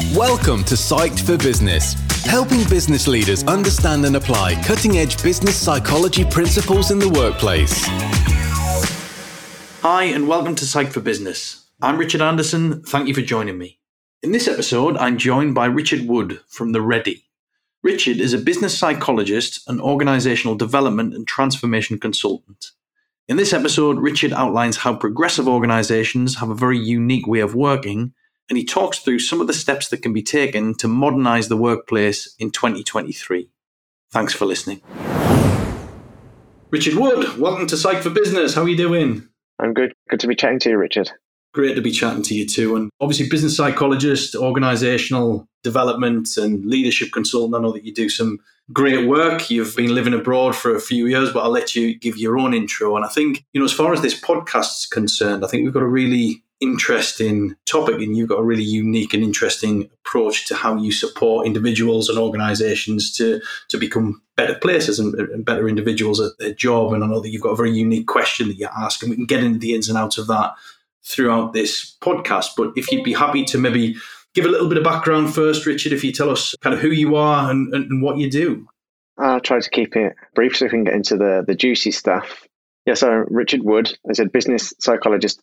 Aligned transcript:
Welcome 0.00 0.64
to 0.64 0.74
Psyched 0.74 1.20
for 1.20 1.38
Business, 1.38 1.94
helping 2.24 2.68
business 2.68 3.06
leaders 3.06 3.44
understand 3.44 4.04
and 4.04 4.16
apply 4.16 4.60
cutting 4.64 4.98
edge 4.98 5.22
business 5.22 5.54
psychology 5.56 6.24
principles 6.24 6.90
in 6.90 6.98
the 6.98 7.08
workplace. 7.08 7.84
Hi, 9.82 10.04
and 10.04 10.26
welcome 10.26 10.56
to 10.56 10.64
Psyched 10.64 10.92
for 10.92 11.00
Business. 11.00 11.66
I'm 11.80 11.96
Richard 11.96 12.22
Anderson. 12.22 12.82
Thank 12.82 13.06
you 13.06 13.14
for 13.14 13.22
joining 13.22 13.56
me. 13.56 13.78
In 14.20 14.32
this 14.32 14.48
episode, 14.48 14.96
I'm 14.96 15.16
joined 15.16 15.54
by 15.54 15.66
Richard 15.66 16.08
Wood 16.08 16.40
from 16.48 16.72
The 16.72 16.82
Ready. 16.82 17.26
Richard 17.84 18.16
is 18.16 18.32
a 18.32 18.38
business 18.38 18.76
psychologist 18.76 19.62
and 19.68 19.80
organizational 19.80 20.56
development 20.56 21.14
and 21.14 21.24
transformation 21.24 22.00
consultant. 22.00 22.72
In 23.28 23.36
this 23.36 23.52
episode, 23.52 23.98
Richard 24.00 24.32
outlines 24.32 24.78
how 24.78 24.96
progressive 24.96 25.46
organizations 25.46 26.38
have 26.38 26.50
a 26.50 26.54
very 26.54 26.78
unique 26.78 27.28
way 27.28 27.38
of 27.38 27.54
working 27.54 28.12
and 28.48 28.58
he 28.58 28.64
talks 28.64 28.98
through 28.98 29.18
some 29.18 29.40
of 29.40 29.46
the 29.46 29.52
steps 29.52 29.88
that 29.88 30.02
can 30.02 30.12
be 30.12 30.22
taken 30.22 30.74
to 30.74 30.88
modernize 30.88 31.48
the 31.48 31.56
workplace 31.56 32.34
in 32.38 32.50
2023. 32.50 33.48
Thanks 34.10 34.34
for 34.34 34.44
listening. 34.44 34.80
Richard 36.70 36.94
Wood, 36.94 37.38
welcome 37.38 37.66
to 37.68 37.76
Psyched 37.76 38.02
for 38.02 38.10
Business. 38.10 38.54
How 38.54 38.62
are 38.62 38.68
you 38.68 38.76
doing? 38.76 39.28
I'm 39.58 39.72
good. 39.72 39.94
Good 40.10 40.20
to 40.20 40.26
be 40.26 40.34
chatting 40.34 40.58
to 40.60 40.70
you, 40.70 40.78
Richard. 40.78 41.10
Great 41.52 41.74
to 41.76 41.80
be 41.80 41.92
chatting 41.92 42.22
to 42.24 42.34
you 42.34 42.46
too. 42.46 42.74
And 42.74 42.90
obviously, 43.00 43.28
business 43.28 43.56
psychologist, 43.56 44.34
organizational 44.34 45.46
development, 45.62 46.36
and 46.36 46.66
leadership 46.66 47.12
consultant. 47.12 47.54
I 47.54 47.60
know 47.60 47.72
that 47.72 47.84
you 47.84 47.94
do 47.94 48.08
some 48.08 48.40
great 48.72 49.06
work. 49.06 49.50
You've 49.50 49.76
been 49.76 49.94
living 49.94 50.14
abroad 50.14 50.56
for 50.56 50.74
a 50.74 50.80
few 50.80 51.06
years, 51.06 51.32
but 51.32 51.44
I'll 51.44 51.50
let 51.50 51.74
you 51.76 51.98
give 51.98 52.16
your 52.16 52.38
own 52.38 52.54
intro. 52.54 52.96
And 52.96 53.04
I 53.04 53.08
think, 53.08 53.44
you 53.52 53.60
know, 53.60 53.64
as 53.64 53.72
far 53.72 53.92
as 53.92 54.00
this 54.00 54.20
podcast 54.20 54.78
is 54.80 54.86
concerned, 54.86 55.44
I 55.44 55.48
think 55.48 55.64
we've 55.64 55.72
got 55.72 55.82
a 55.82 55.88
really 55.88 56.43
interesting 56.60 57.56
topic 57.66 57.96
and 57.96 58.16
you've 58.16 58.28
got 58.28 58.38
a 58.38 58.44
really 58.44 58.62
unique 58.62 59.12
and 59.12 59.22
interesting 59.22 59.90
approach 59.92 60.46
to 60.46 60.54
how 60.54 60.76
you 60.76 60.92
support 60.92 61.46
individuals 61.46 62.08
and 62.08 62.18
organizations 62.18 63.12
to 63.16 63.40
to 63.68 63.76
become 63.76 64.22
better 64.36 64.54
places 64.54 64.98
and, 64.98 65.14
and, 65.14 65.44
better 65.44 65.68
individuals 65.68 66.20
at 66.20 66.32
their 66.38 66.54
job. 66.54 66.92
And 66.92 67.04
i 67.04 67.06
know 67.06 67.20
that 67.20 67.30
you've 67.30 67.42
got 67.42 67.50
a 67.50 67.56
very 67.56 67.72
unique 67.72 68.06
question 68.06 68.48
that 68.48 68.58
you 68.58 68.68
ask 68.76 69.02
and 69.02 69.10
we 69.10 69.16
can 69.16 69.26
get 69.26 69.44
into 69.44 69.58
the 69.58 69.74
ins 69.74 69.88
and 69.88 69.98
outs 69.98 70.18
of 70.18 70.26
that 70.28 70.54
throughout 71.04 71.52
this 71.52 71.96
podcast. 72.00 72.50
But 72.56 72.72
if 72.76 72.90
you'd 72.90 73.04
be 73.04 73.12
happy 73.12 73.44
to 73.46 73.58
maybe 73.58 73.96
give 74.34 74.44
a 74.44 74.48
little 74.48 74.68
bit 74.68 74.78
of 74.78 74.84
background 74.84 75.32
first 75.32 75.64
richard 75.64 75.92
if 75.92 76.02
you 76.02 76.10
tell 76.10 76.28
us 76.28 76.56
kind 76.60 76.74
of 76.74 76.80
who 76.80 76.88
you 76.88 77.14
are 77.14 77.50
and, 77.50 77.72
and, 77.72 77.90
and 77.90 78.02
what 78.02 78.18
you 78.18 78.30
do. 78.30 78.66
I'll 79.16 79.40
try 79.40 79.60
to 79.60 79.70
keep 79.70 79.94
it 79.94 80.14
brief 80.34 80.56
so 80.56 80.66
we 80.66 80.70
can 80.70 80.84
get 80.84 80.94
into 80.94 81.16
the 81.16 81.44
the 81.46 81.54
juicy 81.54 81.92
stuff. 81.92 82.46
Yeah, 82.86 82.94
so 82.94 83.24
Richard 83.28 83.62
Wood, 83.62 83.96
as 84.10 84.18
a 84.18 84.26
business 84.26 84.74
psychologist 84.78 85.40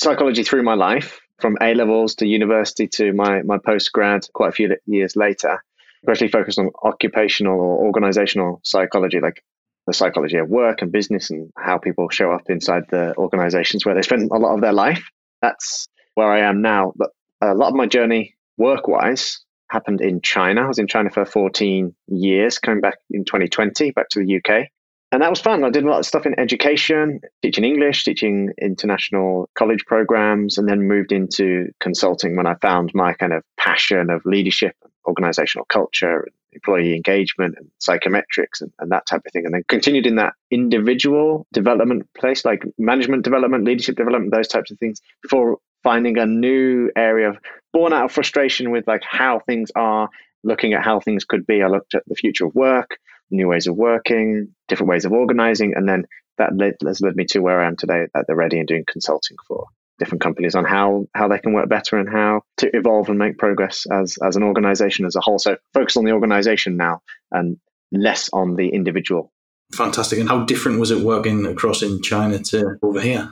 psychology 0.00 0.42
through 0.42 0.62
my 0.62 0.74
life, 0.74 1.20
from 1.40 1.58
A 1.60 1.74
levels 1.74 2.14
to 2.16 2.26
university 2.26 2.88
to 2.88 3.12
my, 3.12 3.42
my 3.42 3.58
post 3.58 3.92
grad 3.92 4.26
quite 4.32 4.48
a 4.48 4.52
few 4.52 4.76
years 4.86 5.14
later, 5.14 5.62
especially 6.02 6.28
focused 6.28 6.58
on 6.58 6.70
occupational 6.82 7.60
or 7.60 7.84
organizational 7.84 8.60
psychology, 8.64 9.20
like 9.20 9.44
the 9.86 9.92
psychology 9.92 10.38
of 10.38 10.48
work 10.48 10.80
and 10.80 10.90
business 10.90 11.30
and 11.30 11.50
how 11.56 11.76
people 11.76 12.08
show 12.08 12.32
up 12.32 12.48
inside 12.48 12.84
the 12.90 13.14
organizations 13.16 13.84
where 13.84 13.94
they 13.94 14.02
spend 14.02 14.30
a 14.30 14.38
lot 14.38 14.54
of 14.54 14.62
their 14.62 14.72
life. 14.72 15.04
That's 15.42 15.88
where 16.14 16.30
I 16.30 16.40
am 16.40 16.62
now. 16.62 16.92
But 16.96 17.10
a 17.42 17.54
lot 17.54 17.68
of 17.68 17.74
my 17.74 17.86
journey 17.86 18.34
work 18.56 18.88
wise 18.88 19.44
happened 19.68 20.00
in 20.00 20.22
China. 20.22 20.62
I 20.62 20.68
was 20.68 20.78
in 20.78 20.86
China 20.86 21.10
for 21.10 21.26
14 21.26 21.94
years, 22.08 22.58
coming 22.58 22.80
back 22.80 22.98
in 23.10 23.24
2020, 23.24 23.90
back 23.92 24.08
to 24.10 24.24
the 24.24 24.36
UK 24.36 24.68
and 25.12 25.22
that 25.22 25.30
was 25.30 25.40
fun. 25.40 25.64
I 25.64 25.70
did 25.70 25.84
a 25.84 25.88
lot 25.88 25.98
of 25.98 26.06
stuff 26.06 26.26
in 26.26 26.38
education, 26.38 27.20
teaching 27.42 27.64
English, 27.64 28.04
teaching 28.04 28.50
international 28.60 29.50
college 29.56 29.84
programs, 29.86 30.56
and 30.56 30.68
then 30.68 30.86
moved 30.86 31.10
into 31.10 31.70
consulting 31.80 32.36
when 32.36 32.46
I 32.46 32.54
found 32.54 32.92
my 32.94 33.12
kind 33.14 33.32
of 33.32 33.42
passion 33.56 34.10
of 34.10 34.22
leadership, 34.24 34.76
organizational 35.06 35.66
culture, 35.66 36.28
employee 36.52 36.94
engagement, 36.94 37.56
and 37.58 37.68
psychometrics, 37.80 38.60
and, 38.60 38.72
and 38.78 38.92
that 38.92 39.06
type 39.06 39.22
of 39.26 39.32
thing. 39.32 39.44
And 39.46 39.54
then 39.54 39.64
continued 39.68 40.06
in 40.06 40.16
that 40.16 40.34
individual 40.50 41.46
development 41.52 42.08
place, 42.16 42.44
like 42.44 42.62
management 42.78 43.24
development, 43.24 43.64
leadership 43.64 43.96
development, 43.96 44.32
those 44.32 44.48
types 44.48 44.70
of 44.70 44.78
things, 44.78 45.00
before 45.22 45.58
finding 45.82 46.18
a 46.18 46.26
new 46.26 46.90
area 46.94 47.30
of 47.30 47.38
born 47.72 47.92
out 47.92 48.04
of 48.04 48.12
frustration 48.12 48.70
with 48.70 48.86
like 48.86 49.02
how 49.02 49.40
things 49.40 49.70
are, 49.74 50.08
looking 50.42 50.72
at 50.72 50.84
how 50.84 51.00
things 51.00 51.24
could 51.24 51.46
be. 51.46 51.62
I 51.62 51.68
looked 51.68 51.94
at 51.94 52.02
the 52.06 52.14
future 52.14 52.46
of 52.46 52.54
work 52.54 52.98
new 53.30 53.48
ways 53.48 53.66
of 53.66 53.76
working, 53.76 54.48
different 54.68 54.90
ways 54.90 55.04
of 55.04 55.12
organizing. 55.12 55.74
And 55.76 55.88
then 55.88 56.04
that 56.38 56.56
led, 56.56 56.74
has 56.84 57.00
led 57.00 57.16
me 57.16 57.24
to 57.26 57.40
where 57.40 57.60
I 57.60 57.66
am 57.66 57.76
today 57.76 58.06
at 58.14 58.26
the 58.26 58.34
Ready 58.34 58.58
and 58.58 58.68
doing 58.68 58.84
consulting 58.90 59.36
for 59.46 59.66
different 59.98 60.22
companies 60.22 60.54
on 60.54 60.64
how, 60.64 61.06
how 61.14 61.28
they 61.28 61.38
can 61.38 61.52
work 61.52 61.68
better 61.68 61.98
and 61.98 62.08
how 62.08 62.42
to 62.58 62.70
evolve 62.74 63.08
and 63.08 63.18
make 63.18 63.38
progress 63.38 63.86
as, 63.90 64.16
as 64.24 64.36
an 64.36 64.42
organization 64.42 65.04
as 65.04 65.14
a 65.14 65.20
whole. 65.20 65.38
So 65.38 65.56
focus 65.74 65.96
on 65.96 66.04
the 66.04 66.12
organization 66.12 66.76
now 66.76 67.02
and 67.30 67.58
less 67.92 68.30
on 68.32 68.56
the 68.56 68.68
individual. 68.68 69.32
Fantastic. 69.74 70.18
And 70.18 70.28
how 70.28 70.44
different 70.44 70.80
was 70.80 70.90
it 70.90 71.04
working 71.04 71.46
across 71.46 71.82
in 71.82 72.02
China 72.02 72.38
to 72.38 72.76
over 72.82 73.00
here? 73.00 73.30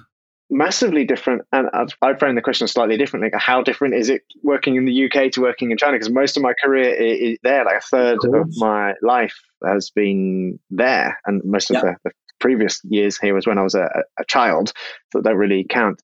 Massively 0.51 1.05
different. 1.05 1.43
And 1.53 1.69
I 2.03 2.15
frame 2.15 2.35
the 2.35 2.43
question 2.43 2.69
slightly 2.69 2.97
differently. 2.97 3.31
How 3.35 3.63
different 3.63 3.95
is 3.95 4.09
it 4.09 4.23
working 4.43 4.77
in 4.77 4.85
the 4.85 5.05
UK 5.07 5.33
to 5.33 5.41
working 5.41 5.71
in 5.71 5.77
China? 5.77 5.93
Because 5.95 6.11
most 6.11 6.37
of 6.37 6.43
my 6.43 6.53
career 6.63 6.95
is 6.95 7.39
there, 7.43 7.65
like 7.65 7.77
a 7.77 7.81
third 7.81 8.19
of, 8.25 8.35
of 8.35 8.49
my 8.57 8.95
life 9.03 9.37
has 9.67 9.91
been 9.91 10.59
there, 10.71 11.19
and 11.27 11.43
most 11.45 11.71
of 11.71 11.77
yeah. 11.77 11.81
the, 11.83 11.97
the, 12.05 12.11
previous 12.41 12.81
years 12.85 13.19
here 13.19 13.35
was 13.35 13.49
when 13.49 13.59
I 13.59 13.65
was 13.65 13.75
a, 13.75 13.89
a 14.17 14.25
child, 14.29 14.73
so 15.13 15.21
that 15.21 15.35
really 15.35 15.67
count. 15.69 16.01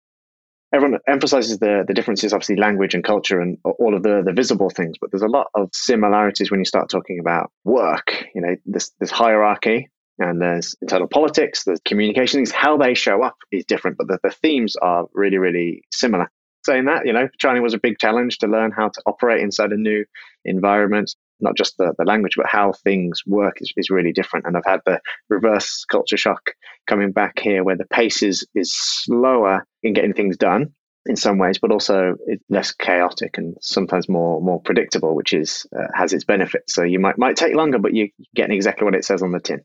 Everyone 0.72 0.98
emphasizes 1.06 1.60
the 1.60 1.84
the 1.86 1.94
differences, 1.94 2.32
obviously 2.32 2.56
language 2.56 2.92
and 2.92 3.04
culture 3.04 3.40
and 3.40 3.56
all 3.62 3.94
of 3.94 4.02
the 4.02 4.20
the 4.26 4.32
visible 4.32 4.68
things, 4.68 4.96
but 5.00 5.12
there's 5.12 5.22
a 5.22 5.28
lot 5.28 5.46
of 5.54 5.68
similarities 5.72 6.50
when 6.50 6.58
you 6.58 6.64
start 6.64 6.88
talking 6.90 7.20
about 7.20 7.52
work. 7.62 8.24
You 8.34 8.40
know, 8.40 8.56
this 8.66 8.90
this 8.98 9.12
hierarchy 9.12 9.88
and 10.18 10.40
there's 10.40 10.76
internal 10.80 11.08
politics, 11.08 11.64
there's 11.64 11.80
communications, 11.84 12.52
how 12.52 12.76
they 12.76 12.94
show 12.94 13.22
up 13.22 13.36
is 13.50 13.64
different, 13.64 13.96
but 13.98 14.06
the, 14.06 14.18
the 14.22 14.30
themes 14.30 14.76
are 14.76 15.06
really, 15.12 15.38
really 15.38 15.82
similar. 15.92 16.30
Saying 16.64 16.86
that, 16.86 17.06
you 17.06 17.12
know, 17.12 17.28
China 17.38 17.60
was 17.60 17.74
a 17.74 17.78
big 17.78 17.98
challenge 17.98 18.38
to 18.38 18.46
learn 18.46 18.70
how 18.70 18.88
to 18.88 19.02
operate 19.06 19.42
inside 19.42 19.72
a 19.72 19.76
new 19.76 20.04
environment, 20.44 21.14
not 21.40 21.56
just 21.56 21.76
the, 21.76 21.92
the 21.98 22.04
language, 22.04 22.34
but 22.36 22.46
how 22.46 22.72
things 22.72 23.20
work 23.26 23.58
is, 23.60 23.72
is 23.76 23.90
really 23.90 24.12
different. 24.12 24.46
And 24.46 24.56
I've 24.56 24.64
had 24.64 24.80
the 24.86 25.00
reverse 25.28 25.84
culture 25.84 26.16
shock 26.16 26.52
coming 26.86 27.12
back 27.12 27.38
here 27.38 27.64
where 27.64 27.76
the 27.76 27.84
pace 27.84 28.22
is, 28.22 28.46
is 28.54 28.72
slower 28.74 29.66
in 29.82 29.92
getting 29.92 30.14
things 30.14 30.38
done 30.38 30.72
in 31.06 31.16
some 31.16 31.38
ways, 31.38 31.58
but 31.58 31.70
also 31.70 32.14
less 32.48 32.72
chaotic 32.72 33.36
and 33.36 33.56
sometimes 33.60 34.08
more 34.08 34.40
more 34.40 34.60
predictable, 34.62 35.14
which 35.14 35.34
is 35.34 35.66
uh, 35.78 35.86
has 35.94 36.12
its 36.12 36.24
benefits. 36.24 36.74
So 36.74 36.82
you 36.82 36.98
might 36.98 37.18
might 37.18 37.36
take 37.36 37.54
longer, 37.54 37.78
but 37.78 37.94
you're 37.94 38.08
getting 38.34 38.56
exactly 38.56 38.86
what 38.86 38.94
it 38.94 39.04
says 39.04 39.22
on 39.22 39.32
the 39.32 39.40
tin. 39.40 39.60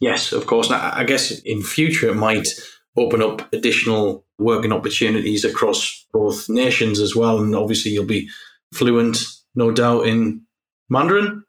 Yes, 0.00 0.32
of 0.32 0.46
course. 0.46 0.70
I 0.70 1.04
guess 1.04 1.30
in 1.40 1.62
future 1.62 2.08
it 2.08 2.16
might 2.16 2.48
open 2.96 3.22
up 3.22 3.52
additional 3.52 4.24
working 4.38 4.72
opportunities 4.72 5.44
across 5.44 6.06
both 6.12 6.48
nations 6.48 6.98
as 6.98 7.14
well. 7.14 7.38
And 7.38 7.54
obviously 7.54 7.92
you'll 7.92 8.06
be 8.06 8.28
fluent, 8.72 9.18
no 9.54 9.70
doubt, 9.70 10.06
in 10.06 10.42
Mandarin. 10.88 11.44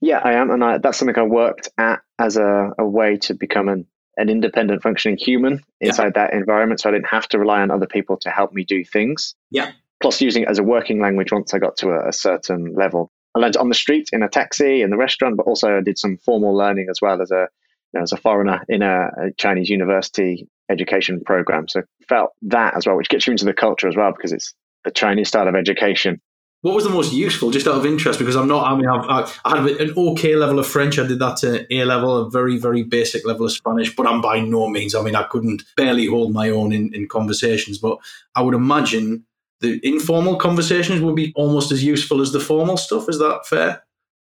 Yeah, 0.00 0.18
I 0.18 0.32
am, 0.32 0.50
and 0.50 0.64
I, 0.64 0.78
that's 0.78 0.98
something 0.98 1.16
I 1.16 1.22
worked 1.22 1.68
at 1.78 2.00
as 2.18 2.36
a, 2.36 2.72
a 2.76 2.84
way 2.84 3.16
to 3.18 3.34
become 3.34 3.68
an, 3.68 3.86
an 4.16 4.28
independent 4.28 4.82
functioning 4.82 5.16
human 5.16 5.62
inside 5.80 6.12
yeah. 6.16 6.26
that 6.26 6.34
environment. 6.34 6.80
So 6.80 6.88
I 6.88 6.92
didn't 6.92 7.06
have 7.06 7.28
to 7.28 7.38
rely 7.38 7.60
on 7.60 7.70
other 7.70 7.86
people 7.86 8.16
to 8.18 8.30
help 8.30 8.52
me 8.52 8.64
do 8.64 8.84
things. 8.84 9.36
Yeah. 9.52 9.70
Plus, 10.02 10.20
using 10.20 10.42
it 10.42 10.48
as 10.48 10.58
a 10.58 10.64
working 10.64 11.00
language 11.00 11.30
once 11.30 11.54
I 11.54 11.58
got 11.58 11.76
to 11.78 11.90
a, 11.90 12.08
a 12.08 12.12
certain 12.12 12.74
level. 12.74 13.12
I 13.36 13.38
learned 13.38 13.56
on 13.56 13.68
the 13.68 13.76
street, 13.76 14.10
in 14.12 14.24
a 14.24 14.28
taxi, 14.28 14.82
in 14.82 14.90
the 14.90 14.96
restaurant, 14.96 15.36
but 15.36 15.46
also 15.46 15.78
I 15.78 15.80
did 15.80 15.98
some 15.98 16.18
formal 16.18 16.54
learning 16.54 16.88
as 16.90 16.98
well 17.00 17.22
as 17.22 17.30
a 17.30 17.46
know, 17.94 18.02
as 18.02 18.12
a 18.12 18.16
foreigner 18.16 18.62
in 18.68 18.82
a, 18.82 19.08
a, 19.18 19.32
Chinese 19.36 19.68
university 19.68 20.48
education 20.70 21.20
program. 21.24 21.68
So 21.68 21.82
felt 22.08 22.30
that 22.42 22.76
as 22.76 22.86
well, 22.86 22.96
which 22.96 23.08
gets 23.08 23.26
you 23.26 23.32
into 23.32 23.44
the 23.44 23.52
culture 23.52 23.88
as 23.88 23.96
well 23.96 24.12
because 24.12 24.32
it's 24.32 24.54
the 24.84 24.90
Chinese 24.90 25.28
style 25.28 25.48
of 25.48 25.54
education. 25.54 26.20
What 26.62 26.76
was 26.76 26.84
the 26.84 26.90
most 26.90 27.12
useful, 27.12 27.50
just 27.50 27.66
out 27.66 27.74
of 27.74 27.84
interest? 27.84 28.20
Because 28.20 28.36
I'm 28.36 28.46
not, 28.46 28.64
I 28.64 28.76
mean, 28.76 28.86
I've, 28.86 29.40
I 29.44 29.58
had 29.58 29.66
an 29.66 29.94
okay 29.96 30.36
level 30.36 30.60
of 30.60 30.66
French. 30.66 30.96
I 30.96 31.06
did 31.06 31.18
that 31.18 31.38
to 31.38 31.66
A 31.74 31.84
level, 31.84 32.16
a 32.16 32.30
very, 32.30 32.56
very 32.56 32.84
basic 32.84 33.26
level 33.26 33.46
of 33.46 33.52
Spanish, 33.52 33.94
but 33.96 34.06
I'm 34.06 34.20
by 34.20 34.38
no 34.38 34.68
means, 34.68 34.94
I 34.94 35.02
mean, 35.02 35.16
I 35.16 35.24
couldn't 35.24 35.64
barely 35.76 36.06
hold 36.06 36.32
my 36.32 36.50
own 36.50 36.72
in, 36.72 36.94
in 36.94 37.08
conversations. 37.08 37.78
But 37.78 37.98
I 38.36 38.42
would 38.42 38.54
imagine 38.54 39.26
the 39.60 39.80
informal 39.82 40.36
conversations 40.36 41.00
would 41.00 41.16
be 41.16 41.32
almost 41.34 41.72
as 41.72 41.82
useful 41.82 42.20
as 42.20 42.30
the 42.30 42.38
formal 42.38 42.76
stuff. 42.76 43.08
Is 43.08 43.18
that 43.18 43.44
fair? 43.44 43.82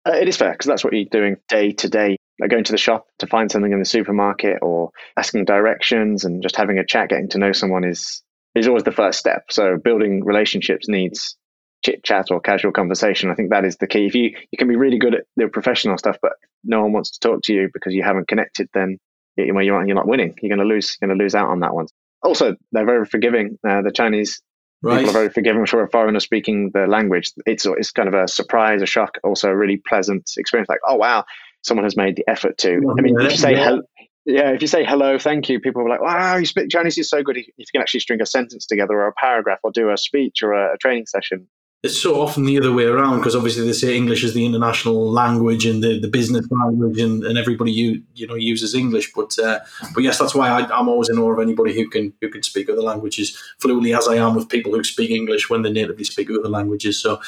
Uh, 0.06 0.12
it 0.12 0.28
is 0.28 0.36
fair 0.36 0.52
because 0.52 0.68
that's 0.68 0.84
what 0.84 0.92
you're 0.92 1.06
doing 1.06 1.38
day 1.48 1.72
to 1.72 1.88
day 1.88 2.18
like 2.40 2.50
going 2.50 2.64
to 2.66 2.72
the 2.72 2.78
shop 2.78 3.08
to 3.20 3.28
find 3.28 3.52
something 3.52 3.72
in 3.72 3.80
the 3.80 3.86
supermarket 3.86 4.60
or 4.62 4.92
asking 5.18 5.46
directions 5.46 6.26
and 6.26 6.44
just 6.44 6.56
having 6.56 6.80
a 6.80 6.86
chat, 6.86 7.10
getting 7.10 7.30
to 7.30 7.38
know 7.38 7.52
someone 7.52 7.84
is 7.84 8.22
is 8.56 8.68
always 8.68 8.84
the 8.84 8.92
first 8.92 9.20
step. 9.20 9.46
So 9.50 9.78
building 9.78 10.24
relationships 10.24 10.88
needs 10.88 11.36
chit 11.84 12.04
chat 12.04 12.32
or 12.32 12.40
casual 12.40 12.72
conversation. 12.72 13.30
I 13.30 13.36
think 13.36 13.52
that 13.52 13.66
is 13.66 13.78
the 13.78 13.88
key. 13.88 14.06
If 14.06 14.16
you 14.16 14.36
you 14.52 14.58
can 14.58 14.68
be 14.68 14.76
really 14.76 14.98
good 14.98 15.16
at 15.16 15.26
the 15.36 15.48
professional 15.48 15.98
stuff, 15.98 16.18
but 16.22 16.34
no 16.64 16.82
one 16.82 16.94
wants 16.94 17.12
to 17.12 17.20
talk 17.20 17.42
to 17.44 17.54
you 17.54 17.70
because 17.74 17.94
you 17.94 18.04
haven't 18.04 18.28
connected, 18.28 18.70
then 18.74 18.98
you 19.38 19.52
know, 19.52 19.60
you're 19.60 19.96
not 19.96 20.08
winning. 20.08 20.34
You're 20.42 20.56
going 20.56 20.68
to 20.68 20.74
lose. 20.74 20.98
You're 21.00 21.10
going 21.10 21.18
to 21.18 21.24
lose 21.24 21.36
out 21.36 21.50
on 21.50 21.60
that 21.60 21.76
one. 21.76 21.88
Also, 22.24 22.56
they're 22.72 22.86
very 22.86 23.06
forgiving. 23.06 23.58
Uh, 23.68 23.82
the 23.82 23.92
Chinese 23.92 24.42
Right. 24.86 25.00
People 25.00 25.10
are 25.10 25.14
very 25.14 25.30
forgiving 25.30 25.66
for 25.66 25.82
a 25.82 25.90
foreigner 25.90 26.20
speaking 26.20 26.70
the 26.72 26.86
language. 26.86 27.32
It's 27.48 27.66
it's 27.66 27.90
kind 27.90 28.08
of 28.08 28.14
a 28.14 28.28
surprise, 28.28 28.84
a 28.84 28.86
shock, 28.86 29.18
also 29.24 29.50
a 29.50 29.56
really 29.56 29.78
pleasant 29.78 30.30
experience. 30.38 30.70
Like, 30.70 30.82
oh 30.88 30.96
wow, 30.96 31.24
someone 31.66 31.84
has 31.84 31.98
made 31.98 32.16
the 32.16 32.24
effort 32.30 32.58
to. 32.60 32.70
I 32.98 33.02
mean, 33.02 33.20
if 33.20 33.32
you 33.32 33.38
say 33.38 33.54
Yeah. 33.54 33.66
hello, 33.66 33.82
yeah, 34.26 34.52
if 34.52 34.62
you 34.62 34.68
say 34.68 34.84
hello, 34.84 35.18
thank 35.20 35.50
you, 35.50 35.60
people 35.60 35.82
are 35.82 35.90
like, 35.90 36.02
wow, 36.02 36.36
you 36.38 36.46
speak 36.46 36.70
Chinese 36.70 36.98
is 36.98 37.10
so 37.10 37.24
good. 37.24 37.38
If 37.38 37.48
you 37.58 37.66
can 37.72 37.82
actually 37.82 38.00
string 38.00 38.22
a 38.22 38.26
sentence 38.26 38.66
together 38.66 38.94
or 38.94 39.08
a 39.08 39.14
paragraph 39.14 39.60
or 39.64 39.72
do 39.72 39.92
a 39.92 39.98
speech 39.98 40.42
or 40.44 40.54
a, 40.54 40.74
a 40.74 40.78
training 40.78 41.08
session. 41.08 41.48
It's 41.84 42.02
so 42.02 42.20
often 42.20 42.46
the 42.46 42.58
other 42.58 42.74
way 42.74 42.86
around 42.86 43.20
because 43.20 43.36
obviously 43.36 43.64
they 43.64 43.74
say 43.74 43.96
English 43.96 44.24
is 44.24 44.34
the 44.34 44.44
international 44.44 45.12
language 45.12 45.68
and 45.68 45.84
the, 45.84 46.00
the 46.00 46.08
business 46.08 46.48
language, 46.50 47.00
and, 47.00 47.24
and 47.24 47.38
everybody 47.38 47.72
you 47.72 48.02
you 48.16 48.26
know 48.26 48.34
uses 48.34 48.74
English. 48.74 49.12
But 49.14 49.38
uh, 49.38 49.60
but 49.94 50.02
yes, 50.02 50.18
that's 50.18 50.34
why 50.34 50.50
I, 50.50 50.62
I'm 50.76 50.90
always 50.90 51.10
in 51.10 51.20
awe 51.20 51.34
of 51.34 51.40
anybody 51.40 51.76
who 51.76 51.88
can 51.88 52.12
who 52.22 52.30
can 52.30 52.42
speak 52.42 52.70
other 52.70 52.82
languages 52.82 53.38
fluently, 53.60 53.94
as 53.94 54.08
I 54.08 54.16
am 54.16 54.34
with 54.34 54.50
people 54.50 54.72
who 54.72 54.84
speak 54.84 55.12
English 55.12 55.48
when 55.48 55.62
they 55.62 55.72
natively 55.72 56.06
speak 56.06 56.32
other 56.32 56.50
languages. 56.50 57.00
So 57.00 57.22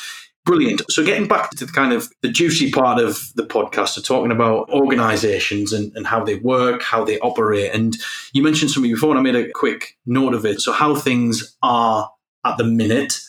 brilliant. 0.47 0.81
So 0.89 1.05
getting 1.05 1.27
back 1.27 1.51
to 1.51 1.65
the 1.65 1.71
kind 1.71 1.93
of 1.93 2.09
the 2.21 2.29
juicy 2.29 2.71
part 2.71 2.99
of 2.99 3.19
the 3.35 3.43
podcast, 3.43 3.89
so 3.89 4.01
talking 4.01 4.31
about 4.31 4.69
organisations 4.69 5.73
and, 5.73 5.91
and 5.95 6.07
how 6.07 6.23
they 6.23 6.35
work, 6.35 6.81
how 6.81 7.03
they 7.03 7.19
operate, 7.19 7.71
and 7.73 7.95
you 8.33 8.41
mentioned 8.41 8.71
something 8.71 8.91
before, 8.91 9.11
and 9.11 9.19
I 9.19 9.21
made 9.21 9.35
a 9.35 9.51
quick 9.51 9.97
note 10.05 10.33
of 10.33 10.45
it. 10.45 10.61
So 10.61 10.71
how 10.71 10.95
things 10.95 11.55
are 11.61 12.09
at 12.45 12.57
the 12.57 12.63
minute 12.63 13.19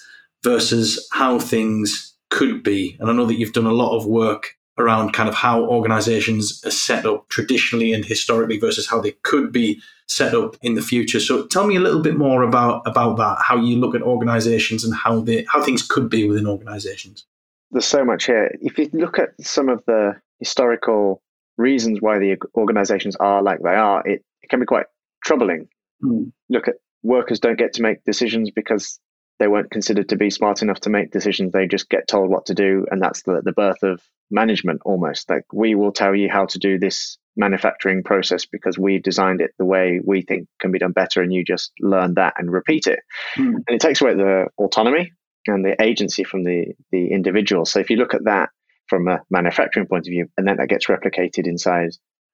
versus 0.45 1.09
how 1.13 1.41
things 1.41 2.15
could 2.31 2.63
be. 2.63 2.97
And 3.01 3.11
I 3.11 3.13
know 3.13 3.27
that 3.27 3.39
you've 3.39 3.53
done 3.53 3.67
a 3.67 3.73
lot 3.73 3.97
of 3.97 4.07
work 4.07 4.55
around 4.79 5.13
kind 5.13 5.29
of 5.29 5.35
how 5.35 5.65
organizations 5.65 6.63
are 6.65 6.71
set 6.71 7.05
up 7.05 7.29
traditionally 7.29 7.93
and 7.93 8.05
historically 8.05 8.59
versus 8.59 8.89
how 8.89 9.01
they 9.01 9.13
could 9.23 9.53
be 9.53 9.81
set 10.07 10.35
up 10.35 10.57
in 10.63 10.75
the 10.75 10.83
future. 10.83 11.21
So 11.21 11.47
tell 11.47 11.67
me 11.67 11.77
a 11.77 11.81
little 11.81 12.03
bit 12.03 12.17
more 12.17 12.43
about 12.43 12.83
about 12.87 13.17
that, 13.19 13.39
how 13.41 13.57
you 13.57 13.77
look 13.77 13.95
at 13.95 14.03
organizations 14.03 14.85
and 14.85 14.95
how 14.95 15.21
they 15.21 15.45
how 15.49 15.63
things 15.63 15.87
could 15.87 16.09
be 16.09 16.29
within 16.29 16.47
organizations. 16.47 17.27
There's 17.71 17.85
so 17.85 18.05
much 18.05 18.25
here. 18.25 18.51
If 18.61 18.79
you 18.79 18.89
look 18.93 19.19
at 19.19 19.31
some 19.41 19.69
of 19.69 19.85
the 19.87 20.15
historical 20.39 21.23
reasons 21.59 22.01
why 22.01 22.19
the 22.19 22.37
organizations 22.55 23.17
are 23.17 23.43
like 23.43 23.59
they 23.63 23.75
are, 23.75 24.07
it, 24.07 24.25
it 24.43 24.49
can 24.49 24.61
be 24.61 24.67
quite 24.67 24.87
troubling. 25.25 25.69
Hmm. 26.01 26.25
Look 26.49 26.69
at 26.69 26.77
workers 27.03 27.41
don't 27.41 27.59
get 27.59 27.75
to 27.75 27.83
make 27.83 28.05
decisions 28.05 28.51
because 28.51 28.99
they 29.39 29.49
weren't 29.49 29.71
considered 29.71 30.09
to 30.09 30.17
be 30.17 30.31
smart 30.31 30.63
enough 30.63 30.81
to 30.81 30.91
make 30.91 31.13
decisions. 31.13 31.53
They 31.53 31.67
just 31.67 31.89
get 31.89 32.09
told 32.09 32.31
what 32.31 32.47
to 32.47 32.55
do, 32.55 32.87
and 32.91 33.01
that's 33.03 33.23
the, 33.23 33.41
the 33.45 33.53
birth 33.53 33.83
of 33.83 34.01
management 34.31 34.81
almost. 34.85 35.29
Like 35.31 35.45
we 35.53 35.75
will 35.75 35.93
tell 35.93 36.15
you 36.15 36.29
how 36.31 36.47
to 36.47 36.59
do 36.59 36.79
this 36.79 37.19
manufacturing 37.37 38.03
process 38.03 38.45
because 38.47 38.79
we've 38.79 39.03
designed 39.03 39.41
it 39.41 39.53
the 39.59 39.65
way 39.65 40.01
we 40.05 40.23
think 40.23 40.49
can 40.61 40.73
be 40.73 40.79
done 40.79 40.93
better, 40.93 41.23
and 41.23 41.33
you 41.33 41.45
just 41.45 41.73
learn 41.81 42.15
that 42.15 42.35
and 42.37 42.53
repeat 42.53 42.87
it. 42.87 43.01
Hmm. 43.35 43.57
And 43.67 43.69
it 43.69 43.81
takes 43.81 44.01
away 44.01 44.15
the 44.15 44.49
autonomy 44.59 45.13
and 45.47 45.65
the 45.65 45.81
agency 45.81 46.25
from 46.25 46.45
the 46.45 46.75
the 46.91 47.13
individual. 47.13 47.65
So 47.65 47.81
if 47.81 47.91
you 47.91 47.97
look 47.97 48.15
at 48.15 48.25
that 48.25 48.51
from 48.89 49.09
a 49.09 49.21
manufacturing 49.31 49.87
point 49.87 50.07
of 50.07 50.11
view, 50.11 50.29
and 50.37 50.47
then 50.47 50.57
that 50.57 50.69
gets 50.69 50.87
replicated 50.87 51.47
inside 51.47 51.91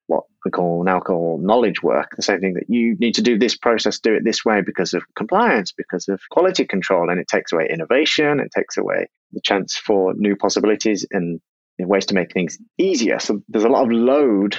what 0.07 0.23
we 0.43 0.51
call 0.51 0.83
now 0.83 0.99
call 0.99 1.39
knowledge 1.41 1.81
work, 1.81 2.15
the 2.15 2.21
same 2.21 2.39
thing 2.39 2.53
that 2.53 2.65
you 2.67 2.95
need 2.99 3.15
to 3.15 3.21
do 3.21 3.37
this 3.37 3.57
process, 3.57 3.99
do 3.99 4.13
it 4.13 4.23
this 4.23 4.45
way 4.45 4.61
because 4.61 4.93
of 4.93 5.03
compliance, 5.15 5.71
because 5.71 6.07
of 6.07 6.21
quality 6.29 6.65
control, 6.65 7.09
and 7.09 7.19
it 7.19 7.27
takes 7.27 7.51
away 7.51 7.67
innovation, 7.71 8.39
it 8.39 8.51
takes 8.55 8.77
away 8.77 9.07
the 9.31 9.41
chance 9.43 9.75
for 9.75 10.13
new 10.15 10.35
possibilities 10.35 11.05
and 11.11 11.39
you 11.77 11.85
know, 11.85 11.89
ways 11.89 12.05
to 12.07 12.13
make 12.15 12.31
things 12.33 12.57
easier. 12.77 13.19
So 13.19 13.41
there's 13.49 13.65
a 13.65 13.69
lot 13.69 13.83
of 13.85 13.91
load 13.91 14.57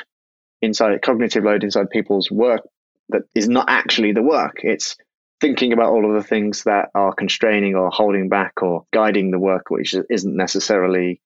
inside 0.62 1.00
cognitive 1.02 1.44
load 1.44 1.64
inside 1.64 1.90
people's 1.90 2.30
work 2.30 2.62
that 3.10 3.22
is 3.34 3.48
not 3.48 3.66
actually 3.68 4.12
the 4.12 4.22
work. 4.22 4.60
It's 4.62 4.96
thinking 5.40 5.72
about 5.72 5.90
all 5.90 6.08
of 6.08 6.14
the 6.20 6.26
things 6.26 6.64
that 6.64 6.88
are 6.94 7.14
constraining 7.14 7.74
or 7.74 7.90
holding 7.90 8.28
back 8.28 8.62
or 8.62 8.84
guiding 8.92 9.30
the 9.30 9.38
work, 9.38 9.70
which 9.70 9.94
isn't 10.10 10.36
necessarily 10.36 11.20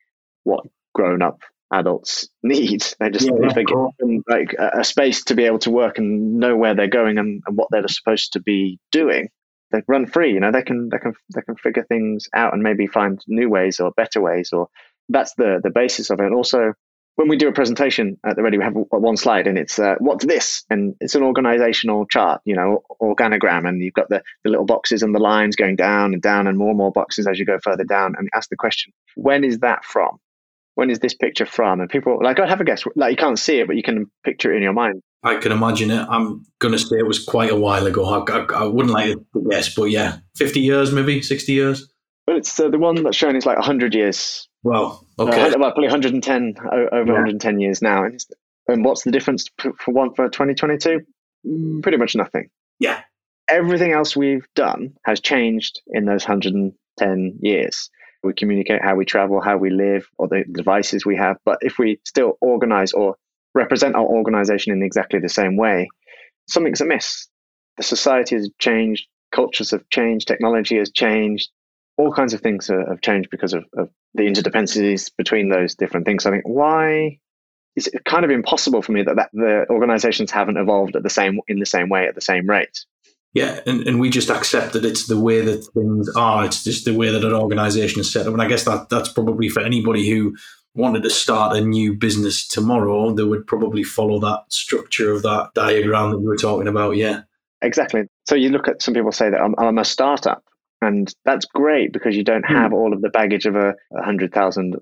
what 0.45 0.65
grown 0.95 1.23
up 1.23 1.41
adults 1.73 2.29
need. 2.43 2.83
They 2.99 3.11
just 3.11 3.27
Yeah, 3.27 3.49
they 3.55 3.65
get 3.65 3.69
course. 3.75 3.95
like 4.29 4.55
a, 4.59 4.81
a 4.81 4.85
space 4.85 5.25
to 5.25 5.35
be 5.35 5.45
able 5.45 5.61
to 5.61 5.71
work 5.71 5.99
and 5.99 6.39
know 6.39 6.57
where 6.57 6.75
they're 6.75 6.89
going 6.89 7.19
and, 7.19 7.43
and 7.47 7.57
what 7.57 7.69
they're 7.71 7.87
supposed 7.89 8.33
to 8.35 8.41
be 8.41 8.79
doing. 8.91 9.29
They 9.73 9.83
run 9.87 10.07
free, 10.07 10.33
you 10.33 10.41
know. 10.41 10.51
They 10.51 10.63
can 10.63 10.89
they 10.91 10.99
can 10.99 11.13
they 11.33 11.43
can 11.43 11.55
figure 11.55 11.85
things 11.85 12.29
out 12.35 12.53
and 12.53 12.63
maybe 12.63 12.89
find 12.89 13.23
new 13.29 13.49
ways 13.49 13.79
or 13.79 13.93
better 13.93 14.21
ways. 14.21 14.51
Or 14.53 14.67
that's 15.09 15.35
the 15.35 15.61
the 15.63 15.71
basis 15.71 16.11
of 16.11 16.21
it. 16.21 16.27
And 16.27 16.35
also, 16.35 16.75
when 17.17 17.29
we 17.29 17.37
do 17.37 17.49
a 17.49 17.53
presentation 17.53 18.19
at 18.25 18.37
the 18.37 18.43
Ready, 18.43 18.57
we 18.59 18.65
have 18.65 18.75
one 18.75 19.17
slide 19.17 19.47
and 19.47 19.59
it's 19.59 19.79
uh, 19.79 19.97
what's 19.99 20.25
this? 20.25 20.65
And 20.71 20.95
it's 21.01 21.15
an 21.15 21.23
organizational 21.23 22.07
chart, 22.07 22.41
you 22.45 22.55
know, 22.55 22.83
organogram. 23.01 23.69
And 23.69 23.83
you've 23.83 23.95
got 23.95 24.09
the, 24.09 24.23
the 24.43 24.51
little 24.51 24.65
boxes 24.65 25.03
and 25.03 25.15
the 25.15 25.19
lines 25.19 25.57
going 25.57 25.77
down 25.77 26.15
and 26.15 26.23
down 26.23 26.47
and 26.47 26.57
more 26.57 26.71
and 26.71 26.79
more 26.79 26.93
boxes 26.93 27.27
as 27.27 27.39
you 27.39 27.45
go 27.45 27.59
further 27.63 27.85
down. 27.85 28.15
And 28.17 28.31
ask 28.35 28.49
the 28.49 28.57
question, 28.57 28.93
when 29.17 29.45
is 29.45 29.59
that 29.59 29.85
from? 29.85 30.17
When 30.77 30.89
is 30.89 31.01
this 31.01 31.15
picture 31.15 31.45
from? 31.45 31.81
And 31.81 31.91
people 31.91 32.19
like, 32.23 32.37
go 32.37 32.47
have 32.47 32.61
a 32.61 32.65
guess. 32.65 32.85
Like 32.97 33.11
you 33.11 33.17
can't 33.19 33.39
see 33.39 33.61
it, 33.61 33.67
but 33.67 33.77
you 33.77 33.83
can 33.83 34.11
picture 34.25 34.53
it 34.53 34.57
in 34.57 34.63
your 34.63 34.73
mind. 34.73 35.03
I 35.23 35.37
can 35.37 35.53
imagine 35.53 35.91
it. 35.91 36.07
I'm 36.09 36.47
going 36.59 36.73
to 36.73 36.79
say 36.79 36.97
it 36.97 37.07
was 37.07 37.23
quite 37.23 37.51
a 37.51 37.57
while 37.57 37.87
ago. 37.87 38.07
I, 38.07 38.33
I, 38.33 38.63
I 38.63 38.65
wouldn't 38.65 38.95
like 38.95 39.13
to 39.13 39.47
guess, 39.51 39.75
but 39.75 39.91
yeah, 39.91 40.19
50 40.37 40.61
years, 40.61 40.93
maybe 40.93 41.21
60 41.21 41.53
years. 41.53 41.93
But 42.27 42.37
it's 42.37 42.59
uh, 42.59 42.71
the 42.71 42.79
one 42.79 43.03
that's 43.03 43.17
shown 43.17 43.37
is 43.37 43.45
like 43.45 43.59
100 43.59 43.95
years. 43.95 44.49
Well, 44.63 45.07
Uh, 45.19 45.27
well, 45.27 45.59
probably 45.73 45.87
110, 45.89 46.55
o- 46.71 46.89
over 46.93 47.07
Yeah. 47.07 47.13
110 47.15 47.61
years 47.61 47.81
now. 47.83 48.05
And, 48.05 48.25
and 48.69 48.85
what's 48.85 49.03
the 49.05 49.11
difference 49.11 49.49
for 49.59 49.73
for 49.75 49.93
one 49.93 50.15
for 50.15 50.29
2022? 50.29 51.01
Mm, 51.47 51.83
Pretty 51.83 51.99
much 51.99 52.15
nothing. 52.15 52.51
Yeah. 52.79 53.03
everything 53.49 53.91
else 53.93 54.15
we've 54.17 54.47
done 54.55 54.95
has 55.05 55.19
changed 55.21 55.81
in 55.89 56.05
those 56.05 56.23
110 56.25 57.39
years. 57.43 57.91
We 58.23 58.33
communicate 58.33 58.81
how 58.81 58.95
we 58.95 59.05
travel, 59.05 59.41
how 59.41 59.57
we 59.57 59.71
live, 59.71 60.07
or 60.19 60.29
the 60.29 60.45
devices 60.53 61.05
we 61.05 61.17
have. 61.17 61.37
But 61.45 61.59
if 61.63 61.77
we 61.77 62.01
still 62.07 62.39
organize 62.41 62.93
or 62.93 63.17
represent 63.55 63.97
our 63.97 64.07
organization 64.07 64.73
in 64.73 64.85
exactly 64.85 65.19
the 65.19 65.29
same 65.29 65.57
way, 65.57 65.89
something's 66.49 66.81
amiss. 66.81 67.29
The 67.77 67.83
society 67.83 68.37
has 68.37 68.49
changed, 68.61 69.09
cultures 69.33 69.73
have 69.73 69.89
changed, 69.89 70.29
technology 70.29 70.77
has 70.79 70.93
changed, 70.93 71.51
all 72.01 72.13
kinds 72.13 72.33
of 72.33 72.41
things 72.41 72.69
have 72.69 73.01
changed 73.03 73.29
because 73.31 73.53
of, 73.53 73.65
of 73.77 73.91
the 74.15 74.23
interdependencies 74.23 75.11
between 75.17 75.51
those 75.51 75.75
different 75.75 76.07
things. 76.07 76.25
I 76.25 76.31
think 76.31 76.45
why 76.47 77.19
it's 77.77 77.89
kind 78.05 78.25
of 78.25 78.31
impossible 78.31 78.83
for 78.83 78.93
me 78.93 79.03
that, 79.03 79.17
that 79.17 79.31
the 79.33 79.67
organizations 79.71 80.31
haven't 80.31 80.57
evolved 80.57 80.97
at 80.97 81.03
the 81.03 81.11
same 81.11 81.41
in 81.47 81.61
the 81.61 81.67
same 81.67 81.89
way 81.89 82.07
at 82.07 82.15
the 82.15 82.21
same 82.21 82.49
rate. 82.49 82.85
Yeah, 83.33 83.61
and, 83.67 83.87
and 83.87 84.01
we 84.01 84.11
just 84.11 84.31
accept 84.31 84.73
that 84.73 84.85
it's 84.85 85.07
the 85.07 85.21
way 85.21 85.41
that 85.43 85.65
things 85.73 86.09
are. 86.17 86.45
It's 86.45 86.65
just 86.65 86.85
the 86.85 86.97
way 86.97 87.11
that 87.11 87.25
an 87.25 87.33
organization 87.33 88.01
is 88.01 88.13
set 88.13 88.27
up. 88.27 88.33
And 88.33 88.43
I 88.43 88.49
guess 88.49 88.65
that 88.65 88.89
that's 88.89 89.13
probably 89.13 89.49
for 89.49 89.61
anybody 89.61 90.09
who 90.11 90.35
wanted 90.75 91.03
to 91.05 91.11
start 91.11 91.57
a 91.57 91.61
new 91.61 91.95
business 91.95 92.47
tomorrow, 92.49 93.15
they 93.15 93.25
would 93.25 93.47
probably 93.47 93.85
follow 93.85 94.19
that 94.21 94.45
structure 94.49 95.13
of 95.13 95.23
that 95.23 95.51
diagram 95.55 96.11
that 96.11 96.19
we 96.19 96.27
were 96.27 96.37
talking 96.37 96.67
about. 96.67 96.97
Yeah. 96.97 97.23
Exactly. 97.63 98.05
So 98.27 98.35
you 98.35 98.49
look 98.49 98.69
at 98.69 98.83
some 98.83 98.95
people 98.95 99.13
say 99.13 99.31
that 99.31 99.41
I'm, 99.41 99.55
I'm 99.59 99.79
a 99.79 99.85
startup, 99.85 100.43
and 100.83 101.15
that's 101.25 101.47
great 101.47 101.93
because 101.93 102.17
you 102.17 102.25
don't 102.25 102.45
have 102.45 102.73
all 102.73 102.93
of 102.93 103.03
the 103.03 103.11
baggage 103.11 103.47
of 103.47 103.57
a, 103.57 103.75
a 103.97 104.03
hundred 104.03 104.33
thousand 104.33 104.77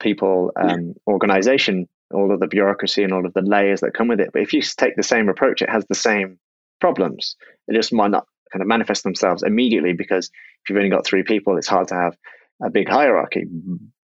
people 0.00 0.52
um, 0.56 0.94
organization, 1.06 1.88
all 2.12 2.32
of 2.32 2.40
the 2.40 2.46
bureaucracy 2.46 3.02
and 3.02 3.12
all 3.12 3.24
of 3.24 3.34
the 3.34 3.42
layers 3.42 3.80
that 3.80 3.94
come 3.94 4.08
with 4.08 4.20
it. 4.20 4.30
But 4.32 4.42
if 4.42 4.52
you 4.52 4.62
take 4.62 4.96
the 4.96 5.02
same 5.02 5.28
approach, 5.28 5.62
it 5.62 5.70
has 5.70 5.84
the 5.88 5.94
same 5.94 6.38
problems. 6.80 7.36
It 7.68 7.74
just 7.74 7.92
might 7.92 8.10
not 8.10 8.26
kind 8.52 8.62
of 8.62 8.68
manifest 8.68 9.04
themselves 9.04 9.42
immediately 9.42 9.92
because 9.92 10.26
if 10.26 10.70
you've 10.70 10.78
only 10.78 10.90
got 10.90 11.06
three 11.06 11.22
people, 11.22 11.56
it's 11.56 11.68
hard 11.68 11.88
to 11.88 11.94
have 11.94 12.16
a 12.62 12.70
big 12.70 12.88
hierarchy. 12.88 13.44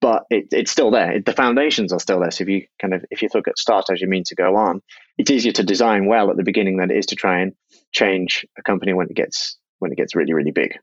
But 0.00 0.24
it, 0.30 0.46
it's 0.52 0.70
still 0.70 0.90
there. 0.90 1.12
It, 1.12 1.26
the 1.26 1.32
foundations 1.32 1.92
are 1.92 2.00
still 2.00 2.20
there. 2.20 2.30
So 2.30 2.42
if 2.42 2.48
you 2.48 2.66
kind 2.80 2.94
of 2.94 3.04
if 3.10 3.22
you 3.22 3.28
look 3.34 3.48
at 3.48 3.58
start 3.58 3.86
as 3.90 4.00
you 4.00 4.08
mean 4.08 4.24
to 4.24 4.34
go 4.34 4.56
on, 4.56 4.80
it's 5.18 5.30
easier 5.30 5.52
to 5.52 5.62
design 5.62 6.06
well 6.06 6.30
at 6.30 6.36
the 6.36 6.44
beginning 6.44 6.76
than 6.76 6.90
it 6.90 6.96
is 6.96 7.06
to 7.06 7.16
try 7.16 7.40
and 7.40 7.52
change 7.92 8.46
a 8.58 8.62
company 8.62 8.92
when 8.92 9.08
it 9.08 9.16
gets 9.16 9.58
when 9.78 9.92
it 9.92 9.96
gets 9.96 10.14
really 10.14 10.32
really 10.32 10.52
big. 10.52 10.78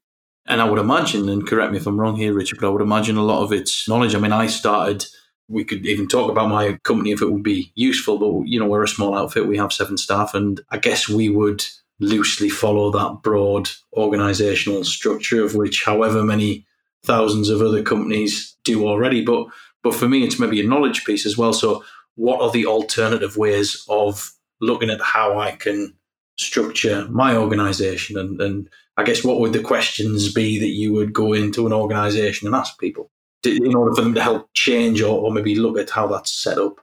And 0.46 0.62
I 0.62 0.70
would 0.70 0.80
imagine, 0.80 1.30
and 1.30 1.48
correct 1.48 1.72
me 1.72 1.78
if 1.78 1.88
I'm 1.88 2.00
wrong 2.00 2.18
here, 2.18 2.34
Richard, 2.34 2.60
but 2.60 2.68
I 2.68 2.70
would 2.70 2.82
imagine 2.82 3.16
a 3.18 3.24
lot 3.24 3.44
of 3.44 3.54
it's 3.54 3.88
knowledge. 3.88 4.14
I 4.14 4.20
mean, 4.20 4.34
I 4.34 4.48
started, 4.48 5.06
we 5.48 5.64
could 5.64 5.86
even 5.86 6.08
talk 6.08 6.30
about 6.30 6.50
my 6.50 6.78
company 6.84 7.12
if 7.12 7.22
it 7.22 7.32
would 7.32 7.44
be 7.44 7.72
useful, 7.76 8.18
but, 8.18 8.48
you 8.48 8.60
know, 8.60 8.68
we're 8.68 8.84
a 8.84 8.88
small 8.88 9.18
outfit. 9.18 9.48
We 9.48 9.58
have 9.58 9.72
seven 9.72 9.98
staff, 9.98 10.34
and 10.34 10.60
I 10.70 10.78
guess 10.78 11.08
we 11.08 11.30
would 11.30 11.64
loosely 12.00 12.50
follow 12.50 12.92
that 12.92 13.22
broad 13.24 13.70
organizational 13.94 14.84
structure 14.84 15.44
of 15.44 15.56
which 15.56 15.86
however 15.86 16.24
many 16.24 16.66
thousands 17.06 17.50
of 17.50 17.62
other 17.62 17.84
companies 17.84 18.58
do 18.66 18.86
already. 18.86 19.24
But, 19.24 19.48
but 19.82 19.96
for 19.96 20.10
me, 20.10 20.24
it's 20.24 20.40
maybe 20.40 20.60
a 20.60 20.68
knowledge 20.68 21.06
piece 21.06 21.26
as 21.26 21.38
well. 21.38 21.54
So, 21.54 21.84
what 22.16 22.42
are 22.42 22.52
the 22.52 22.66
alternative 22.66 23.38
ways 23.38 23.84
of 23.90 24.34
looking 24.60 24.90
at 24.90 25.02
how 25.02 25.40
I 25.40 25.52
can 25.52 25.96
structure 26.38 27.08
my 27.10 27.36
organization 27.36 28.18
and, 28.18 28.40
and 28.42 28.70
I 28.98 29.04
guess 29.04 29.24
what 29.24 29.40
would 29.40 29.54
the 29.54 29.62
questions 29.62 30.34
be 30.34 30.60
that 30.60 30.68
you 30.68 30.94
would 30.94 31.14
go 31.14 31.34
into 31.34 31.66
an 31.66 31.74
organization 31.74 32.48
and 32.48 32.56
ask 32.56 32.80
people 32.80 33.10
in 33.44 33.76
order 33.76 33.94
for 33.96 34.02
them 34.02 34.14
to 34.14 34.22
help 34.22 34.50
change 34.54 35.02
or, 35.02 35.20
or 35.20 35.32
maybe 35.32 35.56
look 35.56 35.78
at 35.78 35.90
how 35.90 36.08
that's 36.08 36.32
set 36.32 36.58
up? 36.58 36.80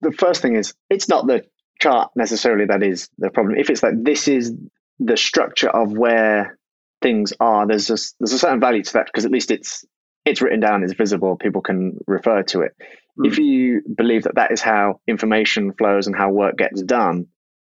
The 0.00 0.12
first 0.12 0.42
thing 0.42 0.56
is 0.56 0.74
it's 0.90 1.08
not 1.08 1.26
the 1.26 1.44
chart 1.80 2.10
necessarily 2.16 2.66
that 2.66 2.82
is 2.82 3.08
the 3.18 3.30
problem. 3.30 3.56
If 3.56 3.70
it's 3.70 3.82
like 3.82 3.94
this 4.02 4.28
is 4.28 4.52
the 4.98 5.16
structure 5.16 5.68
of 5.68 5.92
where 5.92 6.58
things 7.02 7.32
are, 7.38 7.66
there's 7.66 7.90
a, 7.90 7.98
there's 8.18 8.32
a 8.32 8.38
certain 8.38 8.60
value 8.60 8.82
to 8.82 8.92
that 8.94 9.06
because 9.06 9.24
at 9.24 9.30
least 9.30 9.50
it's 9.50 9.84
it's 10.24 10.40
written 10.40 10.60
down, 10.60 10.84
it's 10.84 10.92
visible, 10.92 11.36
people 11.36 11.62
can 11.62 11.98
refer 12.06 12.44
to 12.44 12.60
it. 12.60 12.76
Mm. 13.18 13.26
If 13.26 13.38
you 13.38 13.82
believe 13.96 14.22
that 14.22 14.36
that 14.36 14.52
is 14.52 14.60
how 14.60 15.00
information 15.08 15.72
flows 15.72 16.06
and 16.06 16.14
how 16.14 16.30
work 16.30 16.56
gets 16.56 16.80
done, 16.80 17.26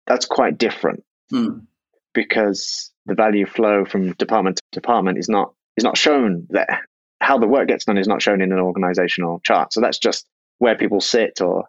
that's 0.07 0.27
quite 0.27 0.59
different 0.59 1.05
mm. 1.33 1.63
Because 2.15 2.93
the 3.07 3.15
value 3.15 3.47
flow 3.47 3.85
from 3.85 4.13
department 4.15 4.57
to 4.57 4.63
department 4.73 5.19
is 5.19 5.29
not 5.29 5.53
is 5.77 5.85
not 5.85 5.97
shown 5.97 6.47
there. 6.51 6.87
How 7.21 7.39
the 7.39 7.47
work 7.47 7.69
gets 7.69 7.85
done 7.85 7.99
is 7.99 8.09
not 8.09 8.23
shown 8.23 8.41
in 8.41 8.53
an 8.53 8.59
organizational 8.59 9.41
chart. 9.41 9.73
So 9.73 9.81
that's 9.81 9.99
just 9.99 10.27
where 10.59 10.77
people 10.77 11.01
sit 11.01 11.41
or 11.41 11.65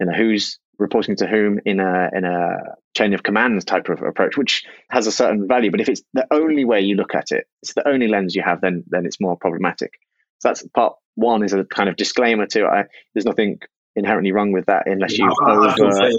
you 0.00 0.06
know 0.06 0.12
who's 0.12 0.58
reporting 0.78 1.16
to 1.16 1.26
whom 1.26 1.60
in 1.64 1.80
a 1.80 2.10
in 2.14 2.24
a 2.24 2.58
chain 2.96 3.12
of 3.14 3.22
commands 3.22 3.64
type 3.64 3.88
of 3.88 4.02
approach, 4.02 4.36
which 4.36 4.64
has 4.90 5.06
a 5.06 5.12
certain 5.12 5.46
value. 5.46 5.70
But 5.70 5.80
if 5.80 5.88
it's 5.88 6.02
the 6.14 6.26
only 6.30 6.64
way 6.64 6.80
you 6.80 6.94
look 6.94 7.14
at 7.14 7.32
it, 7.32 7.46
it's 7.62 7.74
the 7.74 7.86
only 7.86 8.08
lens 8.08 8.34
you 8.34 8.42
have, 8.42 8.60
then 8.60 8.84
then 8.86 9.06
it's 9.06 9.20
more 9.20 9.36
problematic. 9.36 9.92
So 10.40 10.48
that's 10.48 10.66
part 10.68 10.94
one 11.16 11.42
is 11.42 11.52
a 11.52 11.64
kind 11.64 11.88
of 11.88 11.96
disclaimer 11.96 12.46
to. 12.46 12.66
I, 12.66 12.84
there's 13.12 13.26
nothing 13.26 13.58
inherently 13.98 14.32
wrong 14.32 14.52
with 14.52 14.66
that 14.66 14.86
unless 14.86 15.18
you 15.18 15.30
over. 15.42 15.68
Uh, 15.68 16.10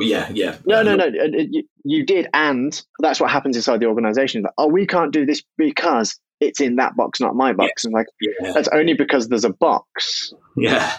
yeah, 0.00 0.28
yeah. 0.32 0.56
No, 0.66 0.82
no, 0.82 0.96
no. 0.96 1.06
You, 1.06 1.62
you 1.84 2.04
did, 2.04 2.28
and 2.34 2.80
that's 2.98 3.20
what 3.20 3.30
happens 3.30 3.56
inside 3.56 3.80
the 3.80 3.86
organization. 3.86 4.42
That 4.42 4.52
oh, 4.58 4.68
we 4.68 4.86
can't 4.86 5.12
do 5.12 5.24
this 5.24 5.42
because 5.56 6.18
it's 6.40 6.60
in 6.60 6.76
that 6.76 6.96
box, 6.96 7.20
not 7.20 7.34
my 7.34 7.52
box. 7.52 7.84
And 7.84 7.94
like 7.94 8.06
yeah. 8.20 8.52
that's 8.52 8.68
only 8.68 8.94
because 8.94 9.28
there's 9.28 9.44
a 9.44 9.52
box. 9.52 10.34
Yeah 10.56 10.92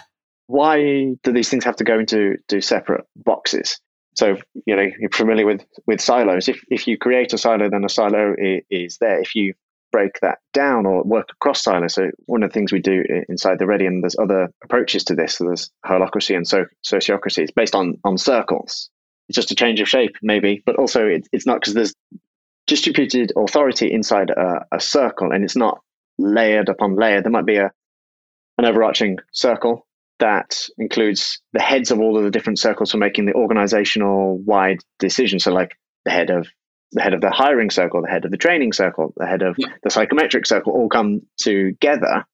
why 0.46 1.14
do 1.22 1.32
these 1.32 1.48
things 1.48 1.64
have 1.64 1.76
to 1.76 1.84
go 1.84 1.98
into 1.98 2.36
to 2.48 2.60
separate 2.60 3.04
boxes? 3.16 3.80
So 4.14 4.36
you 4.64 4.76
know 4.76 4.86
you're 4.98 5.10
familiar 5.10 5.44
with 5.44 5.64
with 5.86 6.00
silos. 6.00 6.48
If 6.48 6.64
if 6.68 6.86
you 6.86 6.96
create 6.96 7.32
a 7.32 7.38
silo, 7.38 7.68
then 7.68 7.84
a 7.84 7.88
silo 7.88 8.34
is, 8.38 8.62
is 8.70 8.98
there. 8.98 9.20
If 9.20 9.34
you 9.34 9.54
break 9.92 10.20
that 10.20 10.38
down 10.52 10.86
or 10.86 11.02
work 11.02 11.28
across 11.32 11.62
silos. 11.62 11.94
So 11.94 12.10
one 12.26 12.42
of 12.42 12.50
the 12.50 12.54
things 12.54 12.72
we 12.72 12.80
do 12.80 13.04
inside 13.28 13.58
the 13.58 13.66
Ready, 13.66 13.86
and 13.86 14.02
there's 14.02 14.18
other 14.18 14.48
approaches 14.62 15.04
to 15.04 15.14
this. 15.14 15.36
So 15.36 15.44
there's 15.44 15.70
holacracy 15.84 16.36
and 16.36 16.46
so, 16.46 16.66
sociocracy. 16.84 17.38
It's 17.38 17.52
based 17.52 17.74
on 17.74 17.98
on 18.04 18.18
circles. 18.18 18.90
It's 19.28 19.36
just 19.36 19.50
a 19.50 19.56
change 19.56 19.80
of 19.80 19.88
shape, 19.88 20.16
maybe, 20.22 20.62
but 20.64 20.76
also 20.76 21.06
it, 21.06 21.26
it's 21.32 21.46
not 21.46 21.60
because 21.60 21.74
there's 21.74 21.94
distributed 22.66 23.32
authority 23.36 23.92
inside 23.92 24.30
a, 24.30 24.66
a, 24.72 24.80
circle, 24.80 25.32
and 25.32 25.44
it's 25.44 25.56
not 25.56 25.80
layered 26.18 26.68
upon 26.68 26.96
layer. 26.96 27.22
There 27.22 27.30
might 27.30 27.46
be 27.46 27.56
a 27.56 27.72
an 28.58 28.64
overarching 28.64 29.18
circle 29.32 29.86
that 30.18 30.66
includes 30.78 31.40
the 31.52 31.60
heads 31.60 31.90
of 31.90 32.00
all 32.00 32.16
of 32.16 32.24
the 32.24 32.30
different 32.30 32.58
circles 32.58 32.90
for 32.90 32.96
making 32.96 33.26
the 33.26 33.34
organizational 33.34 34.38
wide 34.38 34.78
decisions. 34.98 35.44
So 35.44 35.52
like 35.52 35.76
the 36.04 36.10
head 36.10 36.30
of 36.30 36.48
the 36.92 37.02
head 37.02 37.14
of 37.14 37.20
the 37.20 37.30
hiring 37.30 37.70
circle, 37.70 38.02
the 38.02 38.08
head 38.08 38.24
of 38.24 38.30
the 38.30 38.36
training 38.36 38.72
circle, 38.72 39.12
the 39.16 39.26
head 39.26 39.42
of 39.42 39.56
yeah. 39.58 39.68
the 39.82 39.90
psychometric 39.90 40.46
circle 40.46 40.72
all 40.72 40.88
come 40.88 41.22
together 41.38 42.24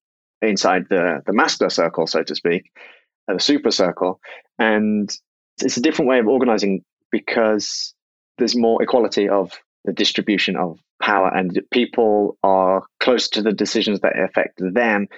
inside 0.41 0.87
the, 0.89 1.23
the 1.27 1.33
master 1.33 1.71
circle, 1.71 2.07
so 2.07 2.23
to 2.23 2.35
speak, 2.35 2.71
uh, 3.29 3.35
the 3.35 3.41
super 3.41 3.71
circle. 3.71 4.21
And 4.59 5.11
it's 5.61 5.77
a 5.77 5.83
different 5.83 6.09
way 6.09 6.19
of 6.19 6.29
organizing 6.29 6.85
because 7.11 7.95
there's 8.39 8.57
more 8.57 8.83
equality 8.83 9.29
of 9.29 9.53
the 9.85 9.93
distribution 9.93 10.57
of 10.57 10.79
power 11.01 11.29
and 11.35 11.61
people 11.73 12.39
are 12.43 12.85
close 13.01 13.29
to 13.31 13.43
the 13.43 13.53
decisions 13.53 14.01
that 14.01 14.19
affect 14.19 14.61
them 14.61 15.09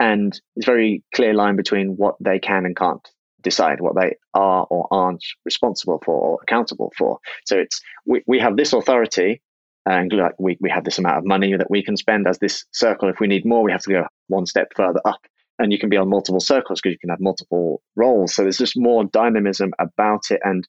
and 0.00 0.40
it's 0.56 0.66
very 0.66 1.02
clear 1.14 1.34
line 1.34 1.56
between 1.56 1.96
what 1.96 2.16
they 2.20 2.38
can 2.38 2.64
and 2.64 2.76
can't 2.76 3.06
decide 3.44 3.80
what 3.80 3.94
they 3.94 4.16
are 4.34 4.66
or 4.70 4.88
aren't 4.90 5.24
responsible 5.44 6.00
for 6.04 6.14
or 6.14 6.38
accountable 6.42 6.92
for. 6.96 7.18
So 7.44 7.58
it's 7.58 7.80
we, 8.06 8.22
we 8.26 8.40
have 8.40 8.56
this 8.56 8.72
authority 8.72 9.40
and 9.86 10.12
like 10.12 10.34
we, 10.38 10.56
we 10.60 10.70
have 10.70 10.84
this 10.84 10.98
amount 10.98 11.18
of 11.18 11.24
money 11.24 11.54
that 11.56 11.70
we 11.70 11.84
can 11.84 11.96
spend 11.96 12.26
as 12.26 12.38
this 12.38 12.64
circle. 12.72 13.08
If 13.08 13.20
we 13.20 13.28
need 13.28 13.44
more 13.44 13.62
we 13.62 13.72
have 13.72 13.82
to 13.82 13.90
go 13.90 14.06
one 14.28 14.46
step 14.46 14.72
further 14.74 15.00
up. 15.04 15.20
And 15.60 15.70
you 15.70 15.78
can 15.78 15.88
be 15.88 15.96
on 15.96 16.08
multiple 16.08 16.40
circles 16.40 16.80
because 16.80 16.94
you 16.94 16.98
can 16.98 17.10
have 17.10 17.20
multiple 17.20 17.80
roles. 17.94 18.34
So 18.34 18.42
there's 18.42 18.58
just 18.58 18.76
more 18.76 19.04
dynamism 19.04 19.72
about 19.78 20.30
it. 20.30 20.40
And 20.42 20.66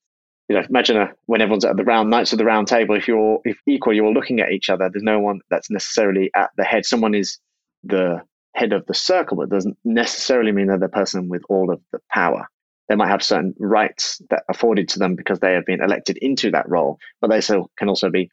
you 0.48 0.56
know 0.56 0.64
imagine 0.70 0.98
a, 0.98 1.12
when 1.26 1.42
everyone's 1.42 1.66
at 1.66 1.76
the 1.76 1.84
round 1.84 2.12
knights 2.12 2.34
of 2.34 2.38
the 2.38 2.46
round 2.46 2.68
table 2.68 2.96
if 2.96 3.08
you're 3.08 3.40
if 3.46 3.58
equal 3.68 3.94
you're 3.94 4.14
looking 4.14 4.42
at 4.42 4.52
each 4.52 4.70
other 4.70 4.88
there's 4.92 5.02
no 5.02 5.20
one 5.20 5.40
that's 5.50 5.72
necessarily 5.72 6.30
at 6.36 6.52
the 6.58 6.64
head. 6.64 6.86
Someone 6.86 7.16
is 7.16 7.40
the 7.84 8.22
head 8.56 8.74
of 8.74 8.86
the 8.88 8.94
circle, 8.94 9.38
but 9.38 9.50
doesn't 9.50 9.78
necessarily 9.84 10.52
mean 10.52 10.68
they're 10.68 10.80
the 10.80 10.88
person 10.88 11.30
with 11.30 11.44
all 11.50 11.72
of 11.72 11.82
the 11.92 12.00
power. 12.12 12.48
They 12.88 12.96
might 12.96 13.10
have 13.10 13.24
certain 13.24 13.56
rights 13.60 14.22
that 14.30 14.44
are 14.48 14.56
afforded 14.56 14.90
to 14.90 15.00
them 15.00 15.16
because 15.16 15.40
they 15.40 15.54
have 15.54 15.66
been 15.66 15.82
elected 15.82 16.18
into 16.18 16.52
that 16.52 16.70
role, 16.70 17.00
but 17.22 17.30
they 17.30 17.42
still 17.42 17.72
can 17.78 17.90
also 17.90 18.10
be 18.10 18.30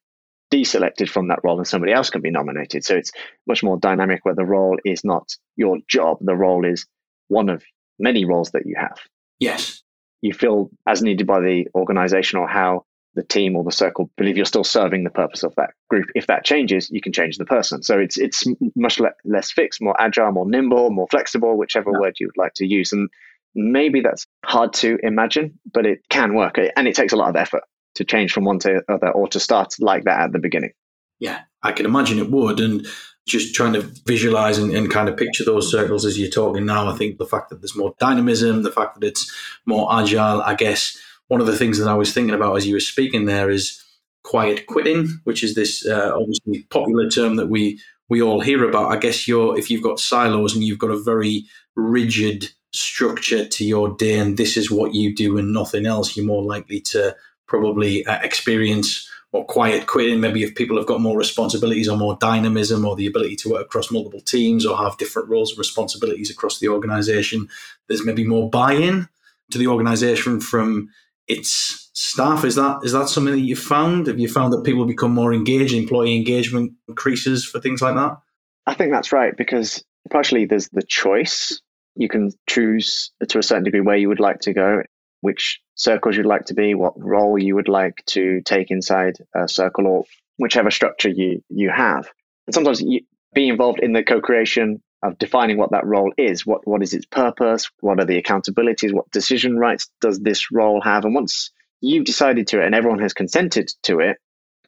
deselected 0.52 1.08
from 1.08 1.28
that 1.28 1.40
role 1.42 1.56
and 1.56 1.66
somebody 1.66 1.92
else 1.92 2.10
can 2.10 2.20
be 2.20 2.30
nominated. 2.30 2.84
So 2.84 2.94
it's 2.96 3.10
much 3.46 3.62
more 3.62 3.78
dynamic 3.78 4.24
where 4.24 4.34
the 4.34 4.44
role 4.44 4.76
is 4.84 5.02
not 5.04 5.30
your 5.56 5.78
job. 5.88 6.18
The 6.20 6.36
role 6.36 6.66
is 6.66 6.86
one 7.28 7.48
of 7.48 7.62
many 7.98 8.26
roles 8.26 8.50
that 8.50 8.66
you 8.66 8.74
have. 8.78 8.98
Yes. 9.40 9.82
You 10.20 10.34
feel 10.34 10.70
as 10.86 11.02
needed 11.02 11.26
by 11.26 11.40
the 11.40 11.68
organization 11.74 12.38
or 12.38 12.46
how 12.46 12.84
the 13.14 13.22
team 13.22 13.56
or 13.56 13.64
the 13.64 13.72
circle 13.72 14.10
believe 14.16 14.36
you're 14.36 14.46
still 14.46 14.64
serving 14.64 15.04
the 15.04 15.10
purpose 15.10 15.42
of 15.42 15.54
that 15.56 15.70
group. 15.90 16.06
If 16.14 16.26
that 16.28 16.44
changes, 16.44 16.90
you 16.90 17.00
can 17.00 17.12
change 17.12 17.36
the 17.36 17.44
person. 17.44 17.82
So 17.82 17.98
it's 17.98 18.16
it's 18.18 18.44
much 18.74 19.00
le- 19.00 19.12
less 19.24 19.50
fixed, 19.50 19.82
more 19.82 20.00
agile, 20.00 20.32
more 20.32 20.48
nimble, 20.48 20.90
more 20.90 21.08
flexible, 21.10 21.58
whichever 21.58 21.90
yeah. 21.92 21.98
word 21.98 22.16
you'd 22.18 22.36
like 22.36 22.54
to 22.54 22.66
use. 22.66 22.92
And 22.92 23.10
maybe 23.54 24.00
that's 24.00 24.26
hard 24.44 24.72
to 24.74 24.98
imagine, 25.02 25.58
but 25.72 25.86
it 25.86 26.00
can 26.08 26.34
work, 26.34 26.58
and 26.58 26.88
it 26.88 26.94
takes 26.94 27.12
a 27.12 27.16
lot 27.16 27.30
of 27.30 27.36
effort 27.36 27.62
to 27.96 28.04
change 28.04 28.32
from 28.32 28.44
one 28.44 28.58
to 28.60 28.82
other 28.88 29.10
or 29.10 29.28
to 29.28 29.40
start 29.40 29.74
like 29.78 30.04
that 30.04 30.20
at 30.20 30.32
the 30.32 30.38
beginning. 30.38 30.72
Yeah, 31.18 31.40
I 31.62 31.72
can 31.72 31.86
imagine 31.86 32.18
it 32.18 32.30
would, 32.30 32.60
and 32.60 32.86
just 33.26 33.54
trying 33.54 33.74
to 33.74 33.82
visualize 34.06 34.58
and, 34.58 34.74
and, 34.74 34.90
kind 34.90 35.08
of 35.08 35.16
picture 35.16 35.44
those 35.44 35.70
circles 35.70 36.04
as 36.04 36.18
you're 36.18 36.28
talking 36.28 36.66
now. 36.66 36.88
I 36.88 36.96
think 36.96 37.18
the 37.18 37.26
fact 37.26 37.50
that 37.50 37.60
there's 37.60 37.76
more 37.76 37.94
dynamism, 38.00 38.64
the 38.64 38.72
fact 38.72 38.98
that 38.98 39.06
it's 39.06 39.32
more 39.64 39.88
agile, 39.96 40.42
I 40.42 40.54
guess 40.54 40.98
one 41.28 41.40
of 41.40 41.46
the 41.46 41.56
things 41.56 41.78
that 41.78 41.88
I 41.88 41.94
was 41.94 42.12
thinking 42.12 42.34
about 42.34 42.56
as 42.56 42.66
you 42.66 42.74
were 42.74 42.80
speaking 42.80 43.26
there 43.26 43.48
is 43.48 43.82
quiet 44.24 44.66
quitting, 44.66 45.08
which 45.24 45.42
is 45.44 45.54
this 45.54 45.86
uh, 45.86 46.12
obviously 46.14 46.64
popular 46.70 47.08
term 47.08 47.36
that 47.36 47.48
we 47.48 47.80
we 48.08 48.20
all 48.20 48.40
hear 48.40 48.68
about. 48.68 48.90
I 48.90 48.96
guess 48.96 49.26
you're 49.26 49.58
if 49.58 49.70
you've 49.70 49.82
got 49.82 50.00
silos 50.00 50.54
and 50.54 50.64
you've 50.64 50.78
got 50.78 50.90
a 50.90 51.02
very 51.02 51.44
rigid 51.76 52.50
structure 52.72 53.46
to 53.46 53.64
your 53.64 53.94
day, 53.96 54.18
and 54.18 54.36
this 54.36 54.56
is 54.56 54.70
what 54.70 54.94
you 54.94 55.14
do 55.14 55.38
and 55.38 55.52
nothing 55.52 55.86
else, 55.86 56.16
you're 56.16 56.26
more 56.26 56.42
likely 56.42 56.80
to 56.80 57.14
probably 57.46 58.04
uh, 58.06 58.18
experience 58.22 59.08
more 59.32 59.46
quiet 59.46 59.86
quitting. 59.86 60.20
Maybe 60.20 60.42
if 60.42 60.54
people 60.54 60.76
have 60.76 60.86
got 60.86 61.00
more 61.00 61.16
responsibilities 61.16 61.88
or 61.88 61.96
more 61.96 62.16
dynamism 62.20 62.84
or 62.84 62.96
the 62.96 63.06
ability 63.06 63.36
to 63.36 63.50
work 63.50 63.66
across 63.66 63.90
multiple 63.90 64.20
teams 64.20 64.66
or 64.66 64.76
have 64.76 64.98
different 64.98 65.28
roles 65.28 65.50
and 65.50 65.58
responsibilities 65.58 66.30
across 66.30 66.58
the 66.58 66.68
organization, 66.68 67.48
there's 67.88 68.04
maybe 68.04 68.24
more 68.24 68.50
buy-in 68.50 69.08
to 69.50 69.58
the 69.58 69.66
organization 69.66 70.40
from 70.40 70.90
its 71.28 71.90
staff. 71.94 72.44
Is 72.44 72.56
that 72.56 72.80
is 72.84 72.92
that 72.92 73.08
something 73.08 73.34
that 73.34 73.40
you've 73.40 73.58
found? 73.58 74.06
Have 74.06 74.18
you 74.18 74.28
found 74.28 74.52
that 74.52 74.64
people 74.64 74.84
become 74.84 75.12
more 75.12 75.32
engaged, 75.32 75.74
employee 75.74 76.16
engagement 76.16 76.72
increases 76.88 77.44
for 77.44 77.60
things 77.60 77.80
like 77.80 77.94
that? 77.94 78.18
I 78.66 78.74
think 78.74 78.92
that's 78.92 79.12
right 79.12 79.36
because 79.36 79.82
partially 80.10 80.44
there's 80.44 80.68
the 80.68 80.82
choice. 80.82 81.60
You 81.94 82.08
can 82.08 82.30
choose 82.48 83.12
to 83.28 83.38
a 83.38 83.42
certain 83.42 83.64
degree 83.64 83.80
where 83.80 83.96
you 83.96 84.08
would 84.08 84.20
like 84.20 84.40
to 84.40 84.52
go, 84.52 84.82
which 85.20 85.60
circles 85.74 86.16
you'd 86.16 86.26
like 86.26 86.46
to 86.46 86.54
be, 86.54 86.74
what 86.74 86.94
role 86.96 87.38
you 87.38 87.54
would 87.54 87.68
like 87.68 88.02
to 88.06 88.40
take 88.44 88.70
inside 88.70 89.14
a 89.34 89.48
circle, 89.48 89.86
or 89.86 90.04
whichever 90.38 90.70
structure 90.70 91.08
you 91.08 91.42
you 91.48 91.70
have. 91.70 92.08
And 92.46 92.54
sometimes 92.54 92.80
you 92.80 93.00
be 93.34 93.48
involved 93.48 93.80
in 93.80 93.92
the 93.92 94.02
co-creation 94.02 94.82
of 95.02 95.18
defining 95.18 95.56
what 95.56 95.72
that 95.72 95.86
role 95.86 96.12
is. 96.16 96.46
What 96.46 96.66
what 96.66 96.82
is 96.82 96.94
its 96.94 97.06
purpose? 97.06 97.70
What 97.80 98.00
are 98.00 98.06
the 98.06 98.20
accountabilities? 98.22 98.92
What 98.92 99.10
decision 99.10 99.58
rights 99.58 99.90
does 100.00 100.20
this 100.20 100.50
role 100.52 100.80
have? 100.80 101.04
And 101.04 101.14
once 101.14 101.50
you've 101.80 102.04
decided 102.04 102.46
to 102.48 102.60
it 102.60 102.66
and 102.66 102.74
everyone 102.74 103.00
has 103.00 103.12
consented 103.12 103.70
to 103.84 104.00
it, 104.00 104.18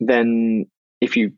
then 0.01 0.67
if 1.01 1.17
you 1.17 1.33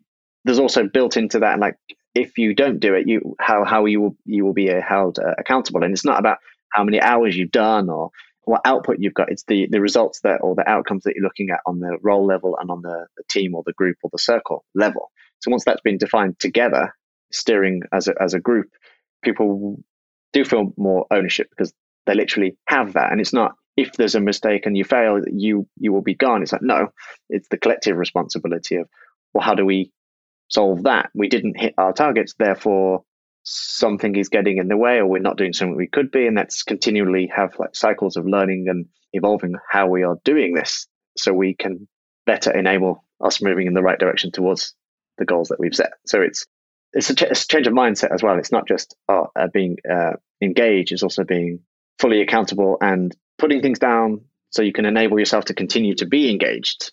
there's 0.44 0.58
also 0.58 0.86
built 0.86 1.16
into 1.16 1.40
that 1.40 1.58
like 1.58 1.76
if 2.16 2.38
you 2.38 2.54
don't 2.54 2.80
do 2.80 2.94
it, 2.94 3.06
you 3.06 3.36
how 3.38 3.64
how 3.64 3.84
you 3.84 4.00
will 4.00 4.16
you 4.24 4.44
will 4.44 4.54
be 4.54 4.68
held 4.68 5.18
uh, 5.18 5.34
accountable. 5.38 5.84
And 5.84 5.92
it's 5.92 6.04
not 6.04 6.18
about 6.18 6.38
how 6.72 6.82
many 6.82 7.00
hours 7.00 7.36
you've 7.36 7.50
done 7.50 7.90
or 7.90 8.10
what 8.44 8.62
output 8.64 8.96
you've 8.98 9.14
got. 9.14 9.30
It's 9.30 9.44
the 9.44 9.68
the 9.70 9.82
results 9.82 10.20
that 10.20 10.40
or 10.40 10.54
the 10.54 10.68
outcomes 10.68 11.04
that 11.04 11.14
you're 11.14 11.24
looking 11.24 11.50
at 11.50 11.60
on 11.66 11.78
the 11.78 11.98
role 12.02 12.26
level 12.26 12.56
and 12.58 12.70
on 12.70 12.80
the, 12.80 13.06
the 13.18 13.24
team 13.28 13.54
or 13.54 13.62
the 13.66 13.74
group 13.74 13.98
or 14.02 14.10
the 14.10 14.18
circle 14.18 14.64
level. 14.74 15.10
So 15.40 15.50
once 15.50 15.64
that's 15.66 15.82
been 15.82 15.98
defined 15.98 16.40
together, 16.40 16.94
steering 17.32 17.82
as 17.92 18.08
a 18.08 18.14
as 18.20 18.32
a 18.32 18.40
group, 18.40 18.70
people 19.22 19.82
do 20.32 20.42
feel 20.42 20.72
more 20.78 21.06
ownership 21.10 21.50
because 21.50 21.74
they 22.06 22.14
literally 22.14 22.56
have 22.66 22.94
that. 22.94 23.12
And 23.12 23.20
it's 23.20 23.34
not 23.34 23.56
if 23.76 23.92
there's 23.92 24.14
a 24.14 24.20
mistake 24.20 24.64
and 24.64 24.74
you 24.74 24.84
fail, 24.84 25.20
you 25.30 25.68
you 25.76 25.92
will 25.92 26.02
be 26.02 26.14
gone. 26.14 26.42
It's 26.42 26.52
like 26.52 26.62
no, 26.62 26.88
it's 27.28 27.48
the 27.48 27.58
collective 27.58 27.98
responsibility 27.98 28.76
of 28.76 28.88
well, 29.34 29.44
how 29.44 29.54
do 29.54 29.66
we 29.66 29.92
solve 30.48 30.84
that? 30.84 31.10
We 31.14 31.28
didn't 31.28 31.58
hit 31.58 31.74
our 31.78 31.92
targets, 31.92 32.34
therefore 32.38 33.04
something 33.42 34.16
is 34.16 34.28
getting 34.28 34.58
in 34.58 34.68
the 34.68 34.76
way, 34.76 34.98
or 34.98 35.06
we're 35.06 35.20
not 35.20 35.36
doing 35.36 35.52
something 35.52 35.76
we 35.76 35.86
could 35.86 36.10
be, 36.10 36.26
and 36.26 36.36
that's 36.36 36.62
continually 36.62 37.30
have 37.34 37.54
like 37.58 37.74
cycles 37.74 38.16
of 38.16 38.26
learning 38.26 38.66
and 38.68 38.86
evolving 39.12 39.54
how 39.70 39.86
we 39.86 40.02
are 40.02 40.18
doing 40.24 40.54
this, 40.54 40.86
so 41.16 41.32
we 41.32 41.54
can 41.54 41.86
better 42.26 42.50
enable 42.50 43.04
us 43.20 43.40
moving 43.40 43.66
in 43.66 43.74
the 43.74 43.82
right 43.82 43.98
direction 43.98 44.32
towards 44.32 44.74
the 45.18 45.24
goals 45.24 45.48
that 45.48 45.60
we've 45.60 45.74
set. 45.74 45.92
So 46.06 46.20
it's 46.20 46.46
it's 46.92 47.10
a, 47.10 47.14
ch- 47.14 47.22
it's 47.22 47.44
a 47.44 47.48
change 47.48 47.66
of 47.66 47.72
mindset 47.72 48.12
as 48.12 48.22
well. 48.22 48.38
It's 48.38 48.52
not 48.52 48.66
just 48.66 48.96
oh, 49.08 49.28
uh, 49.38 49.48
being 49.52 49.76
uh, 49.88 50.14
engaged; 50.42 50.92
it's 50.92 51.02
also 51.02 51.24
being 51.24 51.60
fully 51.98 52.20
accountable 52.20 52.78
and 52.80 53.16
putting 53.38 53.62
things 53.62 53.78
down 53.78 54.22
so 54.50 54.62
you 54.62 54.72
can 54.72 54.86
enable 54.86 55.18
yourself 55.18 55.46
to 55.46 55.54
continue 55.54 55.94
to 55.94 56.06
be 56.06 56.30
engaged. 56.30 56.92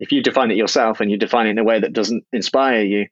If 0.00 0.12
you 0.12 0.22
define 0.22 0.50
it 0.50 0.56
yourself 0.56 1.00
and 1.00 1.10
you 1.10 1.16
define 1.16 1.46
it 1.46 1.50
in 1.50 1.58
a 1.58 1.64
way 1.64 1.80
that 1.80 1.92
doesn't 1.92 2.24
inspire 2.32 2.82
you, 2.82 3.06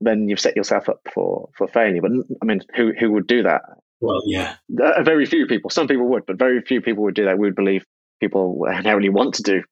then 0.00 0.28
you've 0.28 0.40
set 0.40 0.56
yourself 0.56 0.88
up 0.88 1.00
for 1.12 1.48
for 1.56 1.68
failure. 1.68 2.00
But 2.02 2.12
I 2.42 2.44
mean, 2.44 2.60
who 2.74 2.92
who 2.98 3.12
would 3.12 3.26
do 3.26 3.42
that? 3.44 3.62
Well, 4.00 4.22
yeah, 4.26 4.56
uh, 4.82 5.02
very 5.02 5.26
few 5.26 5.46
people. 5.46 5.70
Some 5.70 5.88
people 5.88 6.08
would, 6.08 6.26
but 6.26 6.38
very 6.38 6.60
few 6.62 6.80
people 6.80 7.04
would 7.04 7.14
do 7.14 7.24
that. 7.24 7.38
We 7.38 7.46
would 7.46 7.56
believe 7.56 7.84
people 8.20 8.66
inherently 8.66 9.08
want 9.08 9.34
to 9.36 9.42
do 9.42 9.62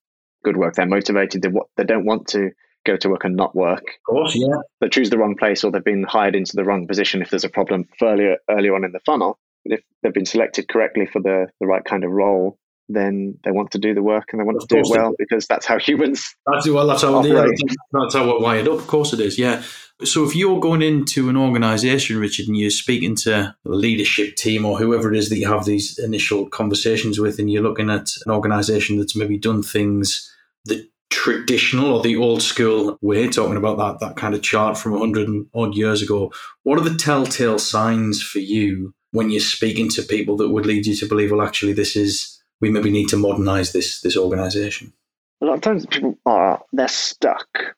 good 0.45 0.57
work. 0.57 0.75
They're 0.75 0.87
motivated. 0.87 1.43
They, 1.43 1.51
they 1.77 1.85
don't 1.85 2.05
want 2.05 2.29
to 2.29 2.51
go 2.85 2.97
to 2.97 3.09
work 3.09 3.25
and 3.25 3.37
not 3.37 3.55
work. 3.55 3.83
Of 3.83 4.15
course, 4.15 4.35
yeah. 4.35 4.57
They 4.81 4.89
choose 4.89 5.11
the 5.11 5.19
wrong 5.19 5.37
place 5.37 5.65
or 5.65 5.71
they've 5.71 5.85
been 5.85 6.05
hired 6.05 6.35
into 6.35 6.57
the 6.57 6.65
wrong 6.65 6.87
position 6.87 7.23
if 7.23 7.31
there's 7.31 7.45
a 7.45 7.49
problem 7.49 7.89
earlier 8.03 8.39
earlier 8.51 8.75
on 8.75 8.85
in 8.85 8.93
the 8.93 9.01
funnel. 9.01 9.39
But 9.65 9.79
if 9.79 9.85
they've 10.03 10.13
been 10.13 10.27
selected 10.27 10.69
correctly 10.69 11.07
for 11.07 11.21
the, 11.21 11.47
the 11.61 11.67
right 11.67 11.85
kind 11.85 12.05
of 12.05 12.11
role, 12.11 12.59
then 12.95 13.39
they 13.45 13.51
want 13.51 13.71
to 13.73 13.79
do 13.79 13.95
the 13.95 14.03
work 14.03 14.29
and 14.33 14.41
they 14.41 14.45
want 14.45 14.57
of 14.57 14.69
to 14.69 14.75
do 14.75 14.81
it 14.81 14.87
well 14.91 15.15
because 15.19 15.47
that's 15.47 15.67
how 15.67 15.79
humans. 15.81 16.35
That's 16.47 16.69
well. 16.69 16.87
That's 16.87 17.03
how 17.03 17.23
yeah, 17.25 17.47
that's 17.93 18.15
how 18.15 18.27
we're 18.27 18.41
wired 18.41 18.69
up. 18.69 18.79
Of 18.79 18.87
course, 18.87 19.13
it 19.13 19.21
is. 19.21 19.39
Yeah. 19.39 19.63
So 20.05 20.25
if 20.25 20.35
you're 20.35 20.59
going 20.59 20.83
into 20.83 21.29
an 21.29 21.37
organisation, 21.37 22.19
Richard, 22.19 22.49
and 22.49 22.57
you're 22.57 22.71
speaking 22.71 23.15
to 23.17 23.55
the 23.65 23.71
leadership 23.71 24.35
team 24.35 24.65
or 24.65 24.79
whoever 24.79 25.13
it 25.13 25.19
is 25.19 25.29
that 25.29 25.39
you 25.39 25.47
have 25.47 25.65
these 25.65 25.99
initial 25.99 26.49
conversations 26.49 27.21
with, 27.21 27.39
and 27.39 27.51
you're 27.51 27.63
looking 27.63 27.91
at 27.91 28.09
an 28.27 28.33
organisation 28.33 28.99
that's 28.99 29.15
maybe 29.15 29.39
done 29.39 29.63
things 29.63 30.29
the 30.65 30.89
traditional 31.11 31.95
or 31.95 32.03
the 32.03 32.17
old 32.17 32.43
school 32.43 32.99
way, 33.01 33.29
talking 33.29 33.57
about 33.57 33.77
that 33.79 34.01
that 34.01 34.17
kind 34.17 34.35
of 34.35 34.43
chart 34.43 34.79
from 34.79 34.93
100 34.93 35.29
odd 35.55 35.75
years 35.75 36.03
ago, 36.03 36.33
what 36.63 36.79
are 36.79 36.89
the 36.89 36.97
telltale 36.97 37.59
signs 37.59 38.23
for 38.23 38.39
you 38.39 38.95
when 39.13 39.31
you're 39.31 39.41
speaking 39.41 39.89
to 39.91 40.03
people 40.03 40.37
that 40.39 40.49
would 40.49 40.67
lead 40.67 40.87
you 40.87 40.97
to 40.97 41.07
believe, 41.07 41.31
well, 41.31 41.43
actually, 41.43 41.75
this 41.75 41.97
is 41.97 42.42
we 42.63 42.71
maybe 42.71 42.91
need 42.91 43.09
to 43.09 43.19
modernize 43.19 43.73
this 43.73 44.01
this 44.01 44.17
organization? 44.17 44.95
A 45.43 45.45
lot 45.45 45.55
of 45.55 45.61
times 45.61 45.85
people 45.85 46.17
are 46.25 46.63
they're 46.73 46.89
stuck. 46.89 47.77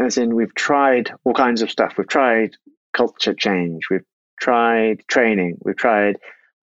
As 0.00 0.16
in 0.16 0.34
we've 0.34 0.54
tried 0.54 1.12
all 1.22 1.34
kinds 1.34 1.62
of 1.62 1.70
stuff. 1.70 1.94
We've 1.96 2.08
tried 2.08 2.56
culture 2.92 3.34
change, 3.34 3.84
we've 3.90 4.04
tried 4.40 5.06
training, 5.06 5.58
we've 5.62 5.76
tried 5.76 6.16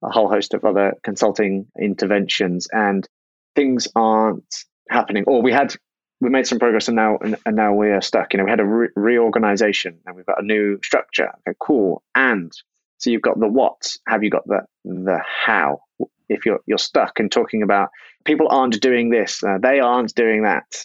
a 0.03 0.11
whole 0.11 0.29
host 0.29 0.55
of 0.55 0.65
other 0.65 0.95
consulting 1.05 1.67
interventions 1.81 2.69
and 2.73 3.07
things 3.55 3.89
aren't 3.95 4.65
happening. 4.89 5.25
Or 5.27 5.43
we 5.43 5.53
had 5.53 5.75
we 6.21 6.31
made 6.31 6.47
some 6.47 6.59
progress 6.59 6.89
and 6.89 6.97
now 6.97 7.19
and, 7.19 7.37
now 7.55 7.75
we 7.75 7.91
are 7.91 8.01
stuck. 8.01 8.33
You 8.33 8.39
know, 8.39 8.45
we 8.45 8.51
had 8.51 8.61
a 8.61 8.65
re- 8.65 8.89
reorganization 8.97 10.01
and 10.07 10.17
we've 10.17 10.27
got 10.27 10.43
a 10.43 10.47
new 10.47 10.79
structure. 10.83 11.31
Okay, 11.47 11.57
cool. 11.61 12.03
And 12.15 12.51
so 12.97 13.11
you've 13.11 13.23
got 13.23 13.39
the 13.39 13.47
what. 13.47 13.97
Have 14.07 14.25
you 14.25 14.31
got 14.31 14.47
the 14.47 14.63
the 14.85 15.21
how? 15.45 15.83
If 16.29 16.45
you're 16.45 16.61
you're 16.67 16.79
stuck 16.79 17.19
and 17.19 17.31
talking 17.31 17.63
about 17.63 17.89
people 18.25 18.49
aren't 18.51 18.81
doing 18.81 19.11
this, 19.11 19.43
uh, 19.43 19.59
they 19.61 19.81
aren't 19.81 20.15
doing 20.15 20.43
that. 20.43 20.85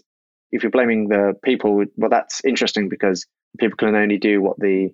If 0.52 0.64
you're 0.64 0.72
blaming 0.72 1.10
the 1.10 1.34
people, 1.44 1.84
well, 1.98 2.10
that's 2.10 2.44
interesting 2.46 2.88
because 2.90 3.26
people 3.60 3.78
can 3.78 3.96
only 3.96 4.18
do 4.18 4.42
what 4.42 4.58
the 4.60 4.90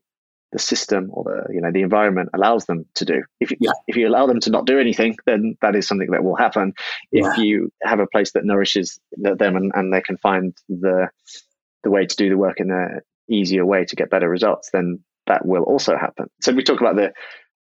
the 0.51 0.59
system 0.59 1.09
or 1.11 1.23
the 1.25 1.53
you 1.53 1.61
know 1.61 1.71
the 1.71 1.81
environment 1.81 2.29
allows 2.33 2.65
them 2.65 2.85
to 2.95 3.05
do. 3.05 3.21
If 3.39 3.51
you, 3.51 3.57
yeah. 3.59 3.71
if 3.87 3.95
you 3.95 4.07
allow 4.07 4.25
them 4.25 4.39
to 4.41 4.49
not 4.49 4.65
do 4.65 4.79
anything, 4.79 5.15
then 5.25 5.55
that 5.61 5.75
is 5.75 5.87
something 5.87 6.09
that 6.11 6.23
will 6.23 6.35
happen. 6.35 6.73
If 7.11 7.37
yeah. 7.37 7.43
you 7.43 7.71
have 7.83 7.99
a 7.99 8.07
place 8.07 8.31
that 8.31 8.45
nourishes 8.45 8.99
them 9.11 9.55
and, 9.55 9.71
and 9.75 9.93
they 9.93 10.01
can 10.01 10.17
find 10.17 10.55
the 10.67 11.09
the 11.83 11.91
way 11.91 12.05
to 12.05 12.15
do 12.15 12.29
the 12.29 12.37
work 12.37 12.59
in 12.59 12.71
a 12.71 13.01
easier 13.31 13.65
way 13.65 13.85
to 13.85 13.95
get 13.95 14.09
better 14.09 14.27
results, 14.27 14.69
then 14.73 14.99
that 15.27 15.45
will 15.45 15.63
also 15.63 15.95
happen. 15.95 16.27
So 16.41 16.51
we 16.51 16.63
talk 16.63 16.81
about 16.81 16.95
the 16.95 17.13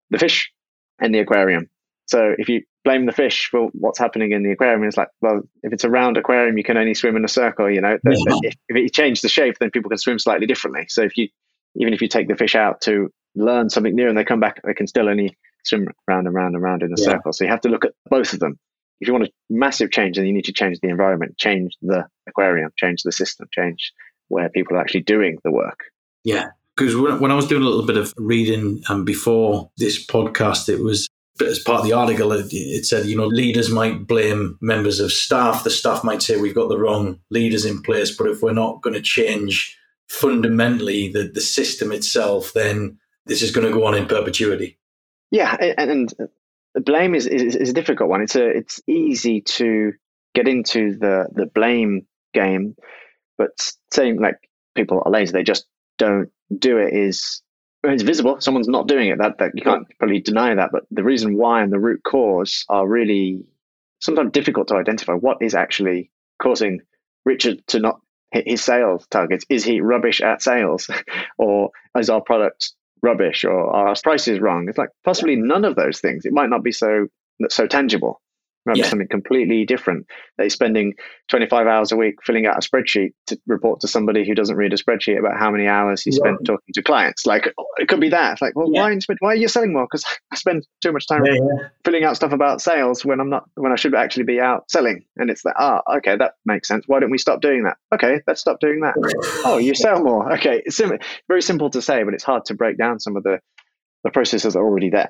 the 0.10 0.20
fish 0.20 0.52
and 1.00 1.14
the 1.14 1.20
aquarium. 1.20 1.70
So 2.08 2.34
if 2.38 2.48
you 2.50 2.62
blame 2.84 3.06
the 3.06 3.12
fish 3.12 3.50
for 3.52 3.68
what's 3.74 4.00
happening 4.00 4.32
in 4.32 4.44
the 4.44 4.52
aquarium, 4.52 4.84
it's 4.84 4.98
like, 4.98 5.10
well, 5.22 5.42
if 5.62 5.74
it's 5.74 5.84
a 5.84 5.90
round 5.90 6.18
aquarium, 6.18 6.58
you 6.58 6.64
can 6.64 6.78
only 6.78 6.94
swim 6.94 7.18
in 7.18 7.26
a 7.26 7.30
circle. 7.30 7.70
You 7.70 7.82
know, 7.82 7.98
yeah. 8.06 8.14
if, 8.44 8.56
if 8.70 8.78
you 8.78 8.90
change 8.90 9.22
the 9.22 9.30
shape, 9.30 9.58
then 9.60 9.72
people 9.72 9.90
can 9.90 9.98
swim 9.98 10.18
slightly 10.18 10.48
differently. 10.48 10.86
So 10.90 11.04
if 11.04 11.18
you 11.18 11.28
even 11.76 11.94
if 11.94 12.02
you 12.02 12.08
take 12.08 12.28
the 12.28 12.36
fish 12.36 12.56
out 12.56 12.82
to 12.82 13.10
learn 13.36 13.70
something 13.70 13.94
new 13.94 14.10
and 14.10 14.18
they 14.18 14.24
come 14.24 14.40
back, 14.40 14.62
they 14.64 14.74
can 14.74 14.88
still 14.88 15.10
only 15.10 15.38
swim 15.64 15.88
round 16.08 16.28
and 16.28 16.36
round 16.36 16.56
and 16.56 16.64
round 16.64 16.82
in 16.82 16.92
a 16.92 16.96
yeah. 16.98 17.06
circle. 17.06 17.34
So 17.34 17.44
you 17.44 17.52
have 17.52 17.62
to 17.62 17.70
look 17.70 17.86
at 17.86 17.92
both 18.10 18.34
of 18.34 18.40
them. 18.40 18.58
If 19.00 19.08
you 19.08 19.14
want 19.14 19.26
a 19.26 19.32
massive 19.50 19.92
change, 19.92 20.18
then 20.18 20.26
you 20.26 20.34
need 20.34 20.46
to 20.46 20.54
change 20.54 20.80
the 20.82 20.90
environment, 20.90 21.38
change 21.38 21.78
the 21.82 22.08
aquarium, 22.28 22.72
change 22.78 23.04
the 23.04 23.12
system, 23.12 23.48
change 23.54 23.94
where 24.30 24.50
people 24.50 24.76
are 24.76 24.80
actually 24.80 25.04
doing 25.04 25.38
the 25.44 25.52
work. 25.52 25.82
Yeah. 26.24 26.48
Because 26.76 26.96
when 26.96 27.32
I 27.32 27.36
was 27.36 27.48
doing 27.48 27.64
a 27.64 27.66
little 27.66 27.86
bit 27.86 27.98
of 27.98 28.14
reading 28.18 28.84
um, 28.90 29.04
before 29.04 29.70
this 29.78 30.04
podcast, 30.04 30.70
it 30.70 30.84
was 30.84 31.08
as 31.42 31.60
part 31.60 31.82
of 31.82 31.86
the 31.86 31.94
article, 31.94 32.32
it, 32.32 32.48
it, 32.52 32.86
said, 32.86 33.06
you 33.06 33.18
know, 33.18 33.28
leaders 33.28 33.70
might 33.70 34.08
blame 34.08 34.58
members 34.62 35.00
of 35.00 35.12
staff. 35.12 35.64
The 35.64 35.70
staff 35.70 36.04
might 36.04 36.22
say 36.22 36.38
we've 36.38 36.56
got 36.56 36.70
the 36.70 36.78
wrong 36.78 37.20
leaders 37.30 37.66
in 37.66 37.82
place, 37.82 38.16
but 38.16 38.28
if 38.28 38.42
we're 38.42 38.54
not 38.54 38.82
going 38.82 38.94
to 38.94 39.02
change 39.02 39.78
fundamentally 40.08 41.12
the, 41.12 41.24
the 41.24 41.42
system 41.42 41.92
itself, 41.92 42.54
then 42.54 42.98
this 43.26 43.42
is 43.42 43.52
going 43.52 43.68
to 43.68 43.74
go 43.74 43.86
on 43.86 43.96
in 43.96 44.06
perpetuity. 44.06 44.78
Yeah, 45.32 45.56
and, 45.60 46.14
and 46.76 46.86
blame 46.86 47.16
is, 47.16 47.28
is, 47.28 47.56
is 47.56 47.70
a 47.70 47.74
difficult 47.74 48.10
one. 48.10 48.22
It's 48.22 48.36
a 48.36 48.48
it's 48.48 48.82
easy 48.88 49.42
to 49.42 49.94
get 50.34 50.48
into 50.48 50.98
the 50.98 51.28
the 51.34 51.46
blame 51.46 52.06
game, 52.34 52.76
but 53.38 53.50
saying 53.92 54.22
like 54.22 54.38
people 54.76 55.02
are 55.06 55.12
lazy, 55.12 55.34
they 55.34 55.44
just 55.44 55.66
don't 55.98 56.30
do 56.58 56.78
it 56.78 56.94
is 56.94 57.42
it's 57.94 58.04
visible. 58.04 58.42
Someone's 58.42 58.68
not 58.68 58.88
doing 58.88 59.10
it. 59.10 59.20
That 59.20 59.38
that 59.40 59.52
you 59.56 59.62
can't 59.62 59.88
probably 60.00 60.22
deny 60.22 60.56
that. 60.56 60.72
But 60.72 60.86
the 60.92 61.04
reason 61.04 61.38
why 61.38 61.62
and 61.62 61.72
the 61.72 61.80
root 61.80 62.04
cause 62.04 62.66
are 62.70 62.88
really 62.88 63.46
sometimes 64.00 64.32
difficult 64.32 64.70
to 64.70 64.76
identify. 64.76 65.14
What 65.14 65.42
is 65.42 65.56
actually 65.56 66.12
causing 66.42 66.82
Richard 67.26 67.66
to 67.68 67.80
not 67.80 68.00
hit 68.32 68.48
his 68.48 68.64
sales 68.64 69.08
targets? 69.08 69.46
Is 69.50 69.64
he 69.64 69.82
rubbish 69.82 70.22
at 70.22 70.42
sales, 70.42 70.90
or 71.38 71.72
is 71.98 72.10
our 72.10 72.22
product 72.22 72.74
rubbish, 73.02 73.44
or 73.44 73.52
are 73.52 73.90
our 73.90 73.96
prices 74.02 74.40
wrong? 74.40 74.68
It's 74.70 74.78
like 74.78 74.90
possibly 75.04 75.36
none 75.36 75.66
of 75.66 75.76
those 75.76 76.00
things. 76.00 76.26
It 76.26 76.34
might 76.34 76.50
not 76.50 76.64
be 76.64 76.72
so 76.72 77.08
so 77.50 77.68
tangible, 77.68 78.22
yeah. 78.76 78.86
something 78.86 79.08
completely 79.08 79.66
different. 79.66 80.08
They're 80.38 80.50
spending 80.50 80.94
25 81.30 81.68
hours 81.68 81.92
a 81.92 81.96
week 81.96 82.16
filling 82.24 82.46
out 82.46 82.58
a 82.58 82.68
spreadsheet 82.68 83.12
to 83.28 83.40
report 83.48 83.82
to 83.82 83.88
somebody 83.88 84.26
who 84.28 84.36
doesn't 84.36 84.56
read 84.56 84.74
a 84.74 84.78
spreadsheet 84.78 85.20
about 85.20 85.38
how 85.38 85.52
many 85.52 85.68
hours 85.68 86.02
he 86.02 86.12
spent 86.12 86.40
talking 86.46 86.74
to 86.74 86.84
clients. 86.84 87.26
Like 87.26 87.54
it 87.78 87.88
could 87.88 88.00
be 88.00 88.10
that. 88.10 88.34
It's 88.34 88.42
like, 88.42 88.56
well, 88.56 88.70
yeah. 88.72 88.82
why, 88.82 88.98
why 89.20 89.32
are 89.34 89.36
you 89.36 89.48
selling 89.48 89.74
more? 89.74 89.86
Because 89.86 90.06
I 90.32 90.36
spend 90.36 90.66
too 90.82 90.92
much 90.92 91.08
time 91.08 91.24
filling 91.84 92.04
out 92.04 92.16
stuff 92.16 92.32
about 92.32 92.62
sales 92.62 93.06
when 93.06 93.20
I'm 93.20 93.30
not 93.30 93.50
when 93.56 93.72
I 93.72 93.76
should 93.76 93.96
actually 93.96 94.26
be 94.26 94.40
out 94.40 94.70
selling. 94.70 95.06
And 95.18 95.30
it's 95.30 95.46
like, 95.46 95.56
ah, 95.58 95.82
okay, 95.98 96.18
that 96.18 96.34
makes 96.46 96.68
sense. 96.68 96.86
Why 96.88 97.00
don't 97.00 97.12
we 97.12 97.18
stop 97.18 97.42
doing 97.42 97.64
that? 97.64 97.78
Okay, 97.94 98.22
let's 98.28 98.42
stop 98.42 98.60
doing 98.60 98.82
that. 98.82 98.96
oh, 99.46 99.58
you 99.58 99.76
sell 99.76 100.04
more. 100.04 100.34
Okay, 100.34 100.62
it's 100.66 100.78
sim- 100.78 101.00
very 101.28 101.42
simple 101.42 101.70
to 101.70 101.82
say, 101.82 102.04
but 102.04 102.14
it's 102.14 102.24
hard 102.24 102.46
to 102.46 102.56
break 102.56 102.78
down 102.78 103.00
some 103.00 103.16
of 103.16 103.24
the 103.24 103.40
the 104.04 104.12
processes 104.12 104.56
are 104.56 104.64
already 104.64 104.90
there. 104.90 105.10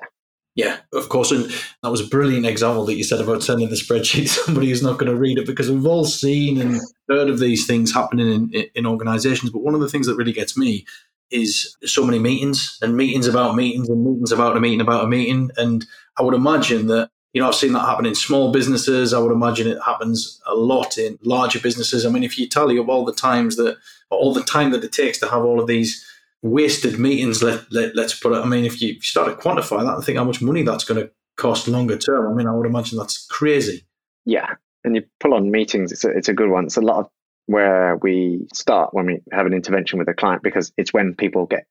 Yeah, 0.58 0.78
of 0.92 1.08
course. 1.08 1.30
And 1.30 1.48
that 1.84 1.90
was 1.92 2.00
a 2.00 2.08
brilliant 2.08 2.44
example 2.44 2.84
that 2.86 2.96
you 2.96 3.04
said 3.04 3.20
about 3.20 3.44
sending 3.44 3.68
the 3.68 3.76
spreadsheet 3.76 4.22
to 4.22 4.28
somebody 4.44 4.68
who's 4.68 4.82
not 4.82 4.98
going 4.98 5.08
to 5.10 5.16
read 5.16 5.38
it 5.38 5.46
because 5.46 5.70
we've 5.70 5.86
all 5.86 6.04
seen 6.04 6.60
and 6.60 6.80
heard 7.08 7.30
of 7.30 7.38
these 7.38 7.64
things 7.64 7.94
happening 7.94 8.50
in, 8.52 8.66
in, 8.74 8.84
organizations. 8.84 9.52
But 9.52 9.62
one 9.62 9.76
of 9.76 9.80
the 9.80 9.88
things 9.88 10.08
that 10.08 10.16
really 10.16 10.32
gets 10.32 10.58
me 10.58 10.84
is 11.30 11.76
so 11.84 12.04
many 12.04 12.18
meetings 12.18 12.76
and 12.82 12.96
meetings 12.96 13.28
about 13.28 13.54
meetings 13.54 13.88
and 13.88 14.04
meetings 14.04 14.32
about 14.32 14.56
a 14.56 14.60
meeting 14.60 14.80
about 14.80 15.04
a 15.04 15.06
meeting. 15.06 15.52
And 15.56 15.86
I 16.18 16.22
would 16.22 16.34
imagine 16.34 16.88
that, 16.88 17.10
you 17.32 17.40
know, 17.40 17.46
I've 17.46 17.54
seen 17.54 17.74
that 17.74 17.86
happen 17.86 18.06
in 18.06 18.16
small 18.16 18.50
businesses. 18.50 19.14
I 19.14 19.20
would 19.20 19.30
imagine 19.30 19.68
it 19.68 19.78
happens 19.86 20.42
a 20.44 20.56
lot 20.56 20.98
in 20.98 21.20
larger 21.22 21.60
businesses. 21.60 22.04
I 22.04 22.08
mean, 22.08 22.24
if 22.24 22.36
you 22.36 22.48
tally 22.48 22.80
up 22.80 22.88
all 22.88 23.04
the 23.04 23.12
times 23.12 23.54
that, 23.58 23.76
all 24.10 24.34
the 24.34 24.42
time 24.42 24.72
that 24.72 24.82
it 24.82 24.90
takes 24.90 25.18
to 25.18 25.28
have 25.28 25.44
all 25.44 25.60
of 25.60 25.68
these 25.68 26.04
wasted 26.42 26.98
meetings. 26.98 27.42
Let, 27.42 27.70
let 27.72 27.94
let's 27.96 28.18
put 28.18 28.32
it. 28.32 28.44
I 28.44 28.46
mean, 28.46 28.64
if 28.64 28.80
you 28.80 29.00
start 29.00 29.28
to 29.28 29.48
quantify 29.48 29.84
that 29.84 29.94
and 29.94 30.04
think 30.04 30.18
how 30.18 30.24
much 30.24 30.42
money 30.42 30.62
that's 30.62 30.84
going 30.84 31.00
to 31.00 31.10
cost 31.36 31.68
longer 31.68 31.96
term, 31.96 32.32
I 32.32 32.34
mean, 32.34 32.46
I 32.46 32.54
would 32.54 32.66
imagine 32.66 32.98
that's 32.98 33.26
crazy. 33.26 33.84
Yeah, 34.24 34.54
and 34.84 34.96
you 34.96 35.04
pull 35.20 35.34
on 35.34 35.50
meetings. 35.50 35.92
It's 35.92 36.04
a, 36.04 36.10
it's 36.10 36.28
a 36.28 36.34
good 36.34 36.50
one. 36.50 36.64
It's 36.66 36.76
a 36.76 36.82
lot 36.82 37.00
of 37.00 37.10
where 37.46 37.96
we 37.96 38.46
start 38.52 38.92
when 38.92 39.06
we 39.06 39.20
have 39.32 39.46
an 39.46 39.54
intervention 39.54 39.98
with 39.98 40.08
a 40.08 40.14
client 40.14 40.42
because 40.42 40.72
it's 40.76 40.92
when 40.92 41.14
people 41.14 41.46
get 41.46 41.66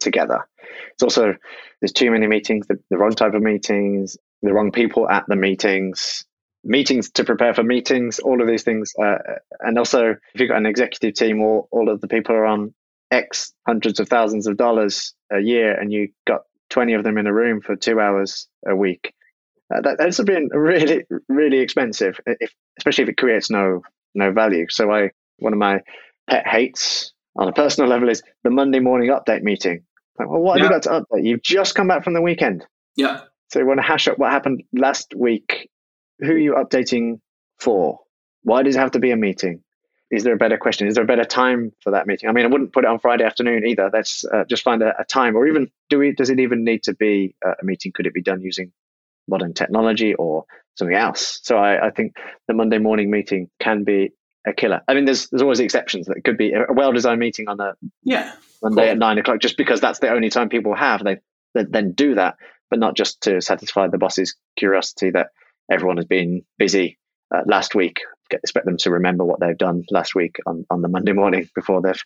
together. 0.00 0.46
It's 0.94 1.02
also 1.02 1.36
there's 1.80 1.92
too 1.92 2.10
many 2.10 2.26
meetings, 2.26 2.66
the, 2.66 2.78
the 2.90 2.98
wrong 2.98 3.12
type 3.12 3.34
of 3.34 3.42
meetings, 3.42 4.16
the 4.42 4.52
wrong 4.52 4.72
people 4.72 5.08
at 5.08 5.24
the 5.28 5.36
meetings, 5.36 6.24
meetings 6.64 7.10
to 7.12 7.24
prepare 7.24 7.54
for 7.54 7.62
meetings, 7.62 8.18
all 8.18 8.40
of 8.40 8.48
these 8.48 8.64
things. 8.64 8.92
Uh, 9.00 9.18
and 9.60 9.78
also, 9.78 10.16
if 10.34 10.40
you've 10.40 10.48
got 10.48 10.58
an 10.58 10.66
executive 10.66 11.14
team, 11.14 11.40
all, 11.40 11.68
all 11.70 11.88
of 11.88 12.00
the 12.00 12.08
people 12.08 12.34
are 12.34 12.46
on 12.46 12.74
X 13.12 13.52
hundreds 13.66 14.00
of 14.00 14.08
thousands 14.08 14.46
of 14.46 14.56
dollars 14.56 15.14
a 15.30 15.38
year 15.38 15.78
and 15.78 15.92
you 15.92 16.08
got 16.26 16.42
20 16.70 16.94
of 16.94 17.04
them 17.04 17.18
in 17.18 17.26
a 17.26 17.32
room 17.32 17.60
for 17.60 17.76
two 17.76 18.00
hours 18.00 18.48
a 18.66 18.74
week, 18.74 19.12
uh, 19.72 19.80
that 19.82 20.00
ends 20.00 20.18
up 20.18 20.26
being 20.26 20.48
really, 20.52 21.04
really 21.28 21.58
expensive, 21.58 22.18
if, 22.26 22.52
especially 22.78 23.04
if 23.04 23.10
it 23.10 23.16
creates 23.16 23.50
no 23.50 23.82
no 24.14 24.32
value. 24.32 24.66
So 24.68 24.90
I 24.90 25.10
one 25.38 25.52
of 25.52 25.58
my 25.58 25.80
pet 26.28 26.46
hates 26.46 27.12
on 27.36 27.48
a 27.48 27.52
personal 27.52 27.88
level 27.88 28.08
is 28.08 28.22
the 28.44 28.50
Monday 28.50 28.80
morning 28.80 29.10
update 29.10 29.42
meeting. 29.42 29.84
Like, 30.18 30.28
well, 30.28 30.40
what 30.40 30.58
have 30.58 30.66
you 30.66 30.70
got 30.70 30.82
to 30.84 30.90
update? 30.90 31.24
You've 31.24 31.42
just 31.42 31.74
come 31.74 31.88
back 31.88 32.04
from 32.04 32.14
the 32.14 32.20
weekend. 32.20 32.66
Yeah. 32.96 33.20
So 33.50 33.58
you 33.58 33.66
want 33.66 33.78
to 33.78 33.86
hash 33.86 34.08
up 34.08 34.18
what 34.18 34.30
happened 34.30 34.62
last 34.72 35.14
week. 35.14 35.70
Who 36.20 36.32
are 36.32 36.38
you 36.38 36.54
updating 36.54 37.20
for? 37.58 37.98
Why 38.42 38.62
does 38.62 38.76
it 38.76 38.78
have 38.78 38.92
to 38.92 38.98
be 38.98 39.10
a 39.10 39.16
meeting? 39.16 39.62
Is 40.12 40.24
there 40.24 40.34
a 40.34 40.36
better 40.36 40.58
question? 40.58 40.86
Is 40.86 40.94
there 40.94 41.04
a 41.04 41.06
better 41.06 41.24
time 41.24 41.72
for 41.80 41.90
that 41.90 42.06
meeting? 42.06 42.28
I 42.28 42.32
mean, 42.32 42.44
I 42.44 42.48
wouldn't 42.48 42.74
put 42.74 42.84
it 42.84 42.88
on 42.88 42.98
Friday 42.98 43.24
afternoon 43.24 43.66
either. 43.66 43.90
Let's 43.90 44.26
uh, 44.26 44.44
just 44.44 44.62
find 44.62 44.82
a, 44.82 44.92
a, 45.00 45.04
time, 45.04 45.34
or 45.34 45.48
even 45.48 45.70
do 45.88 45.98
we? 45.98 46.12
Does 46.12 46.28
it 46.28 46.38
even 46.38 46.64
need 46.64 46.82
to 46.84 46.94
be 46.94 47.34
a 47.42 47.64
meeting? 47.64 47.92
Could 47.92 48.06
it 48.06 48.12
be 48.12 48.20
done 48.20 48.42
using 48.42 48.72
modern 49.26 49.54
technology 49.54 50.14
or 50.14 50.44
something 50.76 50.94
else? 50.94 51.40
So 51.42 51.56
I, 51.56 51.86
I 51.86 51.90
think 51.90 52.16
the 52.46 52.52
Monday 52.52 52.76
morning 52.76 53.10
meeting 53.10 53.48
can 53.58 53.84
be 53.84 54.12
a 54.46 54.52
killer. 54.52 54.82
I 54.86 54.92
mean, 54.92 55.06
there's 55.06 55.28
there's 55.30 55.42
always 55.42 55.60
exceptions. 55.60 56.06
That 56.06 56.22
could 56.24 56.36
be 56.36 56.52
a 56.52 56.66
well-designed 56.70 57.20
meeting 57.20 57.48
on 57.48 57.58
a 57.60 57.72
yeah 58.02 58.34
Monday 58.62 58.82
cool. 58.82 58.90
at 58.90 58.98
nine 58.98 59.16
o'clock, 59.16 59.40
just 59.40 59.56
because 59.56 59.80
that's 59.80 60.00
the 60.00 60.10
only 60.10 60.28
time 60.28 60.50
people 60.50 60.74
have. 60.74 61.02
They, 61.02 61.16
they 61.54 61.64
then 61.64 61.92
do 61.92 62.16
that, 62.16 62.36
but 62.68 62.78
not 62.78 62.96
just 62.96 63.22
to 63.22 63.40
satisfy 63.40 63.88
the 63.88 63.98
boss's 63.98 64.36
curiosity 64.58 65.10
that 65.10 65.28
everyone 65.70 65.96
has 65.96 66.06
been 66.06 66.42
busy 66.58 66.98
uh, 67.34 67.40
last 67.46 67.74
week. 67.74 68.00
Expect 68.30 68.66
them 68.66 68.78
to 68.78 68.90
remember 68.90 69.24
what 69.24 69.40
they've 69.40 69.58
done 69.58 69.84
last 69.90 70.14
week 70.14 70.36
on, 70.46 70.64
on 70.70 70.80
the 70.80 70.88
Monday 70.88 71.12
morning 71.12 71.48
before 71.54 71.82
they've 71.82 72.02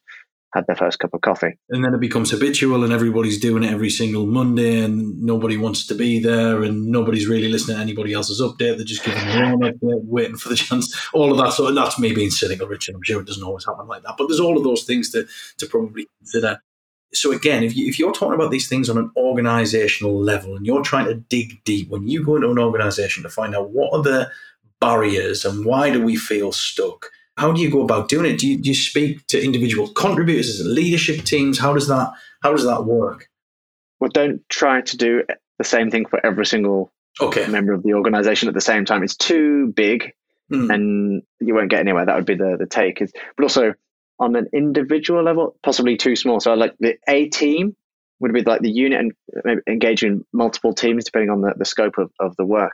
had 0.57 0.67
their 0.67 0.77
first 0.77 0.99
cup 0.99 1.13
of 1.15 1.21
coffee. 1.21 1.59
And 1.71 1.85
then 1.85 1.95
it 1.95 2.01
becomes 2.01 2.31
habitual, 2.31 2.83
and 2.83 2.93
everybody's 2.93 3.39
doing 3.39 3.63
it 3.63 3.73
every 3.73 3.91
single 3.91 4.27
Monday, 4.27 4.81
and 4.81 5.23
nobody 5.23 5.57
wants 5.57 5.87
to 5.89 5.95
be 5.95 6.19
there, 6.21 6.63
and 6.63 6.87
nobody's 6.87 7.29
really 7.29 7.49
listening 7.49 7.77
to 7.77 7.83
anybody 7.83 8.13
else's 8.13 8.41
update. 8.41 8.77
They're 8.77 8.85
just 8.85 9.05
giving 9.05 9.25
their 9.27 9.45
own 9.45 9.61
update, 9.61 10.05
waiting 10.05 10.37
for 10.37 10.49
the 10.49 10.57
chance. 10.57 10.97
All 11.13 11.31
of 11.31 11.39
that. 11.39 11.53
So 11.53 11.71
that's 11.73 11.99
me 11.99 12.13
being 12.13 12.31
cynical, 12.31 12.67
Richard. 12.67 12.95
I'm 12.95 13.03
sure 13.03 13.21
it 13.21 13.27
doesn't 13.27 13.45
always 13.45 13.67
happen 13.67 13.87
like 13.87 14.03
that, 14.03 14.15
but 14.17 14.27
there's 14.29 14.41
all 14.41 14.57
of 14.57 14.65
those 14.65 14.85
things 14.85 15.11
to 15.11 15.27
to 15.59 15.67
probably 15.67 16.07
consider. 16.19 16.61
So 17.13 17.33
again, 17.33 17.63
if, 17.63 17.77
you, 17.77 17.89
if 17.89 17.99
you're 17.99 18.13
talking 18.13 18.35
about 18.35 18.51
these 18.51 18.69
things 18.69 18.91
on 18.91 18.99
an 18.99 19.11
organizational 19.17 20.21
level, 20.21 20.57
and 20.57 20.67
you're 20.67 20.83
trying 20.83 21.07
to 21.07 21.15
dig 21.15 21.63
deep, 21.65 21.89
when 21.89 22.09
you 22.09 22.25
go 22.25 22.37
into 22.37 22.51
an 22.51 22.59
organization 22.59 23.23
to 23.23 23.29
find 23.29 23.55
out 23.55 23.71
what 23.71 23.93
are 23.93 24.03
the 24.03 24.31
barriers 24.81 25.45
and 25.45 25.65
why 25.65 25.91
do 25.91 26.03
we 26.03 26.17
feel 26.17 26.53
stuck 26.53 27.11
how 27.37 27.53
do 27.53 27.61
you 27.61 27.71
go 27.71 27.83
about 27.83 28.09
doing 28.09 28.33
it? 28.33 28.39
Do 28.39 28.49
you, 28.49 28.59
do 28.59 28.71
you 28.71 28.75
speak 28.75 29.27
to 29.27 29.43
individual 29.43 29.89
contributors? 29.89 30.61
It 30.61 30.67
leadership 30.67 31.25
teams? 31.25 31.59
How 31.59 31.75
does 31.75 31.89
that 31.89 32.13
how 32.43 32.53
does 32.53 32.65
that 32.65 32.85
work? 32.85 33.29
Well, 34.01 34.11
don't 34.11 34.43
try 34.49 34.81
to 34.83 34.97
do 34.97 35.25
the 35.59 35.65
same 35.65 35.91
thing 35.91 36.07
for 36.07 36.25
every 36.25 36.47
single 36.47 36.93
okay. 37.21 37.47
member 37.47 37.73
of 37.73 37.83
the 37.83 37.95
organization 37.95 38.49
at 38.49 38.55
the 38.55 38.61
same 38.61 38.85
time. 38.85 39.03
It's 39.03 39.17
too 39.17 39.73
big, 39.75 40.13
mm. 40.53 40.73
and 40.73 41.23
you 41.41 41.55
won't 41.55 41.71
get 41.71 41.81
anywhere. 41.81 42.07
That 42.07 42.17
would 42.17 42.27
be 42.27 42.37
the 42.37 42.57
the 42.59 42.67
take. 42.67 42.99
But 42.99 43.43
also 43.43 43.75
on 44.19 44.35
an 44.37 44.49
individual 44.55 45.23
level, 45.23 45.57
possibly 45.63 45.97
too 45.97 46.17
small. 46.17 46.41
So 46.41 46.55
like 46.55 46.75
the 46.81 46.97
A 47.07 47.29
team 47.29 47.77
would 48.21 48.33
be 48.33 48.43
like 48.43 48.63
the 48.63 48.71
unit 48.71 48.99
and 48.99 49.13
maybe 49.45 49.61
engage 49.67 50.03
in 50.03 50.25
multiple 50.33 50.73
teams 50.73 51.05
depending 51.05 51.29
on 51.29 51.43
the, 51.43 51.53
the 51.55 51.67
scope 51.67 51.99
of, 51.99 52.11
of 52.19 52.35
the 52.37 52.47
work. 52.47 52.73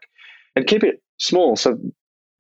And 0.55 0.69
keep 0.69 0.85
it 0.85 1.02
small. 1.23 1.57
So 1.57 1.79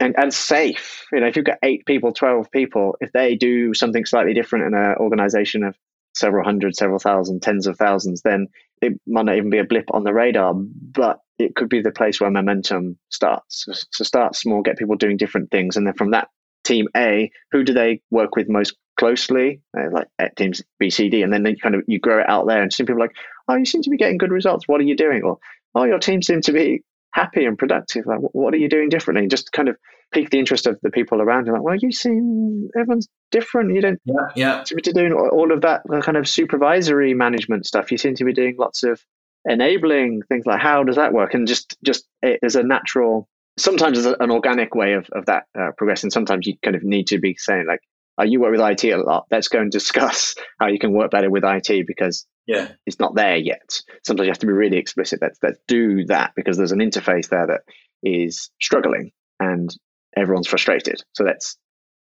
and, 0.00 0.14
and 0.18 0.34
safe. 0.34 1.06
You 1.12 1.20
know, 1.20 1.28
if 1.28 1.36
you've 1.36 1.44
got 1.44 1.58
eight 1.62 1.86
people, 1.86 2.12
12 2.12 2.50
people, 2.50 2.96
if 3.00 3.12
they 3.12 3.36
do 3.36 3.72
something 3.72 4.04
slightly 4.04 4.34
different 4.34 4.66
in 4.66 4.74
an 4.74 4.96
organization 4.96 5.62
of 5.62 5.76
several 6.14 6.44
hundred, 6.44 6.76
several 6.76 6.98
thousand, 6.98 7.40
tens 7.40 7.66
of 7.66 7.78
thousands, 7.78 8.22
then 8.22 8.48
it 8.82 8.94
might 9.06 9.24
not 9.24 9.36
even 9.36 9.50
be 9.50 9.58
a 9.58 9.64
blip 9.64 9.86
on 9.92 10.02
the 10.02 10.12
radar, 10.12 10.54
but 10.54 11.20
it 11.38 11.54
could 11.54 11.68
be 11.68 11.80
the 11.80 11.92
place 11.92 12.20
where 12.20 12.30
momentum 12.30 12.98
starts. 13.10 13.66
So 13.92 14.04
start 14.04 14.34
small, 14.34 14.62
get 14.62 14.76
people 14.76 14.96
doing 14.96 15.16
different 15.16 15.50
things. 15.50 15.76
And 15.76 15.86
then 15.86 15.94
from 15.94 16.10
that 16.10 16.28
team 16.64 16.88
A, 16.96 17.30
who 17.52 17.64
do 17.64 17.72
they 17.72 18.02
work 18.10 18.36
with 18.36 18.48
most 18.48 18.74
closely? 18.98 19.62
Uh, 19.76 19.90
like 19.92 20.08
at 20.18 20.36
teams 20.36 20.62
B, 20.78 20.90
C, 20.90 21.08
D. 21.08 21.22
And 21.22 21.32
then 21.32 21.46
you 21.46 21.56
kind 21.56 21.76
of, 21.76 21.82
you 21.86 22.00
grow 22.00 22.20
it 22.20 22.28
out 22.28 22.46
there 22.46 22.60
and 22.60 22.72
some 22.72 22.86
people 22.86 23.00
like, 23.00 23.14
oh, 23.48 23.54
you 23.54 23.64
seem 23.64 23.82
to 23.82 23.90
be 23.90 23.96
getting 23.96 24.18
good 24.18 24.32
results. 24.32 24.66
What 24.66 24.80
are 24.80 24.84
you 24.84 24.96
doing? 24.96 25.22
Or, 25.22 25.38
oh, 25.74 25.84
your 25.84 26.00
team 26.00 26.22
seems 26.22 26.46
to 26.46 26.52
be 26.52 26.82
happy 27.12 27.44
and 27.44 27.58
productive. 27.58 28.06
Like, 28.06 28.18
what 28.18 28.54
are 28.54 28.58
you 28.58 28.68
doing 28.68 28.88
differently? 28.88 29.26
Just 29.28 29.52
kind 29.52 29.68
of 29.68 29.76
pique 30.12 30.30
the 30.30 30.38
interest 30.38 30.66
of 30.66 30.78
the 30.82 30.90
people 30.90 31.20
around 31.20 31.46
you. 31.46 31.52
Like, 31.52 31.62
well, 31.62 31.76
you 31.76 31.92
seem 31.92 32.68
everyone's 32.76 33.08
different. 33.30 33.74
You 33.74 33.80
don't 33.80 34.00
yeah, 34.04 34.14
yeah. 34.34 34.64
seem 34.64 34.78
to 34.78 34.92
be 34.92 34.92
doing 34.92 35.12
all 35.12 35.52
of 35.52 35.62
that 35.62 35.82
kind 36.02 36.16
of 36.16 36.28
supervisory 36.28 37.14
management 37.14 37.66
stuff. 37.66 37.90
You 37.90 37.98
seem 37.98 38.14
to 38.16 38.24
be 38.24 38.32
doing 38.32 38.56
lots 38.58 38.82
of 38.82 39.02
enabling 39.44 40.22
things 40.28 40.46
like 40.46 40.60
how 40.60 40.84
does 40.84 40.96
that 40.96 41.12
work? 41.12 41.34
And 41.34 41.46
just 41.46 41.76
just 41.84 42.06
it 42.22 42.40
is 42.42 42.56
a 42.56 42.62
natural. 42.62 43.28
Sometimes 43.58 44.02
there's 44.02 44.16
an 44.18 44.30
organic 44.30 44.74
way 44.74 44.94
of 44.94 45.08
of 45.12 45.26
that 45.26 45.44
uh, 45.58 45.72
progressing. 45.76 46.10
Sometimes 46.10 46.46
you 46.46 46.54
kind 46.62 46.76
of 46.76 46.82
need 46.82 47.08
to 47.08 47.18
be 47.18 47.36
saying 47.38 47.66
like, 47.66 47.80
oh, 48.18 48.24
you 48.24 48.40
work 48.40 48.52
with 48.52 48.60
IT 48.60 48.84
a 48.84 48.98
lot. 48.98 49.26
Let's 49.30 49.48
go 49.48 49.60
and 49.60 49.70
discuss 49.70 50.34
how 50.60 50.68
you 50.68 50.78
can 50.78 50.92
work 50.92 51.10
better 51.10 51.30
with 51.30 51.44
IT 51.44 51.86
because 51.86 52.26
yeah. 52.46 52.72
It's 52.86 52.98
not 52.98 53.14
there 53.14 53.36
yet. 53.36 53.80
Sometimes 54.04 54.26
you 54.26 54.30
have 54.30 54.38
to 54.40 54.46
be 54.46 54.52
really 54.52 54.78
explicit 54.78 55.20
let's, 55.22 55.38
let's 55.42 55.58
do 55.68 56.04
that 56.06 56.32
because 56.34 56.56
there's 56.56 56.72
an 56.72 56.80
interface 56.80 57.28
there 57.28 57.46
that 57.46 57.60
is 58.02 58.50
struggling 58.60 59.12
and 59.38 59.74
everyone's 60.16 60.48
frustrated. 60.48 61.02
So 61.12 61.24
let's 61.24 61.56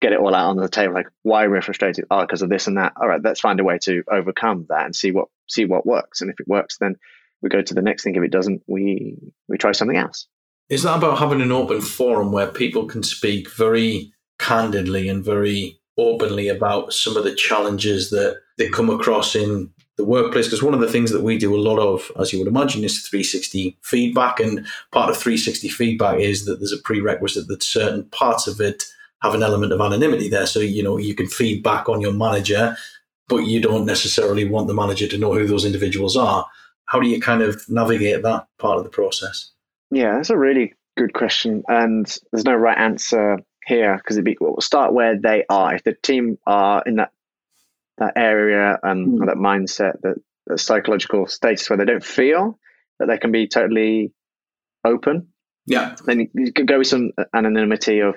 get 0.03 0.13
it 0.13 0.21
all 0.21 0.35
out 0.35 0.51
on 0.51 0.57
the 0.57 0.69
table 0.69 0.95
like 0.95 1.09
why 1.23 1.45
are 1.45 1.51
we're 1.51 1.63
frustrated. 1.63 2.05
Oh 2.11 2.21
because 2.21 2.43
of 2.43 2.51
this 2.51 2.67
and 2.67 2.77
that. 2.77 2.93
All 3.01 3.09
right 3.09 3.21
let's 3.23 3.41
find 3.41 3.61
a 3.61 3.65
way 3.65 3.79
to 3.83 4.03
overcome 4.11 4.67
that 4.69 4.85
and 4.85 4.95
see 4.95 5.11
what 5.11 5.29
see 5.49 5.65
what 5.65 5.87
works. 5.87 6.21
And 6.21 6.31
if 6.31 6.39
it 6.39 6.49
works 6.49 6.77
then 6.79 6.97
we 7.43 7.49
go 7.49 7.63
to 7.63 7.75
the 7.75 7.83
next 7.83 8.05
thing. 8.05 8.17
If 8.17 8.23
it 8.23 8.33
doesn't 8.33 8.63
we 8.67 9.19
we 9.49 9.59
try 9.59 9.73
something 9.73 9.97
else. 9.97 10.27
Is 10.69 10.83
that 10.83 10.97
about 10.97 11.19
having 11.19 11.41
an 11.41 11.53
open 11.53 11.81
forum 11.81 12.33
where 12.33 12.49
people 12.49 12.87
can 12.87 13.03
speak 13.03 13.51
very 13.51 14.13
candidly 14.39 15.09
and 15.09 15.25
very 15.25 15.81
openly 15.97 16.49
about 16.49 16.93
some 16.93 17.17
of 17.17 17.25
the 17.25 17.35
challenges 17.35 18.11
that 18.11 18.41
they 18.59 18.69
come 18.69 18.91
across 18.91 19.35
in 19.35 19.71
the 19.97 20.05
workplace 20.05 20.47
because 20.47 20.63
one 20.63 20.75
of 20.75 20.81
the 20.81 20.91
things 20.91 21.11
that 21.11 21.23
we 21.23 21.39
do 21.39 21.55
a 21.55 21.59
lot 21.61 21.79
of 21.79 22.11
as 22.19 22.33
you 22.33 22.39
would 22.39 22.49
imagine 22.49 22.85
is 22.85 23.07
360 23.09 23.79
feedback 23.83 24.41
and 24.41 24.67
part 24.93 25.11
of 25.11 25.17
360 25.17 25.69
feedback 25.69 26.21
is 26.21 26.45
that 26.45 26.57
there's 26.57 26.73
a 26.73 26.83
prerequisite 26.83 27.49
that 27.49 27.63
certain 27.63 28.05
parts 28.11 28.47
of 28.47 28.61
it 28.61 28.85
have 29.23 29.35
an 29.35 29.43
element 29.43 29.73
of 29.73 29.81
anonymity 29.81 30.29
there. 30.29 30.47
So 30.47 30.61
you 30.61 30.83
know 30.83 30.99
you 30.99 31.15
can 31.15 31.27
feed 31.27 31.63
back 31.63 31.89
on 31.89 32.01
your 32.01 32.13
manager 32.13 32.77
but 33.29 33.39
you 33.39 33.61
don't 33.61 33.87
necessarily 33.87 34.49
want 34.49 34.69
the 34.69 34.75
manager 34.75 35.09
to 35.09 35.19
know 35.19 35.35
who 35.35 35.49
those 35.49 35.65
individuals 35.65 36.17
are. 36.17 36.47
How 36.85 37.01
do 37.01 37.09
you 37.09 37.21
kind 37.21 37.43
of 37.43 37.69
navigate 37.69 38.23
that 38.23 38.47
part 38.59 38.79
of 38.79 38.85
the 38.85 38.91
process? 38.91 39.51
Yeah 39.91 40.17
that's 40.17 40.31
a 40.31 40.37
really 40.37 40.75
good 40.97 41.15
question 41.15 41.63
and 41.69 42.07
there's 42.33 42.45
no 42.45 42.55
right 42.55 42.79
answer 42.79 43.39
here 43.67 43.97
because 43.97 44.17
it'd 44.17 44.25
be 44.25 44.37
we'll 44.41 44.61
start 44.61 44.93
where 44.93 45.19
they 45.19 45.45
are. 45.49 45.75
If 45.75 45.85
the 45.85 45.95
team 45.95 46.39
are 46.47 46.83
in 46.85 46.97
that 46.97 47.13
that 47.99 48.15
area 48.17 48.79
and 48.83 49.21
mm. 49.21 49.27
that 49.27 49.37
mindset, 49.37 50.01
that, 50.03 50.17
that 50.47 50.59
psychological 50.59 51.27
status 51.27 51.69
where 51.69 51.77
they 51.77 51.85
don't 51.85 52.05
feel 52.05 52.59
that 52.99 53.07
they 53.07 53.19
can 53.19 53.33
be 53.33 53.49
totally 53.49 54.13
open. 54.85 55.29
Yeah. 55.67 55.97
Then 56.05 56.29
you 56.35 56.53
could 56.53 56.69
go 56.69 56.79
with 56.79 56.87
some 56.87 57.11
anonymity 57.35 58.01
of, 58.01 58.17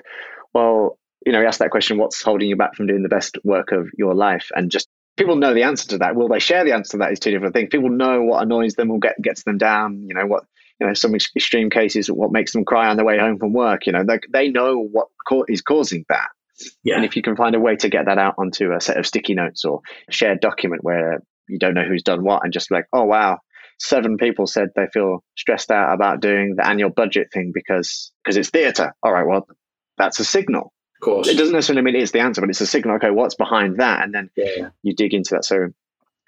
well, 0.54 0.98
you 1.26 1.32
know, 1.32 1.44
ask 1.44 1.58
that 1.58 1.70
question, 1.70 1.98
what's 1.98 2.22
holding 2.22 2.48
you 2.48 2.56
back 2.56 2.74
from 2.74 2.86
doing 2.86 3.02
the 3.02 3.08
best 3.08 3.38
work 3.44 3.72
of 3.72 3.88
your 3.96 4.14
life? 4.14 4.50
And 4.54 4.70
just 4.70 4.88
people 5.16 5.36
know 5.36 5.52
the 5.52 5.64
answer 5.64 5.88
to 5.88 5.98
that. 5.98 6.14
Will 6.14 6.28
they 6.28 6.38
share 6.38 6.64
the 6.64 6.72
answer 6.72 6.92
to 6.92 6.96
that 6.98 7.12
is 7.12 7.18
two 7.18 7.30
different 7.30 7.54
things. 7.54 7.68
People 7.70 7.90
know 7.90 8.22
what 8.22 8.42
annoys 8.42 8.74
them, 8.74 8.88
what 8.88 9.02
get, 9.02 9.20
gets 9.20 9.42
them 9.42 9.58
down, 9.58 10.06
you 10.08 10.14
know, 10.14 10.26
what, 10.26 10.44
you 10.78 10.86
know, 10.86 10.94
some 10.94 11.14
extreme 11.14 11.68
cases, 11.68 12.10
what 12.10 12.32
makes 12.32 12.52
them 12.52 12.64
cry 12.64 12.88
on 12.88 12.96
their 12.96 13.04
way 13.04 13.18
home 13.18 13.38
from 13.38 13.52
work, 13.52 13.86
you 13.86 13.92
know, 13.92 14.04
they, 14.04 14.18
they 14.32 14.48
know 14.48 14.78
what 14.78 15.08
is 15.48 15.60
causing 15.60 16.06
that. 16.08 16.28
Yeah. 16.82 16.96
And 16.96 17.04
if 17.04 17.16
you 17.16 17.22
can 17.22 17.36
find 17.36 17.54
a 17.54 17.60
way 17.60 17.76
to 17.76 17.88
get 17.88 18.06
that 18.06 18.18
out 18.18 18.34
onto 18.38 18.72
a 18.72 18.80
set 18.80 18.96
of 18.98 19.06
sticky 19.06 19.34
notes 19.34 19.64
or 19.64 19.80
shared 20.10 20.40
document 20.40 20.84
where 20.84 21.22
you 21.48 21.58
don't 21.58 21.74
know 21.74 21.84
who's 21.84 22.02
done 22.02 22.22
what 22.22 22.44
and 22.44 22.52
just 22.52 22.70
like, 22.70 22.86
oh, 22.92 23.04
wow, 23.04 23.38
seven 23.78 24.16
people 24.16 24.46
said 24.46 24.68
they 24.76 24.86
feel 24.92 25.24
stressed 25.36 25.70
out 25.70 25.92
about 25.92 26.20
doing 26.20 26.54
the 26.56 26.66
annual 26.66 26.90
budget 26.90 27.28
thing 27.32 27.50
because 27.52 28.12
because 28.22 28.36
it's 28.36 28.50
theatre. 28.50 28.94
All 29.02 29.12
right, 29.12 29.26
well, 29.26 29.46
that's 29.98 30.20
a 30.20 30.24
signal. 30.24 30.72
Of 31.00 31.04
course. 31.04 31.28
It 31.28 31.38
doesn't 31.38 31.54
necessarily 31.54 31.82
mean 31.82 31.96
it's 31.96 32.12
the 32.12 32.20
answer, 32.20 32.40
but 32.42 32.50
it's 32.50 32.60
a 32.60 32.66
signal. 32.66 32.96
Okay, 32.96 33.10
what's 33.10 33.34
behind 33.34 33.78
that? 33.80 34.04
And 34.04 34.14
then 34.14 34.30
yeah. 34.36 34.68
you 34.82 34.94
dig 34.94 35.14
into 35.14 35.34
that. 35.34 35.46
So 35.46 35.68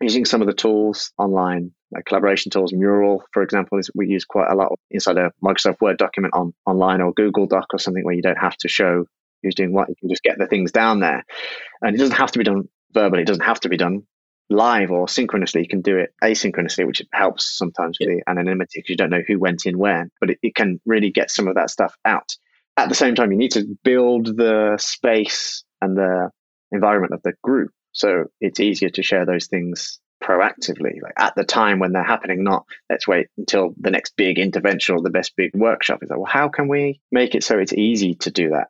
using 0.01 0.25
some 0.25 0.41
of 0.41 0.47
the 0.47 0.55
tools 0.55 1.13
online, 1.19 1.73
like 1.93 2.07
collaboration 2.07 2.51
tools, 2.51 2.73
Mural, 2.73 3.23
for 3.33 3.43
example, 3.43 3.79
is 3.79 3.91
we 3.95 4.09
use 4.09 4.25
quite 4.25 4.51
a 4.51 4.55
lot 4.55 4.73
inside 4.91 5.19
a 5.19 5.31
Microsoft 5.45 5.81
Word 5.81 5.99
document 5.99 6.35
on 6.35 6.55
online 6.67 7.03
or 7.03 7.13
Google 7.13 7.47
Doc 7.47 7.67
or 7.73 7.79
something 7.79 8.05
where 8.05 8.15
you 8.15 8.23
don't 8.23 8.39
have 8.39 8.57
to 8.59 8.69
show 8.69 9.05
who's 9.43 9.55
doing 9.55 9.73
what. 9.73 9.89
You 9.89 9.97
can 9.99 10.09
just 10.09 10.23
get 10.23 10.39
the 10.39 10.47
things 10.47 10.73
down 10.73 11.01
there. 11.01 11.25
And 11.81 11.95
it 11.95 11.99
doesn't 11.99 12.17
have 12.17 12.33
to 12.33 12.39
be 12.39 12.45
done 12.45 12.69
verbally, 12.93 13.23
it 13.23 13.27
doesn't 13.27 13.45
have 13.45 13.61
to 13.61 13.69
be 13.69 13.77
done 13.77 14.03
live 14.51 14.91
or 14.91 15.09
synchronously. 15.09 15.63
You 15.63 15.69
can 15.69 15.83
do 15.83 15.97
it 15.99 16.15
asynchronously, 16.23 16.87
which 16.87 17.03
helps 17.13 17.57
sometimes 17.57 17.99
with 17.99 18.09
the 18.09 18.23
anonymity 18.29 18.81
because 18.81 18.91
you 18.91 18.97
don't 18.97 19.11
know 19.11 19.23
who 19.27 19.39
went 19.39 19.67
in 19.67 19.79
where, 19.79 20.09
but 20.21 20.31
it, 20.31 20.39
it 20.43 20.55
can 20.55 20.81
really 20.85 21.11
get 21.11 21.31
some 21.31 21.49
of 21.49 21.55
that 21.55 21.71
stuff 21.71 21.97
out. 22.05 22.37
At 22.77 22.89
the 22.89 22.95
same 22.95 23.15
time, 23.15 23.33
you 23.33 23.39
need 23.39 23.53
to 23.53 23.67
build 23.83 24.37
the 24.37 24.77
space 24.79 25.65
and 25.81 25.97
the 25.97 26.31
environment 26.71 27.13
of 27.13 27.23
the 27.23 27.35
group. 27.43 27.71
So 27.93 28.25
it's 28.41 28.61
easier 28.61 28.89
to 28.91 29.03
share 29.03 29.27
those 29.27 29.47
things 29.47 30.01
proactively, 30.23 31.03
like 31.03 31.15
at 31.19 31.35
the 31.35 31.45
time 31.45 31.79
when 31.79 31.93
they're 31.93 32.03
happening, 32.03 32.45
not 32.45 32.65
let's 32.89 33.09
wait 33.09 33.27
until 33.37 33.75
the 33.79 33.91
next 33.91 34.15
big 34.17 34.39
intervention 34.39 34.95
or 34.95 35.03
the 35.03 35.11
best 35.11 35.33
big 35.37 35.51
workshop. 35.55 36.03
Is 36.03 36.11
like, 36.11 36.19
well, 36.19 36.31
how 36.31 36.49
can 36.49 36.69
we 36.69 37.01
make 37.11 37.35
it 37.35 37.45
so 37.45 37.59
it's 37.59 37.73
easy 37.73 38.15
to 38.15 38.31
do 38.31 38.51
that? 38.51 38.69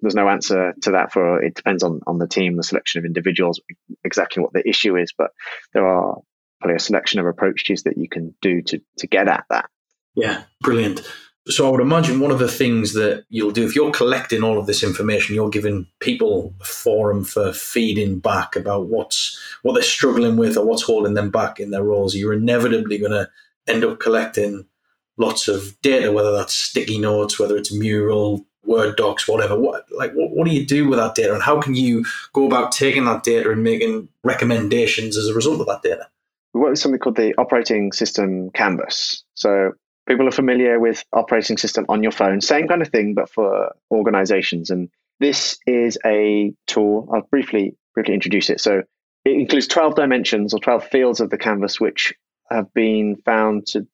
There's 0.00 0.14
no 0.14 0.28
answer 0.28 0.74
to 0.82 0.90
that 0.92 1.12
for 1.12 1.42
it 1.42 1.54
depends 1.54 1.82
on 1.82 2.00
on 2.06 2.18
the 2.18 2.28
team, 2.28 2.56
the 2.56 2.62
selection 2.62 2.98
of 2.98 3.04
individuals, 3.04 3.60
exactly 4.04 4.42
what 4.42 4.52
the 4.52 4.66
issue 4.68 4.96
is. 4.96 5.12
But 5.16 5.30
there 5.72 5.86
are 5.86 6.18
probably 6.60 6.76
a 6.76 6.80
selection 6.80 7.20
of 7.20 7.26
approaches 7.26 7.84
that 7.84 7.96
you 7.96 8.08
can 8.08 8.34
do 8.40 8.62
to 8.62 8.80
to 8.98 9.06
get 9.06 9.28
at 9.28 9.44
that. 9.50 9.68
Yeah, 10.14 10.44
brilliant. 10.60 11.02
So 11.48 11.66
I 11.66 11.70
would 11.70 11.80
imagine 11.80 12.20
one 12.20 12.30
of 12.30 12.38
the 12.38 12.48
things 12.48 12.92
that 12.92 13.24
you'll 13.28 13.50
do 13.50 13.64
if 13.64 13.74
you're 13.74 13.90
collecting 13.90 14.44
all 14.44 14.58
of 14.58 14.66
this 14.66 14.82
information, 14.82 15.34
you're 15.34 15.48
giving 15.48 15.86
people 15.98 16.54
a 16.60 16.64
forum 16.64 17.24
for 17.24 17.52
feeding 17.52 18.18
back 18.18 18.56
about 18.56 18.88
what's 18.88 19.38
what 19.62 19.72
they're 19.72 19.82
struggling 19.82 20.36
with 20.36 20.56
or 20.56 20.64
what's 20.66 20.82
holding 20.82 21.14
them 21.14 21.30
back 21.30 21.58
in 21.58 21.70
their 21.70 21.82
roles. 21.82 22.14
You're 22.14 22.34
inevitably 22.34 22.98
going 22.98 23.12
to 23.12 23.28
end 23.66 23.84
up 23.84 24.00
collecting 24.00 24.66
lots 25.16 25.48
of 25.48 25.80
data, 25.82 26.12
whether 26.12 26.32
that's 26.32 26.54
sticky 26.54 26.98
notes, 26.98 27.38
whether 27.38 27.56
it's 27.56 27.72
mural, 27.72 28.46
Word 28.64 28.96
docs, 28.96 29.26
whatever. 29.26 29.58
What 29.58 29.86
like 29.90 30.12
what, 30.12 30.30
what 30.30 30.46
do 30.46 30.54
you 30.54 30.66
do 30.66 30.88
with 30.88 30.98
that 30.98 31.14
data, 31.14 31.32
and 31.32 31.42
how 31.42 31.60
can 31.60 31.74
you 31.74 32.04
go 32.32 32.46
about 32.46 32.72
taking 32.72 33.04
that 33.06 33.22
data 33.22 33.50
and 33.50 33.62
making 33.62 34.08
recommendations 34.22 35.16
as 35.16 35.26
a 35.26 35.34
result 35.34 35.60
of 35.60 35.66
that 35.66 35.82
data? 35.82 36.08
We 36.52 36.60
work 36.60 36.70
with 36.70 36.78
something 36.78 36.98
called 36.98 37.16
the 37.16 37.34
operating 37.38 37.92
system 37.92 38.50
canvas. 38.50 39.24
So 39.34 39.72
people 40.08 40.26
are 40.28 40.32
familiar 40.32 40.78
with 40.78 41.04
operating 41.12 41.56
system 41.56 41.86
on 41.88 42.02
your 42.02 42.12
phone, 42.12 42.40
same 42.40 42.68
kind 42.68 42.82
of 42.82 42.88
thing, 42.88 43.14
but 43.14 43.30
for 43.30 43.74
organizations. 43.90 44.70
And 44.70 44.90
this 45.20 45.58
is 45.66 45.98
a 46.04 46.52
tool. 46.66 47.08
I'll 47.12 47.22
briefly 47.30 47.76
briefly 47.94 48.14
introduce 48.14 48.50
it. 48.50 48.60
So 48.60 48.82
it 49.24 49.32
includes 49.32 49.66
12 49.66 49.94
dimensions 49.94 50.54
or 50.54 50.60
12 50.60 50.84
fields 50.88 51.20
of 51.20 51.30
the 51.30 51.38
canvas, 51.38 51.80
which 51.80 52.14
have 52.50 52.72
been 52.74 53.16
found 53.24 53.66
to 53.68 53.86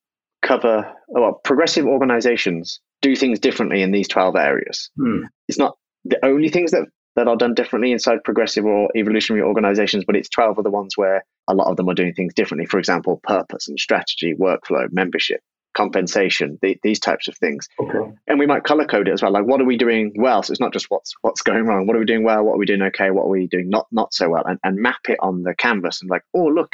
cover 0.46 0.92
well, 1.08 1.40
progressive 1.44 1.86
organizations 1.86 2.80
do 3.02 3.16
things 3.16 3.38
differently 3.38 3.82
in 3.82 3.92
these 3.92 4.08
12 4.08 4.36
areas. 4.36 4.90
Hmm. 4.96 5.24
It's 5.48 5.58
not 5.58 5.76
the 6.04 6.24
only 6.24 6.48
things 6.48 6.70
that, 6.70 6.86
that 7.16 7.28
are 7.28 7.36
done 7.36 7.54
differently 7.54 7.92
inside 7.92 8.24
progressive 8.24 8.64
or 8.64 8.88
evolutionary 8.96 9.44
organizations, 9.44 10.04
but 10.06 10.16
it's 10.16 10.28
12 10.28 10.58
of 10.58 10.64
the 10.64 10.70
ones 10.70 10.96
where 10.96 11.24
a 11.48 11.54
lot 11.54 11.68
of 11.68 11.76
them 11.76 11.88
are 11.88 11.94
doing 11.94 12.14
things 12.14 12.34
differently. 12.34 12.66
For 12.66 12.78
example, 12.78 13.20
purpose 13.22 13.68
and 13.68 13.78
strategy, 13.78 14.34
workflow, 14.34 14.86
membership, 14.90 15.40
compensation, 15.76 16.58
the, 16.62 16.78
these 16.82 17.00
types 17.00 17.28
of 17.28 17.36
things. 17.36 17.68
Okay. 17.80 18.12
And 18.26 18.38
we 18.38 18.46
might 18.46 18.64
color 18.64 18.86
code 18.86 19.08
it 19.08 19.12
as 19.12 19.22
well. 19.22 19.32
Like, 19.32 19.46
what 19.46 19.60
are 19.60 19.66
we 19.66 19.76
doing 19.76 20.14
well? 20.16 20.42
So 20.42 20.52
it's 20.52 20.60
not 20.60 20.72
just 20.72 20.86
what's 20.88 21.14
what's 21.22 21.42
going 21.42 21.64
wrong. 21.66 21.86
What 21.86 21.96
are 21.96 22.00
we 22.00 22.06
doing 22.06 22.24
well? 22.24 22.42
What 22.44 22.54
are 22.54 22.58
we 22.58 22.66
doing 22.66 22.82
okay? 22.82 23.10
What 23.10 23.24
are 23.24 23.30
we 23.30 23.46
doing 23.46 23.68
not 23.68 23.86
not 23.90 24.14
so 24.14 24.28
well? 24.28 24.44
And, 24.46 24.58
and 24.64 24.76
map 24.76 25.00
it 25.08 25.18
on 25.20 25.42
the 25.42 25.54
canvas 25.54 26.00
and 26.00 26.10
like, 26.10 26.22
oh 26.34 26.46
look, 26.46 26.72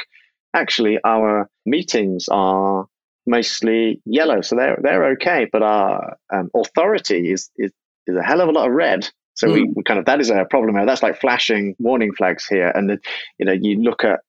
actually 0.54 0.98
our 1.04 1.48
meetings 1.66 2.26
are 2.30 2.86
mostly 3.26 4.00
yellow, 4.04 4.40
so 4.40 4.56
they're 4.56 4.78
they're 4.82 5.12
okay. 5.12 5.48
But 5.50 5.62
our 5.62 6.16
um, 6.32 6.50
authority 6.54 7.32
is, 7.32 7.50
is 7.56 7.72
is 8.06 8.16
a 8.16 8.22
hell 8.22 8.40
of 8.40 8.48
a 8.48 8.52
lot 8.52 8.68
of 8.68 8.74
red. 8.74 9.08
So 9.34 9.48
mm. 9.48 9.54
we, 9.54 9.72
we, 9.76 9.82
kind 9.82 9.98
of 9.98 10.06
that 10.06 10.20
is 10.20 10.30
a 10.30 10.44
problem. 10.48 10.84
That's 10.86 11.02
like 11.02 11.20
flashing 11.20 11.74
warning 11.78 12.12
flags 12.12 12.46
here. 12.46 12.68
And 12.68 12.90
the, 12.90 12.98
you 13.38 13.46
know, 13.46 13.52
you 13.52 13.82
look 13.82 14.04
at 14.04 14.20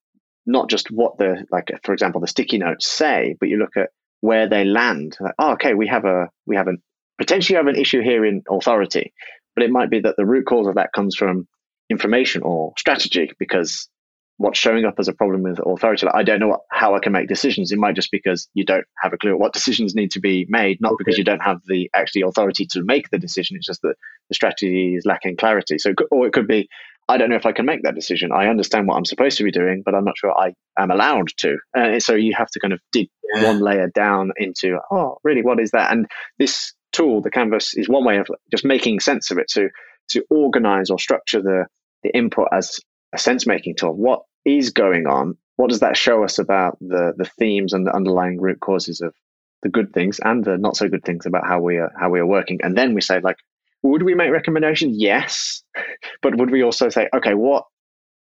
not 0.46 0.70
just 0.70 0.90
what 0.92 1.18
the 1.18 1.46
like, 1.52 1.72
for 1.84 1.94
example, 1.94 2.22
the 2.22 2.28
sticky 2.28 2.58
notes 2.58 2.90
say, 2.90 3.36
but 3.40 3.50
you 3.50 3.58
look 3.58 3.76
at 3.78 3.90
where 4.22 4.48
they 4.48 4.64
land. 4.64 5.18
Like, 5.20 5.36
oh, 5.40 5.54
okay, 5.54 5.74
we 5.74 5.88
have 5.88 6.06
a 6.06 6.30
we 6.46 6.56
have 6.56 6.68
an 6.68 6.82
potentially 7.18 7.58
have 7.58 7.68
an 7.68 7.76
issue 7.76 8.02
here 8.02 8.26
in 8.26 8.44
authority, 8.50 9.14
but 9.56 9.64
it 9.64 9.72
might 9.72 9.90
be 9.90 10.02
that 10.02 10.16
the 10.18 10.26
root 10.26 10.46
cause 10.46 10.68
of 10.68 10.76
that 10.76 10.94
comes 10.94 11.16
from 11.16 11.48
information 11.90 12.42
or 12.44 12.74
strategy 12.78 13.32
because 13.38 13.90
what's 14.38 14.60
showing 14.60 14.86
up 14.86 14.96
as 15.00 15.08
a 15.08 15.14
problem 15.14 15.44
with 15.44 15.60
authority. 15.66 16.06
Like, 16.06 16.16
I 16.16 16.24
don't 16.24 16.40
know 16.40 16.50
what, 16.50 16.62
how 16.72 16.96
I 16.96 17.00
can 17.00 17.12
make 17.12 17.28
decisions. 17.28 17.72
It 17.72 17.78
might 17.78 17.96
just 17.96 18.12
because 18.12 18.50
you 18.54 18.66
don't 18.66 18.86
have 19.02 19.14
a 19.14 19.18
clue 19.18 19.38
what 19.38 19.54
decisions 19.54 19.96
need 19.96 20.12
to 20.12 20.20
be 20.20 20.46
made, 20.50 20.80
not 20.82 20.94
okay. 20.94 21.04
because 21.04 21.18
you 21.18 21.24
don't 21.24 21.44
have 21.44 21.60
the 21.68 21.90
actually 21.96 22.24
authority 22.24 22.66
to 22.72 22.84
make 22.84 23.10
the 23.10 23.20
decision. 23.20 23.58
It's 23.58 23.68
just 23.68 23.82
that 23.84 23.96
the 24.30 24.36
strategy 24.36 24.96
is 24.96 25.06
lacking 25.06 25.38
clarity. 25.38 25.78
So, 25.78 25.94
or 26.12 26.26
it 26.26 26.34
could 26.34 26.48
be, 26.48 26.68
I 27.08 27.18
don't 27.18 27.30
know 27.30 27.36
if 27.36 27.46
I 27.46 27.52
can 27.52 27.66
make 27.66 27.84
that 27.84 27.96
decision. 27.96 28.32
I 28.32 28.48
understand 28.48 28.88
what 28.88 28.96
I'm 28.96 29.06
supposed 29.06 29.38
to 29.38 29.44
be 29.44 29.52
doing, 29.52 29.84
but 29.86 29.94
I'm 29.94 30.06
not 30.06 30.18
sure 30.18 30.32
I 30.32 30.54
am 30.78 30.90
allowed 30.90 31.30
to. 31.38 31.58
Uh, 31.78 31.82
and 31.82 32.04
so 32.04 32.16
you 32.16 32.34
have 32.36 32.50
to 32.52 32.60
kind 32.60 32.74
of 32.74 32.80
dig 32.92 33.10
yeah. 33.36 33.44
one 33.44 33.60
layer 33.60 33.90
down 33.94 34.32
into, 34.38 34.78
oh, 34.90 35.18
really, 35.24 35.44
what 35.44 35.60
is 35.60 35.72
that? 35.72 35.92
And 35.92 36.08
this 36.40 36.74
tool, 36.92 37.22
the 37.22 37.32
canvas, 37.32 37.74
is 37.76 37.90
one 37.90 38.06
way 38.06 38.18
of 38.18 38.28
just 38.52 38.66
making 38.66 39.00
sense 39.00 39.32
of 39.32 39.38
it. 39.38 39.48
To 39.50 39.70
to 40.10 40.24
organize 40.30 40.90
or 40.90 41.00
structure 41.00 41.42
the 41.42 41.66
the 42.04 42.16
input 42.16 42.48
as 42.52 42.80
a 43.14 43.18
sense 43.18 43.46
making 43.46 43.76
tool. 43.76 43.94
What 43.94 44.24
is 44.46 44.72
going 44.72 45.08
on? 45.08 45.38
What 45.56 45.70
does 45.70 45.82
that 45.82 45.96
show 45.96 46.24
us 46.24 46.40
about 46.40 46.78
the 46.80 47.14
the 47.16 47.26
themes 47.26 47.74
and 47.74 47.86
the 47.86 47.96
underlying 47.96 48.42
root 48.42 48.60
causes 48.60 49.02
of 49.02 49.14
the 49.62 49.70
good 49.70 49.94
things 49.94 50.20
and 50.24 50.44
the 50.44 50.58
not 50.58 50.76
so 50.76 50.90
good 50.90 51.06
things 51.06 51.26
about 51.26 51.48
how 51.48 51.62
we 51.62 51.78
are 51.78 51.92
how 52.00 52.10
we 52.10 52.20
are 52.20 52.26
working? 52.26 52.60
And 52.64 52.78
then 52.78 52.94
we 52.94 53.02
say 53.02 53.20
like, 53.20 53.38
would 53.84 54.04
we 54.04 54.16
make 54.16 54.32
recommendations? 54.32 54.98
Yes, 54.98 55.64
but 56.22 56.38
would 56.38 56.50
we 56.50 56.64
also 56.64 56.90
say, 56.90 57.08
okay, 57.16 57.34
what 57.34 57.66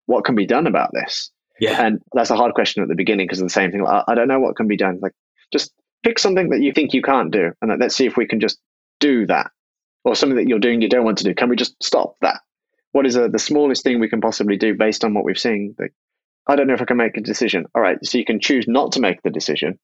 what 0.08 0.25
can 0.25 0.36
be 0.36 0.45
done 0.45 0.67
about 0.67 0.91
this? 0.93 1.32
Yeah, 1.60 1.86
and 1.86 2.01
that's 2.13 2.32
a 2.32 2.36
hard 2.36 2.54
question 2.54 2.84
at 2.84 2.89
the 2.89 2.95
beginning 2.95 3.27
because 3.27 3.39
of 3.39 3.45
the 3.45 3.54
same 3.54 3.71
thing. 3.71 3.86
I, 3.86 4.04
I 4.08 4.15
don't 4.15 4.27
know 4.27 4.39
what 4.39 4.56
can 4.56 4.67
be 4.67 4.77
done. 4.77 4.99
Like, 5.01 5.13
just 5.54 5.71
pick 6.04 6.19
something 6.19 6.49
that 6.49 6.62
you 6.62 6.73
think 6.73 6.93
you 6.93 7.01
can't 7.01 7.32
do, 7.32 7.51
and 7.62 7.80
let's 7.80 7.95
see 7.95 8.08
if 8.08 8.17
we 8.17 8.27
can 8.27 8.39
just 8.39 8.60
do 8.99 9.25
that, 9.27 9.51
or 10.04 10.15
something 10.15 10.38
that 10.38 10.47
you're 10.47 10.60
doing 10.60 10.82
you 10.82 10.89
don't 10.89 11.06
want 11.06 11.19
to 11.19 11.23
do. 11.23 11.36
Can 11.36 11.49
we 11.49 11.56
just 11.56 11.82
stop 11.82 12.15
that? 12.21 12.41
What 12.91 13.06
is 13.06 13.15
a, 13.15 13.30
the 13.30 13.39
smallest 13.39 13.84
thing 13.84 13.99
we 13.99 14.10
can 14.10 14.21
possibly 14.21 14.58
do 14.58 14.75
based 14.75 15.04
on 15.04 15.13
what 15.13 15.23
we've 15.23 15.39
seen? 15.39 15.75
Like, 15.80 15.93
I 16.47 16.56
don't 16.56 16.67
know 16.67 16.73
if 16.73 16.82
I 16.82 16.86
can 16.86 16.97
make 16.97 17.17
a 17.17 17.21
decision. 17.21 17.65
All 17.75 17.82
right, 17.82 17.97
so 18.04 18.17
you 18.17 18.25
can 18.25 18.39
choose 18.39 18.65
not 18.67 18.93
to 18.93 18.99
make 18.99 19.21
the 19.21 19.30
decision, 19.30 19.80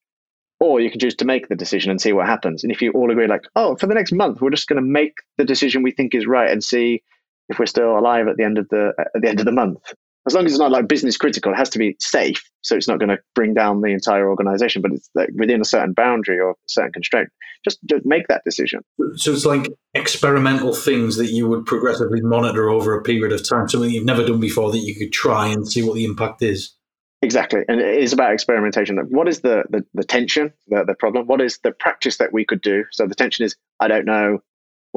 or 0.60 0.80
you 0.80 0.89
can 0.89 1.00
choose 1.00 1.15
to 1.15 1.26
make 1.26 1.48
the 1.48 1.56
decision 1.56 1.91
and 1.91 2.02
see 2.02 2.13
what 2.13 2.28
happens. 2.28 2.63
And 2.63 2.72
if 2.72 2.82
you 2.82 2.91
all 2.91 3.12
agree, 3.12 3.28
like, 3.28 3.46
oh, 3.56 3.76
for 3.76 3.88
the 3.88 3.93
next 3.93 4.12
month, 4.12 4.41
we're 4.41 4.50
just 4.50 4.67
going 4.67 4.82
to 4.82 4.88
make 4.88 5.13
the 5.38 5.46
decision 5.46 5.84
we 5.84 5.91
think 5.91 6.15
is 6.15 6.28
right 6.28 6.50
and 6.50 6.63
see 6.63 7.04
if 7.50 7.60
we're 7.60 7.65
still 7.65 7.98
alive 7.98 8.28
at 8.28 8.38
the 8.38 8.43
end 8.43 8.58
of 8.58 8.67
the 8.70 8.93
at 8.98 9.22
the 9.22 9.30
end 9.30 9.39
of 9.39 9.46
the 9.46 9.52
month 9.52 9.93
as 10.28 10.34
long 10.34 10.46
as 10.46 10.52
it's 10.52 10.60
not 10.60 10.72
like 10.72 10.88
business 10.88 11.18
critical, 11.18 11.54
it 11.54 11.56
has 11.56 11.70
to 11.72 11.80
be 11.80 11.96
safe. 12.00 12.44
So 12.62 12.76
it's 12.76 12.88
not 12.88 13.00
going 13.00 13.10
to 13.10 13.18
bring 13.34 13.54
down 13.54 13.82
the 13.82 13.88
entire 13.88 14.30
organization, 14.30 14.82
but 14.82 14.92
it's 14.92 15.10
like 15.16 15.30
within 15.34 15.62
a 15.62 15.66
certain 15.66 15.94
boundary 15.94 16.40
or 16.40 16.56
certain 16.68 16.92
constraint. 16.92 17.30
Just, 17.63 17.80
just 17.90 18.06
make 18.06 18.28
that 18.28 18.44
decision. 18.46 18.82
So 19.16 19.32
it's 19.32 19.46
like 19.46 19.68
experimental 19.94 20.74
things 20.74 21.18
that 21.18 21.28
you 21.28 21.48
would 21.48 21.66
progressively 21.66 22.22
monitor 22.22 22.70
over 22.70 22.98
a 22.98 23.02
period 23.02 23.32
of 23.32 23.48
time, 23.48 23.68
something 23.68 23.90
you've 23.90 24.06
never 24.06 24.26
done 24.26 24.40
before 24.40 24.72
that 24.72 24.80
you 24.80 24.96
could 24.96 25.12
try 25.12 25.48
and 25.48 25.68
see 25.68 25.82
what 25.82 25.96
the 25.96 26.06
impact 26.06 26.44
is. 26.44 26.76
Exactly. 27.22 27.62
And 27.68 27.82
it 27.82 28.04
is 28.04 28.13
about 28.13 28.34
experimentation. 28.34 28.98
What 29.10 29.28
is 29.28 29.42
the, 29.42 29.63
the, 29.70 29.84
the 29.96 30.04
tension, 30.04 30.54
the, 30.68 30.84
the 30.86 30.94
problem? 30.94 31.26
What 31.26 31.42
is 31.42 31.60
the 31.63 31.72
practice 31.72 32.18
that 32.18 32.32
we 32.32 32.46
could 32.46 32.62
do? 32.62 32.84
So 32.92 33.08
the 33.08 33.16
tension 33.16 33.46
is, 33.46 33.56
I 33.80 33.88
don't 33.88 34.06
know 34.06 34.40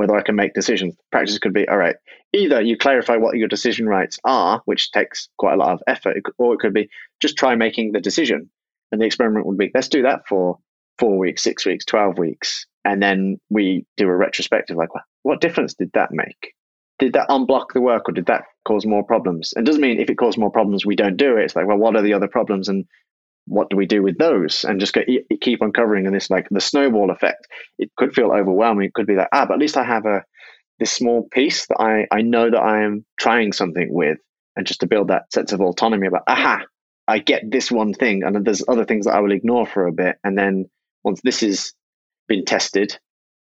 whether 0.01 0.17
I 0.17 0.23
can 0.23 0.35
make 0.35 0.55
decisions. 0.55 0.97
Practice 1.13 1.39
could 1.39 1.53
be 1.53 1.69
all 1.69 1.77
right. 1.77 1.97
Either 2.33 2.63
you 2.63 2.75
clarify 2.75 3.17
what 3.17 3.37
your 3.37 3.49
decision 3.49 3.87
rights 3.87 4.19
are, 4.25 4.63
which 4.65 4.93
takes 4.93 5.29
quite 5.37 5.53
a 5.53 5.57
lot 5.59 5.73
of 5.73 5.83
effort, 5.87 6.17
or 6.39 6.55
it 6.55 6.61
could 6.61 6.73
be 6.73 6.89
just 7.21 7.37
try 7.37 7.55
making 7.55 7.93
the 7.93 8.01
decision. 8.01 8.49
And 8.91 8.99
the 8.99 9.05
experiment 9.05 9.45
would 9.45 9.59
be 9.59 9.71
let's 9.75 9.91
do 9.91 10.01
that 10.05 10.27
for 10.27 10.59
four 10.99 11.19
weeks, 11.19 11.43
six 11.43 11.67
weeks, 11.67 11.85
12 11.85 12.17
weeks. 12.17 12.65
And 12.87 13.03
then 13.03 13.39
we 13.51 13.85
do 13.99 14.09
a 14.09 14.17
retrospective 14.17 14.79
like, 14.79 14.89
what 15.23 15.43
difference 15.43 15.75
did 15.75 15.91
that 15.93 16.13
make? 16.13 16.55
Did 16.99 17.13
that 17.13 17.29
unblock 17.29 17.75
the 17.75 17.83
work 17.83 18.09
or 18.09 18.13
did 18.13 18.27
that 18.27 18.45
cause 18.65 18.87
more 18.87 19.05
problems? 19.05 19.53
And 19.55 19.67
doesn't 19.67 19.83
mean 19.83 20.01
if 20.01 20.09
it 20.09 20.17
caused 20.17 20.39
more 20.39 20.51
problems, 20.51 20.87
we 20.87 20.97
don't 20.97 21.19
do 21.19 21.37
it. 21.37 21.45
It's 21.45 21.57
like, 21.57 21.67
well, 21.67 21.77
what 21.77 21.95
are 21.95 22.03
the 22.03 22.15
other 22.15 22.29
problems? 22.29 22.69
And 22.69 22.87
what 23.51 23.69
do 23.69 23.77
we 23.77 23.87
do 23.87 24.03
with 24.03 24.17
those? 24.17 24.65
And 24.65 24.79
just 24.79 24.93
go, 24.93 25.03
keep 25.41 25.61
uncovering 25.61 26.07
and 26.07 26.15
this 26.15 26.31
like 26.31 26.47
the 26.51 26.61
snowball 26.61 27.11
effect. 27.11 27.49
It 27.79 27.91
could 27.97 28.15
feel 28.15 28.31
overwhelming. 28.31 28.87
It 28.87 28.95
could 28.95 29.07
be 29.07 29.17
like 29.17 29.29
ah 29.33 29.45
but 29.45 29.55
at 29.55 29.61
least 29.61 29.77
i 29.77 29.85
have 29.85 30.07
a 30.07 30.23
this 30.79 30.93
small 30.93 31.29
piece 31.31 31.67
that 31.67 31.81
i 31.81 32.07
i 32.11 32.23
know 32.23 32.51
that 32.51 32.63
i 32.63 32.83
am 32.83 33.05
trying 33.19 33.53
something 33.53 33.93
with. 33.93 34.19
And 34.57 34.67
just 34.67 34.81
to 34.81 34.87
build 34.87 35.09
that 35.09 35.33
sense 35.33 35.53
of 35.53 35.61
autonomy 35.61 36.07
about 36.07 36.23
aha 36.29 36.63
i 37.09 37.19
get 37.19 37.51
this 37.51 37.71
one 37.71 37.93
thing 37.93 38.23
and 38.23 38.45
there's 38.45 38.63
other 38.69 38.85
things 38.85 39.07
that 39.07 39.15
i 39.15 39.21
will 39.21 39.33
ignore 39.33 39.67
for 39.67 39.87
a 39.87 39.93
bit. 39.93 40.17
And 40.23 40.39
then 40.39 40.71
once 41.03 41.21
this 41.23 41.41
has 41.41 41.73
been 42.29 42.45
tested 42.45 42.99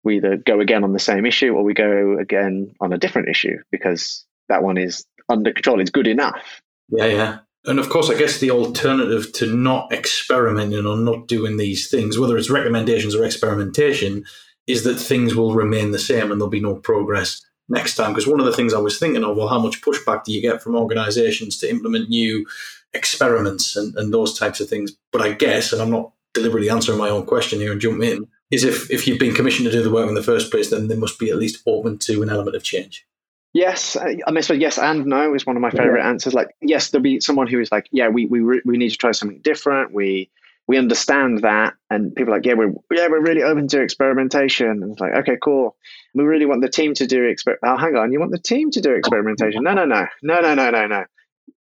we 0.03 0.17
either 0.17 0.39
go 0.39 0.61
again 0.61 0.83
on 0.83 0.95
the 0.95 0.99
same 0.99 1.27
issue 1.27 1.53
or 1.53 1.63
we 1.63 1.75
go 1.75 2.17
again 2.19 2.73
on 2.81 2.95
a 2.95 2.99
different 2.99 3.29
issue 3.29 3.59
because 3.71 4.25
that 4.49 4.63
one 4.63 4.79
is 4.79 5.05
under 5.29 5.53
control. 5.53 5.79
It's 5.79 5.91
good 5.91 6.07
enough. 6.07 6.63
Yeah 6.89 7.05
yeah 7.05 7.39
and 7.67 7.79
of 7.79 7.89
course, 7.91 8.09
I 8.09 8.19
guess 8.19 8.39
the 8.39 8.51
alternative 8.51 9.33
to 9.35 9.55
not 9.55 9.93
experimenting 9.93 10.87
or 10.87 10.97
not 10.97 11.29
doing 11.29 11.57
these 11.57 11.91
things, 11.91 12.19
whether 12.19 12.39
it's 12.39 12.51
recommendations 12.51 13.15
or 13.15 13.25
experimentation, 13.25 14.25
is 14.67 14.85
that 14.85 14.97
things 14.97 15.35
will 15.35 15.55
remain 15.55 15.91
the 15.91 15.99
same 15.99 16.31
and 16.31 16.41
there'll 16.41 16.49
be 16.49 16.61
no 16.61 16.77
progress 16.77 17.45
next 17.69 17.97
time. 17.97 18.13
Because 18.13 18.27
one 18.27 18.41
of 18.41 18.47
the 18.47 18.53
things 18.53 18.73
I 18.73 18.79
was 18.79 18.99
thinking 18.99 19.25
of, 19.25 19.37
well, 19.37 19.49
how 19.49 19.59
much 19.59 19.83
pushback 19.83 20.25
do 20.25 20.33
you 20.33 20.41
get 20.41 20.63
from 20.63 20.75
organizations 20.75 21.59
to 21.59 21.69
implement 21.69 22.09
new 22.09 22.47
experiments 22.95 23.77
and, 23.77 23.95
and 23.97 24.13
those 24.13 24.39
types 24.39 24.61
of 24.61 24.69
things? 24.69 24.97
But 25.13 25.23
I 25.23 25.33
guess, 25.33 25.73
and 25.73 25.83
I'm 25.83 25.91
not 25.91 26.13
deliberately 26.33 26.71
answering 26.71 26.99
my 26.99 27.11
own 27.11 27.27
question 27.27 27.61
here 27.61 27.73
and 27.73 27.81
jump 27.81 28.03
in, 28.03 28.27
is 28.51 28.65
if, 28.65 28.91
if 28.91 29.07
you've 29.07 29.19
been 29.19 29.35
commissioned 29.35 29.67
to 29.67 29.73
do 29.73 29.83
the 29.83 29.91
work 29.91 30.09
in 30.09 30.15
the 30.15 30.23
first 30.23 30.51
place, 30.51 30.71
then 30.71 30.89
they 30.89 30.97
must 30.97 31.19
be 31.19 31.31
at 31.31 31.37
least 31.37 31.63
open 31.67 31.99
to 31.99 32.23
an 32.23 32.31
element 32.31 32.57
of 32.57 32.63
change. 32.63 33.07
Yes, 33.53 33.97
I 33.97 34.31
mean, 34.31 34.43
so 34.43 34.55
yes 34.55 34.79
and 34.79 35.07
no 35.07 35.35
is 35.35 35.45
one 35.45 35.57
of 35.57 35.63
my 35.63 35.71
favorite 35.71 36.03
yeah. 36.03 36.09
answers. 36.09 36.35
Like, 36.35 36.55
yes, 36.61 36.91
there'll 36.91 37.03
be 37.03 37.21
someone 37.21 37.49
who 37.49 37.59
is 37.59 37.73
like, 37.73 37.89
yeah, 37.91 38.09
we 38.09 38.27
we 38.27 38.43
we 38.43 38.77
need 38.77 38.91
to 38.91 38.97
try 38.97 39.11
something 39.11 39.41
different. 39.41 39.93
We 39.93 40.31
we 40.69 40.79
understand 40.79 41.41
that, 41.43 41.75
and 41.91 42.15
people 42.15 42.33
like, 42.33 42.47
yeah, 42.47 42.55
we're 42.55 42.73
yeah 42.93 43.09
we're 43.09 43.21
really 43.21 43.43
open 43.43 43.67
to 43.69 43.83
experimentation. 43.83 44.69
And 44.69 44.93
it's 44.93 45.01
like, 45.01 45.15
okay, 45.15 45.37
cool. 45.43 45.77
We 46.15 46.23
really 46.23 46.47
want 46.47 46.63
the 46.63 46.69
team 46.69 46.95
to 46.95 47.07
do 47.09 47.25
experiment. 47.25 47.65
Oh, 47.65 47.77
hang 47.77 47.97
on, 47.97 48.13
you 48.13 48.21
want 48.21 48.31
the 48.31 48.39
team 48.39 48.71
to 48.71 48.81
do 48.81 48.93
experimentation? 48.93 49.65
No, 49.65 49.75
no, 49.75 49.85
no, 49.85 50.07
no, 50.23 50.41
no, 50.41 50.55
no, 50.55 50.71
no, 50.71 50.87
no. 50.87 51.05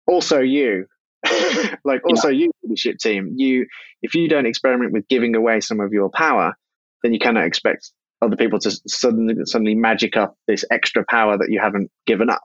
Also, 0.07 0.41
you. 0.41 0.87
like 1.85 2.01
also 2.05 2.29
yeah. 2.29 2.45
you 2.45 2.53
leadership 2.63 2.97
team 2.99 3.33
you 3.37 3.67
if 4.03 4.15
you 4.15 4.29
don't 4.29 4.47
experiment 4.47 4.93
with 4.93 5.09
giving 5.09 5.35
away 5.35 5.61
some 5.61 5.81
of 5.81 5.93
your 5.93 6.09
power 6.11 6.55
then 7.03 7.13
you 7.13 7.19
cannot 7.19 7.45
expect 7.45 7.91
other 8.21 8.37
people 8.37 8.59
to 8.59 8.71
suddenly 8.87 9.35
suddenly 9.45 9.75
magic 9.75 10.17
up 10.17 10.37
this 10.47 10.65
extra 10.71 11.05
power 11.09 11.39
that 11.39 11.51
you 11.51 11.61
haven't 11.61 11.91
given 12.07 12.31
up 12.31 12.43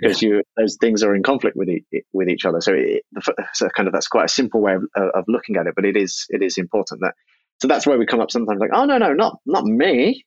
because 0.00 0.22
yeah. 0.22 0.28
you 0.28 0.42
those 0.56 0.76
things 0.80 1.02
are 1.02 1.14
in 1.14 1.22
conflict 1.22 1.56
with 1.56 1.68
e- 1.68 1.84
with 2.12 2.28
each 2.28 2.44
other. 2.44 2.60
So, 2.60 2.74
it, 2.74 3.02
so 3.54 3.68
kind 3.68 3.86
of 3.86 3.92
that's 3.92 4.08
quite 4.08 4.26
a 4.26 4.28
simple 4.28 4.60
way 4.60 4.74
of, 4.74 4.84
of 4.94 5.24
looking 5.28 5.56
at 5.56 5.66
it, 5.66 5.74
but 5.74 5.84
it 5.84 5.96
is 5.96 6.26
it 6.28 6.42
is 6.42 6.58
important 6.58 7.00
that. 7.00 7.14
So 7.62 7.68
that's 7.68 7.86
where 7.86 7.98
we 7.98 8.04
come 8.04 8.20
up 8.20 8.30
sometimes 8.30 8.60
like, 8.60 8.70
oh 8.74 8.84
no 8.84 8.98
no 8.98 9.12
not 9.14 9.38
not 9.46 9.64
me, 9.64 10.24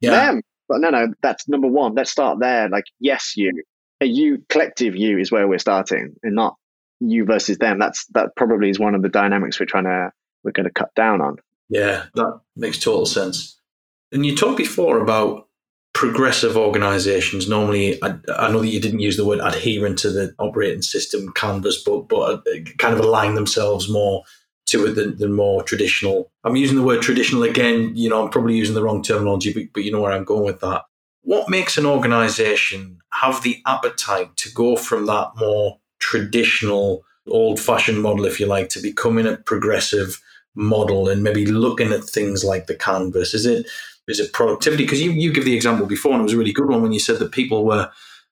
yeah. 0.00 0.10
them. 0.10 0.42
But 0.68 0.80
no 0.80 0.90
no 0.90 1.08
that's 1.22 1.48
number 1.48 1.68
one. 1.68 1.94
Let's 1.94 2.10
start 2.10 2.38
there. 2.40 2.68
Like 2.68 2.84
yes 3.00 3.34
you, 3.36 3.62
a 4.00 4.06
you 4.06 4.44
collective 4.48 4.96
you 4.96 5.18
is 5.18 5.30
where 5.30 5.46
we're 5.46 5.58
starting, 5.58 6.14
and 6.22 6.34
not 6.34 6.56
you 7.00 7.24
versus 7.24 7.58
them. 7.58 7.78
That's 7.78 8.06
that 8.14 8.30
probably 8.36 8.70
is 8.70 8.78
one 8.78 8.94
of 8.94 9.02
the 9.02 9.08
dynamics 9.08 9.60
we're 9.60 9.66
trying 9.66 9.84
to 9.84 10.12
we're 10.44 10.52
going 10.52 10.64
to 10.64 10.72
cut 10.72 10.94
down 10.94 11.20
on. 11.20 11.36
Yeah, 11.68 12.06
that 12.14 12.40
makes 12.56 12.78
total 12.78 13.06
sense. 13.06 13.59
And 14.12 14.26
you 14.26 14.36
talked 14.36 14.58
before 14.58 14.98
about 14.98 15.46
progressive 15.92 16.56
organizations. 16.56 17.48
Normally 17.48 18.02
I, 18.02 18.14
I, 18.36 18.50
know 18.50 18.60
that 18.60 18.68
you 18.68 18.80
didn't 18.80 19.00
use 19.00 19.16
the 19.16 19.24
word 19.24 19.40
adherent 19.40 19.98
to 19.98 20.10
the 20.10 20.34
operating 20.38 20.82
system 20.82 21.32
canvas 21.34 21.82
but 21.82 22.08
but 22.08 22.46
uh, 22.46 22.60
kind 22.78 22.94
of 22.94 23.00
align 23.00 23.34
themselves 23.34 23.88
more 23.88 24.22
to 24.66 24.86
it 24.86 24.94
than, 24.94 25.18
than, 25.18 25.32
more 25.32 25.64
traditional. 25.64 26.30
I'm 26.44 26.54
using 26.54 26.76
the 26.76 26.84
word 26.84 27.02
traditional 27.02 27.42
again. 27.42 27.92
You 27.96 28.08
know 28.08 28.22
i'm 28.22 28.30
probably 28.30 28.56
using 28.56 28.74
the 28.74 28.82
wrong 28.84 29.02
terminology 29.02 29.52
but, 29.52 29.64
but 29.74 29.84
you 29.84 29.90
know 29.90 30.00
where 30.00 30.12
i'm 30.12 30.24
going 30.24 30.44
with 30.44 30.60
that. 30.60 30.82
What 31.22 31.50
makes 31.50 31.76
an 31.76 31.86
organization 31.86 32.98
have 33.12 33.42
the 33.42 33.60
appetite 33.66 34.36
to 34.38 34.52
go 34.52 34.76
from 34.76 35.06
that 35.06 35.32
more 35.36 35.78
traditional 35.98 37.02
old 37.26 37.60
fashioned 37.60 38.00
model 38.00 38.24
if 38.24 38.40
you 38.40 38.46
like 38.46 38.68
to 38.70 38.80
becoming 38.80 39.26
a 39.26 39.36
progressive 39.36 40.20
model 40.54 41.08
and 41.08 41.22
maybe 41.22 41.46
looking 41.46 41.92
at 41.92 42.04
things 42.04 42.44
like 42.44 42.66
the 42.66 42.74
canvas? 42.74 43.34
Is 43.34 43.44
it 43.44 43.66
is 44.10 44.20
it 44.20 44.32
productivity? 44.32 44.84
Because 44.84 45.00
you, 45.00 45.12
you 45.12 45.32
give 45.32 45.44
the 45.44 45.54
example 45.54 45.86
before, 45.86 46.12
and 46.12 46.20
it 46.20 46.24
was 46.24 46.32
a 46.32 46.38
really 46.38 46.52
good 46.52 46.68
one 46.68 46.82
when 46.82 46.92
you 46.92 47.00
said 47.00 47.18
that 47.18 47.32
people 47.32 47.64
were 47.64 47.90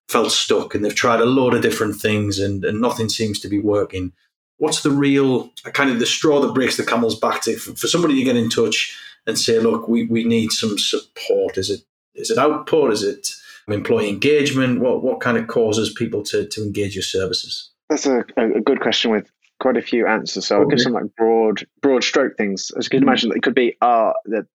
felt 0.08 0.32
stuck 0.32 0.74
and 0.74 0.84
they've 0.84 0.94
tried 0.94 1.20
a 1.20 1.26
lot 1.26 1.54
of 1.54 1.62
different 1.62 1.96
things 1.96 2.38
and, 2.38 2.64
and 2.64 2.80
nothing 2.80 3.08
seems 3.08 3.38
to 3.40 3.48
be 3.48 3.58
working. 3.58 4.12
What's 4.56 4.82
the 4.82 4.90
real 4.90 5.50
kind 5.72 5.90
of 5.90 6.00
the 6.00 6.06
straw 6.06 6.40
that 6.40 6.54
breaks 6.54 6.76
the 6.76 6.84
camel's 6.84 7.18
back 7.18 7.42
to 7.42 7.56
for, 7.56 7.74
for 7.76 7.86
somebody 7.86 8.16
to 8.16 8.24
get 8.24 8.36
in 8.36 8.50
touch 8.50 8.98
and 9.26 9.38
say, 9.38 9.60
look, 9.60 9.86
we, 9.86 10.04
we 10.04 10.24
need 10.24 10.50
some 10.50 10.78
support? 10.78 11.58
Is 11.58 11.70
it 11.70 11.82
is 12.14 12.30
it 12.30 12.38
output? 12.38 12.92
Is 12.92 13.04
it 13.04 13.28
employee 13.68 14.08
engagement? 14.08 14.80
What 14.80 15.02
what 15.02 15.20
kind 15.20 15.36
of 15.36 15.46
causes 15.46 15.92
people 15.92 16.22
to, 16.24 16.46
to 16.46 16.62
engage 16.62 16.96
your 16.96 17.02
services? 17.02 17.70
That's 17.88 18.06
a, 18.06 18.24
a 18.36 18.60
good 18.60 18.80
question 18.80 19.10
with 19.10 19.30
quite 19.60 19.76
a 19.76 19.82
few 19.82 20.06
answers. 20.06 20.46
So 20.46 20.60
I'll 20.60 20.66
give 20.66 20.80
some 20.80 20.92
like 20.92 21.14
broad 21.16 21.66
broad 21.80 22.02
stroke 22.02 22.36
things. 22.36 22.72
As 22.76 22.86
you 22.86 22.90
can 22.90 23.00
mm-hmm. 23.00 23.08
imagine, 23.08 23.32
it 23.36 23.42
could 23.42 23.54
be 23.54 23.76
uh, 23.80 24.12
the 24.24 24.46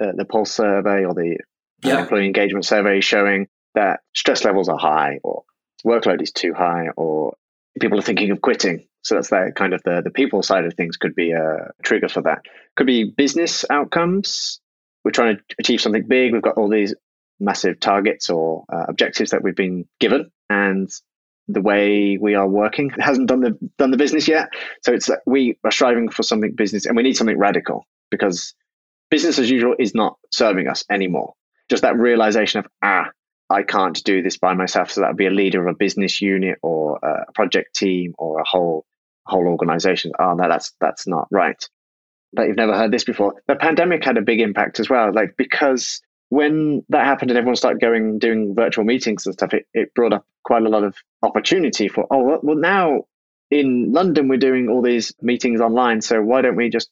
the, 0.00 0.14
the 0.16 0.24
pulse 0.24 0.50
survey 0.50 1.04
or 1.04 1.14
the 1.14 1.38
yeah. 1.84 2.00
employee 2.00 2.26
engagement 2.26 2.64
survey 2.64 3.00
showing 3.00 3.46
that 3.74 4.00
stress 4.14 4.44
levels 4.44 4.68
are 4.68 4.78
high 4.78 5.20
or 5.22 5.44
workload 5.86 6.20
is 6.20 6.32
too 6.32 6.52
high 6.52 6.88
or 6.96 7.34
people 7.78 7.98
are 7.98 8.02
thinking 8.02 8.32
of 8.32 8.40
quitting. 8.40 8.86
So 9.02 9.14
that's 9.14 9.30
that 9.30 9.54
kind 9.54 9.72
of 9.72 9.82
the, 9.84 10.02
the 10.02 10.10
people 10.10 10.42
side 10.42 10.64
of 10.64 10.74
things 10.74 10.96
could 10.96 11.14
be 11.14 11.30
a 11.32 11.70
trigger 11.82 12.08
for 12.08 12.22
that. 12.22 12.40
Could 12.76 12.86
be 12.86 13.04
business 13.04 13.64
outcomes. 13.70 14.60
We're 15.04 15.12
trying 15.12 15.36
to 15.36 15.42
achieve 15.58 15.80
something 15.80 16.06
big. 16.06 16.32
We've 16.32 16.42
got 16.42 16.58
all 16.58 16.68
these 16.68 16.94
massive 17.38 17.80
targets 17.80 18.28
or 18.28 18.64
uh, 18.70 18.84
objectives 18.88 19.30
that 19.30 19.42
we've 19.42 19.56
been 19.56 19.86
given, 19.98 20.30
and 20.50 20.90
the 21.48 21.62
way 21.62 22.18
we 22.20 22.34
are 22.34 22.46
working 22.46 22.90
hasn't 22.98 23.28
done 23.28 23.40
the 23.40 23.58
done 23.78 23.90
the 23.90 23.96
business 23.96 24.28
yet. 24.28 24.50
So 24.82 24.92
it's 24.92 25.08
we 25.26 25.56
are 25.64 25.70
striving 25.70 26.10
for 26.10 26.22
something 26.22 26.54
business, 26.54 26.84
and 26.84 26.96
we 26.96 27.02
need 27.02 27.16
something 27.16 27.38
radical 27.38 27.86
because 28.10 28.54
business 29.10 29.38
as 29.38 29.50
usual 29.50 29.74
is 29.78 29.94
not 29.94 30.16
serving 30.32 30.68
us 30.68 30.84
anymore. 30.90 31.34
Just 31.68 31.82
that 31.82 31.96
realization 31.96 32.60
of, 32.60 32.66
ah, 32.82 33.10
I 33.50 33.64
can't 33.64 34.02
do 34.04 34.22
this 34.22 34.38
by 34.38 34.54
myself. 34.54 34.92
So 34.92 35.00
that 35.00 35.08
would 35.08 35.16
be 35.16 35.26
a 35.26 35.30
leader 35.30 35.60
of 35.60 35.74
a 35.74 35.76
business 35.76 36.22
unit 36.22 36.58
or 36.62 36.98
a 37.02 37.32
project 37.32 37.74
team 37.74 38.14
or 38.16 38.40
a 38.40 38.44
whole 38.46 38.86
whole 39.26 39.46
organization. 39.46 40.12
Oh 40.18 40.34
no, 40.34 40.48
that's 40.48 40.72
that's 40.80 41.06
not 41.06 41.26
right. 41.30 41.62
But 42.32 42.46
you've 42.46 42.56
never 42.56 42.76
heard 42.76 42.92
this 42.92 43.04
before. 43.04 43.34
The 43.48 43.56
pandemic 43.56 44.04
had 44.04 44.16
a 44.16 44.22
big 44.22 44.40
impact 44.40 44.78
as 44.78 44.88
well. 44.88 45.12
Like 45.12 45.36
because 45.36 46.00
when 46.28 46.84
that 46.90 47.04
happened 47.04 47.32
and 47.32 47.38
everyone 47.38 47.56
started 47.56 47.80
going 47.80 48.20
doing 48.20 48.54
virtual 48.54 48.84
meetings 48.84 49.26
and 49.26 49.32
stuff, 49.32 49.52
it, 49.52 49.66
it 49.74 49.92
brought 49.94 50.12
up 50.12 50.24
quite 50.44 50.62
a 50.62 50.68
lot 50.68 50.84
of 50.84 50.96
opportunity 51.22 51.88
for 51.88 52.06
oh 52.10 52.38
well 52.42 52.56
now 52.56 53.02
in 53.50 53.92
London 53.92 54.28
we're 54.28 54.38
doing 54.38 54.68
all 54.68 54.80
these 54.80 55.12
meetings 55.20 55.60
online. 55.60 56.00
So 56.00 56.22
why 56.22 56.40
don't 56.40 56.56
we 56.56 56.70
just 56.70 56.88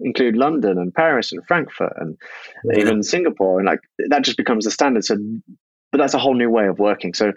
include 0.00 0.36
London 0.36 0.78
and 0.78 0.94
Paris 0.94 1.32
and 1.32 1.46
Frankfurt 1.46 1.92
and 1.96 2.16
yeah. 2.64 2.80
even 2.80 3.02
Singapore, 3.02 3.58
and 3.58 3.66
like 3.66 3.80
that 4.08 4.22
just 4.22 4.36
becomes 4.36 4.64
the 4.64 4.70
standard. 4.70 5.04
So, 5.04 5.16
but 5.92 5.98
that's 5.98 6.14
a 6.14 6.18
whole 6.18 6.34
new 6.34 6.50
way 6.50 6.66
of 6.66 6.78
working. 6.78 7.14
So 7.14 7.32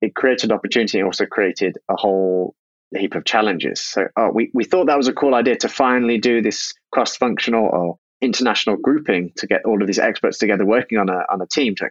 it 0.00 0.14
created 0.14 0.52
opportunity 0.52 0.98
and 0.98 1.06
also 1.06 1.26
created 1.26 1.78
a 1.88 1.96
whole 1.96 2.54
heap 2.96 3.14
of 3.14 3.24
challenges. 3.24 3.80
So 3.80 4.06
oh, 4.16 4.30
we 4.32 4.50
we 4.54 4.64
thought 4.64 4.86
that 4.86 4.96
was 4.96 5.08
a 5.08 5.12
cool 5.12 5.34
idea 5.34 5.56
to 5.56 5.68
finally 5.68 6.18
do 6.18 6.42
this 6.42 6.74
cross 6.92 7.16
functional 7.16 7.66
or 7.66 7.98
international 8.20 8.76
grouping 8.76 9.32
to 9.36 9.46
get 9.46 9.64
all 9.64 9.80
of 9.80 9.86
these 9.86 9.98
experts 9.98 10.38
together 10.38 10.64
working 10.64 10.98
on 10.98 11.08
a 11.08 11.24
on 11.30 11.40
a 11.40 11.46
team 11.46 11.74
to 11.76 11.90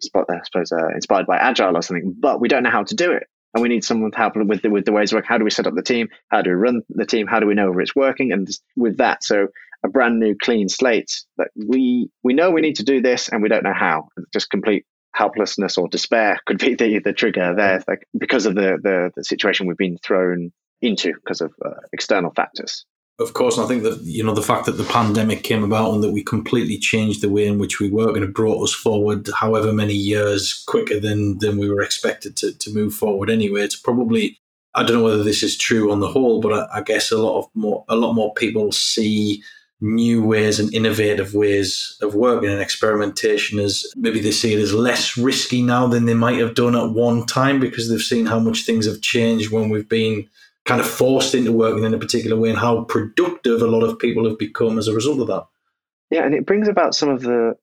spot 0.00 0.26
I 0.30 0.40
suppose 0.44 0.72
uh, 0.72 0.88
inspired 0.94 1.26
by 1.26 1.36
agile 1.36 1.76
or 1.76 1.82
something. 1.82 2.14
But 2.18 2.40
we 2.40 2.48
don't 2.48 2.62
know 2.62 2.70
how 2.70 2.84
to 2.84 2.94
do 2.94 3.12
it 3.12 3.26
and 3.54 3.62
we 3.62 3.68
need 3.68 3.84
someone 3.84 4.10
to 4.10 4.16
help 4.16 4.36
with 4.36 4.62
the, 4.62 4.70
with 4.70 4.84
the 4.84 4.92
ways 4.92 5.12
of 5.12 5.16
work. 5.16 5.26
How 5.26 5.38
do 5.38 5.44
we 5.44 5.50
set 5.50 5.66
up 5.66 5.74
the 5.74 5.82
team? 5.82 6.08
How 6.28 6.42
do 6.42 6.50
we 6.50 6.56
run 6.56 6.82
the 6.90 7.06
team? 7.06 7.26
How 7.26 7.40
do 7.40 7.46
we 7.46 7.54
know 7.54 7.72
if 7.72 7.78
it's 7.80 7.96
working? 7.96 8.32
And 8.32 8.48
with 8.76 8.98
that, 8.98 9.24
so 9.24 9.48
a 9.84 9.88
brand 9.88 10.18
new 10.18 10.36
clean 10.40 10.68
slate 10.68 11.22
that 11.36 11.48
we 11.54 12.10
we 12.22 12.34
know 12.34 12.50
we 12.50 12.60
need 12.60 12.76
to 12.76 12.84
do 12.84 13.00
this 13.00 13.28
and 13.28 13.42
we 13.42 13.48
don't 13.48 13.64
know 13.64 13.74
how. 13.74 14.08
Just 14.32 14.50
complete 14.50 14.84
helplessness 15.14 15.78
or 15.78 15.88
despair 15.88 16.38
could 16.46 16.58
be 16.58 16.74
the, 16.74 17.00
the 17.00 17.12
trigger 17.12 17.54
there, 17.56 17.82
like 17.88 18.06
because 18.16 18.46
of 18.46 18.54
the, 18.54 18.78
the, 18.82 19.10
the 19.16 19.24
situation 19.24 19.66
we've 19.66 19.76
been 19.76 19.98
thrown 19.98 20.52
into 20.80 21.12
because 21.14 21.40
of 21.40 21.52
uh, 21.64 21.70
external 21.92 22.32
factors. 22.34 22.84
Of 23.20 23.32
course, 23.32 23.58
I 23.58 23.66
think 23.66 23.82
that 23.82 24.00
you 24.02 24.22
know 24.22 24.34
the 24.34 24.42
fact 24.42 24.66
that 24.66 24.72
the 24.72 24.84
pandemic 24.84 25.42
came 25.42 25.64
about 25.64 25.92
and 25.92 26.04
that 26.04 26.12
we 26.12 26.22
completely 26.22 26.78
changed 26.78 27.20
the 27.20 27.28
way 27.28 27.46
in 27.46 27.58
which 27.58 27.80
we 27.80 27.90
work 27.90 28.14
and 28.14 28.24
it 28.24 28.32
brought 28.32 28.62
us 28.62 28.72
forward, 28.72 29.28
however 29.34 29.72
many 29.72 29.94
years 29.94 30.62
quicker 30.68 31.00
than 31.00 31.38
than 31.38 31.58
we 31.58 31.68
were 31.68 31.82
expected 31.82 32.36
to 32.36 32.52
to 32.52 32.72
move 32.72 32.94
forward. 32.94 33.28
Anyway, 33.28 33.62
it's 33.62 33.78
probably 33.78 34.38
I 34.74 34.84
don't 34.84 34.98
know 34.98 35.02
whether 35.02 35.24
this 35.24 35.42
is 35.42 35.58
true 35.58 35.90
on 35.90 35.98
the 35.98 36.06
whole, 36.08 36.40
but 36.40 36.52
I, 36.52 36.78
I 36.78 36.82
guess 36.82 37.10
a 37.10 37.18
lot 37.18 37.38
of 37.38 37.48
more 37.54 37.84
a 37.88 37.96
lot 37.96 38.12
more 38.12 38.32
people 38.34 38.70
see 38.70 39.42
new 39.80 40.24
ways 40.24 40.60
and 40.60 40.72
innovative 40.72 41.34
ways 41.34 41.96
of 42.02 42.14
working 42.14 42.50
and 42.50 42.60
experimentation 42.60 43.58
as 43.60 43.84
maybe 43.96 44.20
they 44.20 44.32
see 44.32 44.52
it 44.52 44.60
as 44.60 44.74
less 44.74 45.16
risky 45.16 45.62
now 45.62 45.86
than 45.86 46.04
they 46.04 46.14
might 46.14 46.38
have 46.38 46.54
done 46.54 46.74
at 46.74 46.90
one 46.90 47.24
time 47.26 47.60
because 47.60 47.88
they've 47.88 48.00
seen 48.00 48.26
how 48.26 48.40
much 48.40 48.64
things 48.64 48.86
have 48.86 49.00
changed 49.00 49.52
when 49.52 49.68
we've 49.68 49.88
been 49.88 50.28
kind 50.68 50.82
of 50.82 50.86
forced 50.86 51.34
into 51.34 51.50
working 51.50 51.84
in 51.84 51.94
a 51.94 51.98
particular 51.98 52.36
way 52.36 52.50
and 52.50 52.58
how 52.58 52.84
productive 52.84 53.62
a 53.62 53.66
lot 53.66 53.82
of 53.82 53.98
people 53.98 54.28
have 54.28 54.38
become 54.38 54.78
as 54.78 54.86
a 54.86 54.94
result 54.94 55.18
of 55.18 55.26
that. 55.26 55.46
Yeah, 56.10 56.24
and 56.24 56.34
it 56.34 56.46
brings 56.46 56.68
about 56.68 56.94
some 56.94 57.08
of 57.08 57.22
the. 57.22 57.54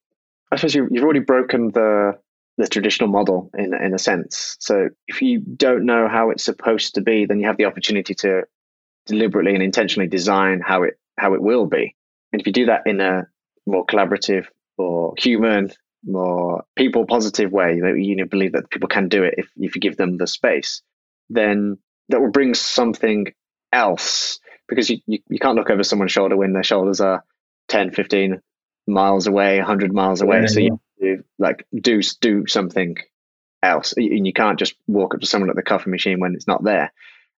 I 0.51 0.55
suppose 0.55 0.73
you, 0.73 0.87
you've 0.91 1.03
already 1.03 1.19
broken 1.19 1.71
the 1.71 2.13
the 2.57 2.67
traditional 2.67 3.09
model 3.09 3.51
in 3.55 3.73
in 3.75 3.93
a 3.93 3.99
sense. 3.99 4.57
So 4.59 4.89
if 5.07 5.21
you 5.21 5.39
don't 5.39 5.85
know 5.85 6.07
how 6.07 6.31
it's 6.31 6.43
supposed 6.43 6.95
to 6.95 7.01
be, 7.01 7.25
then 7.25 7.39
you 7.39 7.45
have 7.47 7.57
the 7.57 7.65
opportunity 7.65 8.15
to 8.15 8.43
deliberately 9.05 9.53
and 9.53 9.63
intentionally 9.63 10.09
design 10.09 10.61
how 10.65 10.83
it 10.83 10.95
how 11.17 11.35
it 11.35 11.41
will 11.41 11.67
be. 11.67 11.95
And 12.31 12.41
if 12.41 12.47
you 12.47 12.53
do 12.53 12.65
that 12.65 12.87
in 12.87 12.99
a 13.01 13.27
more 13.67 13.85
collaborative 13.85 14.45
or 14.77 15.13
human, 15.17 15.71
more 16.03 16.63
people 16.75 17.05
positive 17.05 17.51
way, 17.51 17.79
that 17.79 17.99
you 17.99 18.15
know, 18.15 18.25
believe 18.25 18.53
that 18.53 18.69
people 18.71 18.89
can 18.89 19.09
do 19.09 19.23
it 19.23 19.35
if 19.37 19.47
if 19.57 19.75
you 19.75 19.81
give 19.81 19.97
them 19.97 20.17
the 20.17 20.27
space, 20.27 20.81
then 21.29 21.77
that 22.09 22.21
will 22.21 22.31
bring 22.31 22.53
something 22.53 23.27
else 23.71 24.39
because 24.67 24.89
you, 24.89 24.99
you, 25.05 25.19
you, 25.29 25.39
can't 25.39 25.55
look 25.55 25.69
over 25.69 25.83
someone's 25.83 26.11
shoulder 26.11 26.37
when 26.37 26.53
their 26.53 26.63
shoulders 26.63 27.01
are 27.01 27.23
10 27.67 27.91
15 27.91 28.41
miles 28.87 29.27
away 29.27 29.57
100 29.57 29.93
miles 29.93 30.21
away. 30.21 30.41
Yeah, 30.41 30.47
so 30.47 30.59
you 30.59 30.79
to, 31.01 31.23
like 31.39 31.65
do 31.73 32.01
do 32.21 32.47
something 32.47 32.97
else. 33.63 33.93
And 33.97 34.25
you 34.25 34.33
can't 34.33 34.59
just 34.59 34.75
walk 34.87 35.13
up 35.13 35.21
to 35.21 35.27
someone 35.27 35.49
at 35.49 35.55
the 35.55 35.63
coffee 35.63 35.89
machine 35.89 36.19
when 36.19 36.35
it's 36.35 36.47
not 36.47 36.63
there. 36.63 36.91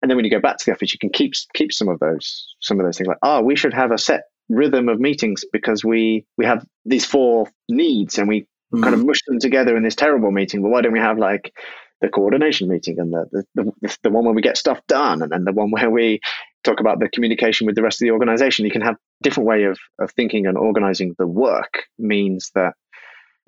And 0.02 0.10
then 0.10 0.16
when 0.16 0.24
you 0.24 0.30
go 0.30 0.40
back 0.40 0.58
to 0.58 0.66
the 0.66 0.72
office 0.72 0.92
you 0.92 0.98
can 0.98 1.10
keep 1.10 1.34
keep 1.54 1.72
some 1.72 1.88
of 1.88 1.98
those 2.00 2.54
some 2.60 2.78
of 2.78 2.86
those 2.86 2.98
things 2.98 3.08
like 3.08 3.18
oh 3.22 3.40
we 3.40 3.56
should 3.56 3.74
have 3.74 3.92
a 3.92 3.98
set 3.98 4.24
rhythm 4.48 4.88
of 4.88 5.00
meetings 5.00 5.44
because 5.52 5.84
we 5.84 6.24
we 6.36 6.44
have 6.44 6.64
these 6.84 7.04
four 7.04 7.48
needs 7.68 8.18
and 8.18 8.28
we 8.28 8.42
mm-hmm. 8.42 8.82
kind 8.82 8.94
of 8.94 9.04
mush 9.04 9.20
them 9.26 9.38
together 9.38 9.76
in 9.76 9.82
this 9.82 9.94
terrible 9.94 10.30
meeting. 10.30 10.62
But 10.62 10.70
why 10.70 10.82
don't 10.82 10.92
we 10.92 11.00
have 11.00 11.18
like 11.18 11.52
the 12.00 12.08
coordination 12.08 12.68
meeting 12.68 12.98
and 12.98 13.12
the, 13.12 13.44
the, 13.54 13.72
the, 13.80 13.96
the 14.02 14.10
one 14.10 14.24
where 14.24 14.34
we 14.34 14.42
get 14.42 14.58
stuff 14.58 14.80
done 14.86 15.22
and 15.22 15.32
then 15.32 15.44
the 15.44 15.52
one 15.52 15.70
where 15.70 15.90
we 15.90 16.20
talk 16.62 16.80
about 16.80 17.00
the 17.00 17.08
communication 17.08 17.66
with 17.66 17.74
the 17.74 17.82
rest 17.82 18.02
of 18.02 18.06
the 18.06 18.12
organization. 18.12 18.66
You 18.66 18.70
can 18.70 18.82
have 18.82 18.96
different 19.22 19.46
way 19.46 19.64
of, 19.64 19.78
of 19.98 20.10
thinking 20.12 20.46
and 20.46 20.58
organizing 20.58 21.14
the 21.18 21.26
work 21.26 21.84
means 21.98 22.50
that 22.54 22.74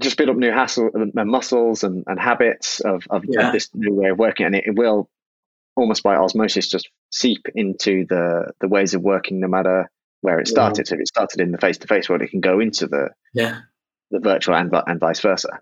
just 0.01 0.17
build 0.17 0.31
up 0.31 0.37
new 0.37 0.51
hassle, 0.51 0.91
uh, 0.95 1.25
muscles 1.25 1.85
and, 1.85 2.05
and 2.07 2.19
habits 2.19 2.81
of, 2.81 3.05
of, 3.11 3.25
yeah. 3.29 3.49
of, 3.49 3.53
this 3.53 3.69
new 3.75 3.95
way 3.95 4.11
of 4.11 4.19
working. 4.19 4.47
And 4.47 4.55
it, 4.55 4.65
it, 4.67 4.75
will 4.75 5.11
almost 5.77 6.03
by 6.03 6.17
osmosis 6.17 6.69
just 6.69 6.89
seep 7.11 7.47
into 7.55 8.07
the, 8.09 8.53
the 8.61 8.69
ways 8.69 8.95
of 8.95 9.03
working, 9.03 9.41
no 9.41 9.49
matter 9.49 9.91
where 10.21 10.39
it 10.39 10.49
started. 10.49 10.87
Yeah. 10.87 10.91
So 10.91 10.95
if 10.95 11.01
it 11.01 11.09
started 11.09 11.41
in 11.41 11.53
the 11.53 11.59
face 11.59 11.79
to 11.79 11.87
face 11.87 12.09
world, 12.09 12.23
it 12.23 12.31
can 12.31 12.41
go 12.41 12.61
into 12.61 12.87
the, 12.87 13.11
yeah. 13.35 13.61
the 14.11 14.21
virtual 14.21 14.55
and, 14.55 14.73
and 14.87 15.01
vice 15.01 15.21
versa. 15.21 15.61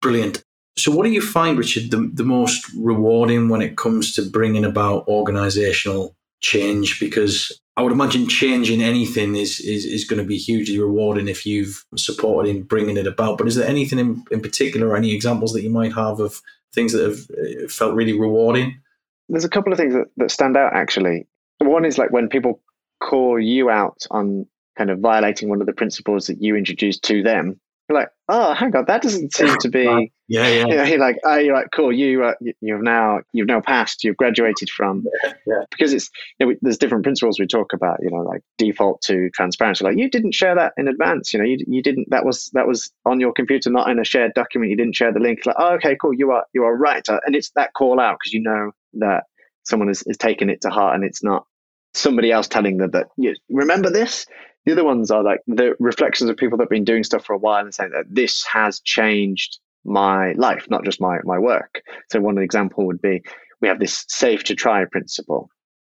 Brilliant. 0.00 0.42
So, 0.76 0.90
what 0.90 1.04
do 1.04 1.10
you 1.10 1.20
find, 1.20 1.58
Richard, 1.58 1.90
the, 1.90 2.10
the 2.12 2.24
most 2.24 2.66
rewarding 2.76 3.48
when 3.48 3.62
it 3.62 3.76
comes 3.76 4.14
to 4.14 4.22
bringing 4.22 4.64
about 4.64 5.06
organizational 5.06 6.16
change? 6.40 6.98
Because 6.98 7.52
I 7.76 7.82
would 7.82 7.92
imagine 7.92 8.28
changing 8.28 8.82
anything 8.82 9.34
is, 9.36 9.60
is, 9.60 9.84
is 9.84 10.04
going 10.04 10.20
to 10.20 10.26
be 10.26 10.38
hugely 10.38 10.78
rewarding 10.78 11.28
if 11.28 11.44
you've 11.46 11.84
supported 11.96 12.50
in 12.50 12.62
bringing 12.62 12.96
it 12.96 13.06
about. 13.06 13.38
But 13.38 13.48
is 13.48 13.54
there 13.54 13.68
anything 13.68 13.98
in, 13.98 14.24
in 14.30 14.40
particular, 14.40 14.88
or 14.88 14.96
any 14.96 15.14
examples 15.14 15.52
that 15.52 15.62
you 15.62 15.70
might 15.70 15.92
have 15.92 16.20
of 16.20 16.40
things 16.74 16.92
that 16.92 17.02
have 17.02 17.18
uh, 17.30 17.68
felt 17.68 17.94
really 17.94 18.18
rewarding? 18.18 18.80
There's 19.28 19.44
a 19.44 19.50
couple 19.50 19.72
of 19.72 19.78
things 19.78 19.94
that, 19.94 20.06
that 20.16 20.30
stand 20.30 20.56
out 20.56 20.74
actually. 20.74 21.26
One 21.60 21.84
is 21.84 21.98
like 21.98 22.10
when 22.10 22.28
people 22.28 22.60
call 23.00 23.38
you 23.38 23.70
out 23.70 24.06
on 24.10 24.46
kind 24.76 24.90
of 24.90 25.00
violating 25.00 25.48
one 25.48 25.60
of 25.60 25.66
the 25.66 25.72
principles 25.72 26.26
that 26.26 26.40
you 26.40 26.56
introduced 26.56 27.02
to 27.04 27.22
them 27.22 27.60
you're 27.88 27.98
like, 27.98 28.08
oh, 28.28 28.54
hang 28.54 28.74
on, 28.76 28.84
that 28.86 29.02
doesn't 29.02 29.34
seem 29.34 29.56
to 29.58 29.68
be. 29.68 29.84
yeah, 30.28 30.46
yeah. 30.46 30.66
You 30.66 30.76
know, 30.76 30.84
you're 30.84 30.98
like, 30.98 31.18
oh, 31.24 31.36
you're 31.36 31.54
like, 31.54 31.68
cool. 31.74 31.92
You, 31.92 32.24
uh, 32.24 32.34
you've 32.60 32.82
now, 32.82 33.20
you've 33.32 33.48
now 33.48 33.60
passed. 33.60 34.04
You've 34.04 34.16
graduated 34.16 34.70
from. 34.70 35.04
Yeah, 35.24 35.32
yeah. 35.46 35.64
Because 35.70 35.92
it's 35.92 36.08
you 36.38 36.46
know, 36.46 36.54
there's 36.62 36.78
different 36.78 37.02
principles 37.02 37.38
we 37.38 37.46
talk 37.46 37.72
about. 37.72 37.98
You 38.00 38.10
know, 38.10 38.22
like 38.22 38.42
default 38.58 39.02
to 39.02 39.30
transparency. 39.30 39.84
Like 39.84 39.98
you 39.98 40.08
didn't 40.08 40.34
share 40.34 40.54
that 40.54 40.72
in 40.76 40.88
advance. 40.88 41.32
You 41.32 41.40
know, 41.40 41.44
you, 41.44 41.58
you 41.66 41.82
didn't. 41.82 42.08
That 42.10 42.24
was 42.24 42.50
that 42.54 42.66
was 42.66 42.90
on 43.04 43.20
your 43.20 43.32
computer, 43.32 43.70
not 43.70 43.90
in 43.90 43.98
a 43.98 44.04
shared 44.04 44.32
document. 44.34 44.70
You 44.70 44.76
didn't 44.76 44.96
share 44.96 45.12
the 45.12 45.20
link. 45.20 45.44
Like, 45.44 45.56
oh, 45.58 45.74
okay, 45.74 45.96
cool. 46.00 46.14
You 46.14 46.30
are 46.30 46.46
you 46.54 46.64
are 46.64 46.76
right. 46.76 47.06
Uh, 47.08 47.20
and 47.26 47.34
it's 47.34 47.50
that 47.56 47.74
call 47.74 48.00
out 48.00 48.18
because 48.20 48.32
you 48.32 48.42
know 48.42 48.70
that 48.94 49.24
someone 49.64 49.88
is, 49.88 50.02
is 50.06 50.16
taking 50.16 50.50
it 50.50 50.60
to 50.62 50.70
heart, 50.70 50.94
and 50.94 51.04
it's 51.04 51.22
not 51.22 51.46
somebody 51.94 52.32
else 52.32 52.48
telling 52.48 52.78
them 52.78 52.90
that 52.92 53.08
you 53.16 53.34
remember 53.50 53.90
this 53.90 54.26
the 54.64 54.72
other 54.72 54.84
ones 54.84 55.10
are 55.10 55.22
like 55.22 55.40
the 55.46 55.74
reflections 55.78 56.30
of 56.30 56.36
people 56.36 56.58
that 56.58 56.64
have 56.64 56.70
been 56.70 56.84
doing 56.84 57.04
stuff 57.04 57.24
for 57.24 57.34
a 57.34 57.38
while 57.38 57.64
and 57.64 57.74
saying 57.74 57.90
that 57.90 58.06
this 58.08 58.44
has 58.44 58.80
changed 58.80 59.58
my 59.84 60.32
life, 60.34 60.66
not 60.70 60.84
just 60.84 61.00
my, 61.00 61.18
my 61.24 61.38
work. 61.38 61.82
So 62.10 62.20
one 62.20 62.38
example 62.38 62.86
would 62.86 63.02
be 63.02 63.22
we 63.60 63.68
have 63.68 63.80
this 63.80 64.04
safe 64.08 64.44
to 64.44 64.54
try 64.54 64.84
principle. 64.84 65.48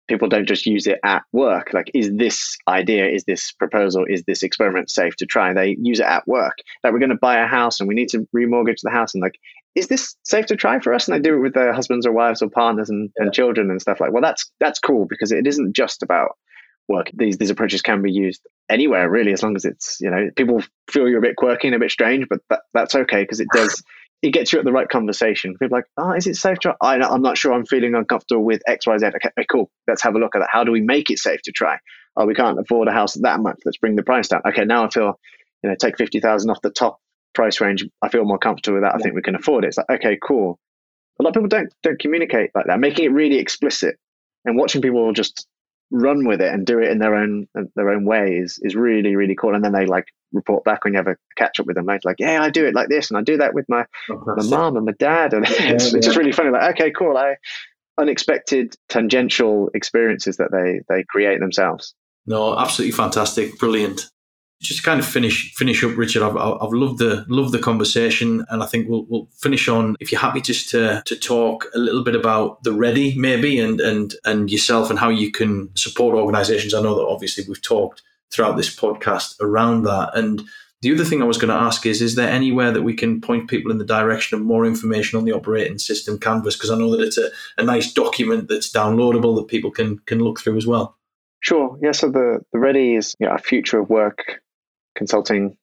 People 0.08 0.28
don't 0.28 0.48
just 0.48 0.64
use 0.64 0.86
it 0.86 0.98
at 1.04 1.22
work. 1.32 1.74
Like, 1.74 1.90
is 1.92 2.10
this 2.14 2.56
idea, 2.66 3.06
is 3.08 3.24
this 3.24 3.52
proposal, 3.52 4.06
is 4.08 4.24
this 4.26 4.42
experiment 4.42 4.90
safe 4.90 5.14
to 5.16 5.26
try? 5.26 5.52
They 5.52 5.76
use 5.80 6.00
it 6.00 6.06
at 6.06 6.26
work. 6.26 6.56
Like, 6.82 6.94
we're 6.94 6.98
going 6.98 7.10
to 7.10 7.16
buy 7.16 7.38
a 7.38 7.46
house 7.46 7.78
and 7.78 7.88
we 7.88 7.94
need 7.94 8.08
to 8.10 8.26
remortgage 8.34 8.80
the 8.82 8.90
house. 8.90 9.14
And 9.14 9.22
like, 9.22 9.38
is 9.74 9.88
this 9.88 10.16
safe 10.24 10.46
to 10.46 10.56
try 10.56 10.80
for 10.80 10.94
us? 10.94 11.06
And 11.06 11.14
they 11.14 11.20
do 11.20 11.36
it 11.36 11.40
with 11.40 11.52
their 11.52 11.74
husbands 11.74 12.06
or 12.06 12.12
wives 12.12 12.40
or 12.40 12.48
partners 12.48 12.88
and, 12.88 13.10
yeah. 13.16 13.24
and 13.24 13.34
children 13.34 13.70
and 13.70 13.80
stuff 13.80 14.00
like. 14.00 14.12
Well, 14.12 14.22
that's 14.22 14.50
that's 14.60 14.80
cool 14.80 15.06
because 15.06 15.30
it 15.30 15.46
isn't 15.46 15.76
just 15.76 16.02
about 16.02 16.36
work. 16.88 17.10
These 17.14 17.38
these 17.38 17.50
approaches 17.50 17.82
can 17.82 18.02
be 18.02 18.12
used 18.12 18.40
anywhere 18.68 19.08
really, 19.08 19.32
as 19.32 19.42
long 19.42 19.56
as 19.56 19.64
it's 19.64 19.98
you 20.00 20.10
know 20.10 20.30
people 20.36 20.62
feel 20.90 21.08
you're 21.08 21.18
a 21.18 21.22
bit 21.22 21.36
quirky 21.36 21.68
and 21.68 21.74
a 21.74 21.78
bit 21.78 21.90
strange, 21.90 22.26
but 22.28 22.40
that, 22.50 22.60
that's 22.74 22.94
okay 22.94 23.22
because 23.22 23.40
it 23.40 23.48
does 23.52 23.82
it 24.22 24.30
gets 24.30 24.52
you 24.52 24.58
at 24.58 24.64
the 24.64 24.72
right 24.72 24.88
conversation. 24.88 25.56
People 25.58 25.76
like, 25.78 25.84
oh, 25.96 26.12
is 26.12 26.26
it 26.26 26.36
safe 26.36 26.58
to? 26.60 26.74
I, 26.80 26.96
I'm 26.96 27.22
not 27.22 27.38
sure. 27.38 27.52
I'm 27.52 27.66
feeling 27.66 27.94
uncomfortable 27.94 28.44
with 28.44 28.62
X, 28.66 28.86
Y, 28.86 28.98
Z. 28.98 29.06
Okay, 29.06 29.46
cool. 29.50 29.70
Let's 29.86 30.02
have 30.02 30.14
a 30.16 30.18
look 30.18 30.34
at 30.34 30.40
that. 30.40 30.48
How 30.50 30.64
do 30.64 30.72
we 30.72 30.80
make 30.80 31.10
it 31.10 31.18
safe 31.18 31.40
to 31.42 31.52
try? 31.52 31.78
Oh, 32.16 32.26
we 32.26 32.34
can't 32.34 32.58
afford 32.58 32.88
a 32.88 32.92
house 32.92 33.14
that 33.14 33.40
much. 33.40 33.58
Let's 33.64 33.78
bring 33.78 33.94
the 33.94 34.02
price 34.02 34.28
down. 34.28 34.42
Okay, 34.46 34.64
now 34.64 34.84
I 34.84 34.90
feel, 34.90 35.20
you 35.62 35.70
know, 35.70 35.76
take 35.78 35.96
fifty 35.96 36.20
thousand 36.20 36.50
off 36.50 36.60
the 36.62 36.70
top 36.70 36.98
price 37.34 37.60
range. 37.60 37.84
I 38.02 38.08
feel 38.08 38.24
more 38.24 38.38
comfortable 38.38 38.76
with 38.76 38.84
that. 38.84 38.94
I 38.94 38.98
think 38.98 39.14
we 39.14 39.22
can 39.22 39.36
afford 39.36 39.64
it. 39.64 39.68
It's 39.68 39.78
like, 39.78 39.90
okay, 39.90 40.18
cool. 40.20 40.58
A 41.20 41.22
lot 41.22 41.30
of 41.30 41.34
people 41.34 41.48
don't 41.48 41.72
don't 41.82 42.00
communicate 42.00 42.50
like 42.54 42.66
that. 42.66 42.80
Making 42.80 43.04
it 43.04 43.12
really 43.12 43.38
explicit 43.38 43.96
and 44.44 44.56
watching 44.56 44.82
people 44.82 45.12
just 45.12 45.46
run 45.90 46.26
with 46.26 46.40
it 46.40 46.52
and 46.52 46.66
do 46.66 46.78
it 46.78 46.90
in 46.90 46.98
their 46.98 47.14
own 47.14 47.48
uh, 47.58 47.62
their 47.74 47.90
own 47.90 48.04
way 48.04 48.36
is 48.38 48.58
is 48.62 48.74
really 48.74 49.16
really 49.16 49.34
cool. 49.34 49.54
And 49.54 49.64
then 49.64 49.72
they 49.72 49.86
like 49.86 50.06
report 50.32 50.64
back 50.64 50.84
when 50.84 50.92
you 50.92 50.98
have 50.98 51.06
a 51.06 51.16
catch 51.36 51.60
up 51.60 51.66
with 51.66 51.76
them. 51.76 51.86
Like, 51.86 52.04
like 52.04 52.16
yeah, 52.18 52.42
I 52.42 52.50
do 52.50 52.66
it 52.66 52.74
like 52.74 52.88
this, 52.88 53.10
and 53.10 53.18
I 53.18 53.22
do 53.22 53.38
that 53.38 53.54
with 53.54 53.66
my 53.68 53.86
oh, 54.10 54.34
my 54.36 54.44
mom 54.44 54.76
and 54.76 54.86
my 54.86 54.92
dad, 54.98 55.32
and 55.32 55.48
yeah, 55.50 55.70
it's, 55.72 55.92
yeah. 55.92 55.98
it's, 55.98 56.06
just 56.06 56.18
really 56.18 56.32
funny. 56.32 56.50
Like, 56.50 56.74
okay, 56.74 56.90
cool. 56.90 57.16
I 57.16 57.36
unexpected 57.98 58.74
tangential 58.88 59.70
experiences 59.74 60.36
that 60.36 60.50
they 60.52 60.80
they 60.88 61.04
create 61.04 61.40
themselves. 61.40 61.94
No, 62.26 62.58
absolutely 62.58 62.92
fantastic, 62.92 63.58
brilliant 63.58 64.10
just 64.60 64.82
kind 64.82 64.98
of 64.98 65.06
finish 65.06 65.54
finish 65.54 65.84
up, 65.84 65.96
Richard. 65.96 66.22
I've, 66.22 66.36
I've 66.36 66.72
loved 66.72 66.98
the 66.98 67.24
loved 67.28 67.52
the 67.52 67.58
conversation, 67.58 68.44
and 68.48 68.62
I 68.62 68.66
think 68.66 68.88
we'll 68.88 69.06
we'll 69.08 69.28
finish 69.32 69.68
on. 69.68 69.96
If 70.00 70.10
you're 70.10 70.20
happy, 70.20 70.40
just 70.40 70.68
to 70.70 71.02
to 71.06 71.16
talk 71.16 71.66
a 71.74 71.78
little 71.78 72.02
bit 72.02 72.16
about 72.16 72.62
the 72.64 72.72
Ready, 72.72 73.16
maybe, 73.16 73.60
and 73.60 73.80
and 73.80 74.14
and 74.24 74.50
yourself, 74.50 74.90
and 74.90 74.98
how 74.98 75.10
you 75.10 75.30
can 75.30 75.70
support 75.76 76.16
organisations. 76.16 76.74
I 76.74 76.82
know 76.82 76.96
that 76.96 77.06
obviously 77.06 77.44
we've 77.46 77.62
talked 77.62 78.02
throughout 78.32 78.56
this 78.56 78.74
podcast 78.74 79.40
around 79.40 79.84
that, 79.84 80.10
and 80.16 80.42
the 80.82 80.92
other 80.92 81.04
thing 81.04 81.22
I 81.22 81.26
was 81.26 81.38
going 81.38 81.56
to 81.56 81.62
ask 81.62 81.86
is: 81.86 82.02
Is 82.02 82.16
there 82.16 82.28
anywhere 82.28 82.72
that 82.72 82.82
we 82.82 82.94
can 82.94 83.20
point 83.20 83.48
people 83.48 83.70
in 83.70 83.78
the 83.78 83.84
direction 83.84 84.38
of 84.38 84.44
more 84.44 84.66
information 84.66 85.18
on 85.18 85.24
the 85.24 85.32
operating 85.32 85.78
system 85.78 86.18
Canvas? 86.18 86.56
Because 86.56 86.70
I 86.70 86.78
know 86.78 86.90
that 86.96 87.04
it's 87.04 87.18
a, 87.18 87.30
a 87.58 87.62
nice 87.62 87.92
document 87.92 88.48
that's 88.48 88.72
downloadable 88.72 89.36
that 89.36 89.46
people 89.46 89.70
can 89.70 90.00
can 90.00 90.18
look 90.18 90.40
through 90.40 90.56
as 90.56 90.66
well. 90.66 90.96
Sure. 91.40 91.78
Yeah. 91.80 91.92
So 91.92 92.10
the 92.10 92.40
the 92.52 92.58
Ready 92.58 92.96
is 92.96 93.14
you 93.20 93.28
know, 93.28 93.34
a 93.34 93.38
future 93.38 93.78
of 93.78 93.88
work 93.88 94.40
consulting 94.98 95.56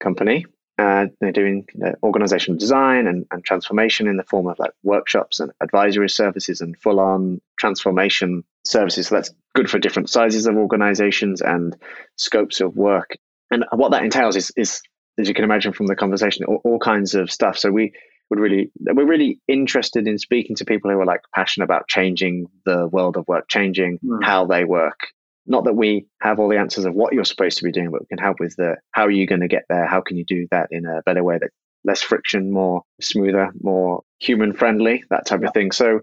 company. 0.00 0.46
Uh, 0.78 1.06
they're 1.20 1.32
doing 1.32 1.64
uh, 1.84 1.92
organizational 2.02 2.58
design 2.58 3.06
and, 3.06 3.24
and, 3.30 3.42
transformation 3.42 4.06
in 4.06 4.18
the 4.18 4.24
form 4.24 4.46
of 4.46 4.58
like 4.58 4.72
workshops 4.82 5.40
and 5.40 5.50
advisory 5.62 6.10
services 6.10 6.60
and 6.60 6.76
full 6.76 7.00
on 7.00 7.40
transformation 7.58 8.44
services. 8.66 9.06
So 9.06 9.14
that's 9.14 9.30
good 9.54 9.70
for 9.70 9.78
different 9.78 10.10
sizes 10.10 10.46
of 10.46 10.54
organizations 10.56 11.40
and 11.40 11.74
scopes 12.16 12.60
of 12.60 12.76
work. 12.76 13.16
And 13.50 13.64
what 13.72 13.92
that 13.92 14.04
entails 14.04 14.36
is, 14.36 14.52
is 14.54 14.82
as 15.18 15.28
you 15.28 15.34
can 15.34 15.44
imagine 15.44 15.72
from 15.72 15.86
the 15.86 15.96
conversation, 15.96 16.44
all, 16.44 16.60
all 16.62 16.78
kinds 16.78 17.14
of 17.14 17.32
stuff. 17.32 17.56
So 17.56 17.70
we 17.70 17.94
would 18.28 18.38
really, 18.38 18.70
we're 18.78 19.06
really 19.06 19.40
interested 19.48 20.06
in 20.06 20.18
speaking 20.18 20.56
to 20.56 20.66
people 20.66 20.90
who 20.90 21.00
are 21.00 21.06
like 21.06 21.22
passionate 21.34 21.64
about 21.64 21.88
changing 21.88 22.48
the 22.66 22.86
world 22.86 23.16
of 23.16 23.26
work, 23.28 23.48
changing 23.48 23.98
mm. 24.04 24.22
how 24.22 24.44
they 24.44 24.64
work, 24.64 25.00
not 25.46 25.64
that 25.64 25.74
we 25.74 26.06
have 26.20 26.38
all 26.38 26.48
the 26.48 26.58
answers 26.58 26.84
of 26.84 26.94
what 26.94 27.12
you're 27.12 27.24
supposed 27.24 27.58
to 27.58 27.64
be 27.64 27.72
doing, 27.72 27.90
but 27.90 28.00
we 28.00 28.06
can 28.06 28.18
help 28.18 28.40
with 28.40 28.54
the 28.56 28.76
how 28.92 29.04
are 29.04 29.10
you 29.10 29.26
going 29.26 29.40
to 29.40 29.48
get 29.48 29.64
there? 29.68 29.86
How 29.86 30.00
can 30.00 30.16
you 30.16 30.24
do 30.24 30.46
that 30.50 30.68
in 30.70 30.86
a 30.86 31.02
better 31.04 31.22
way 31.22 31.38
that 31.38 31.50
less 31.86 32.02
friction, 32.02 32.52
more 32.52 32.82
smoother, 33.00 33.50
more 33.62 34.02
human 34.18 34.52
friendly, 34.52 35.04
that 35.10 35.24
type 35.26 35.42
of 35.42 35.54
thing. 35.54 35.70
So 35.70 36.00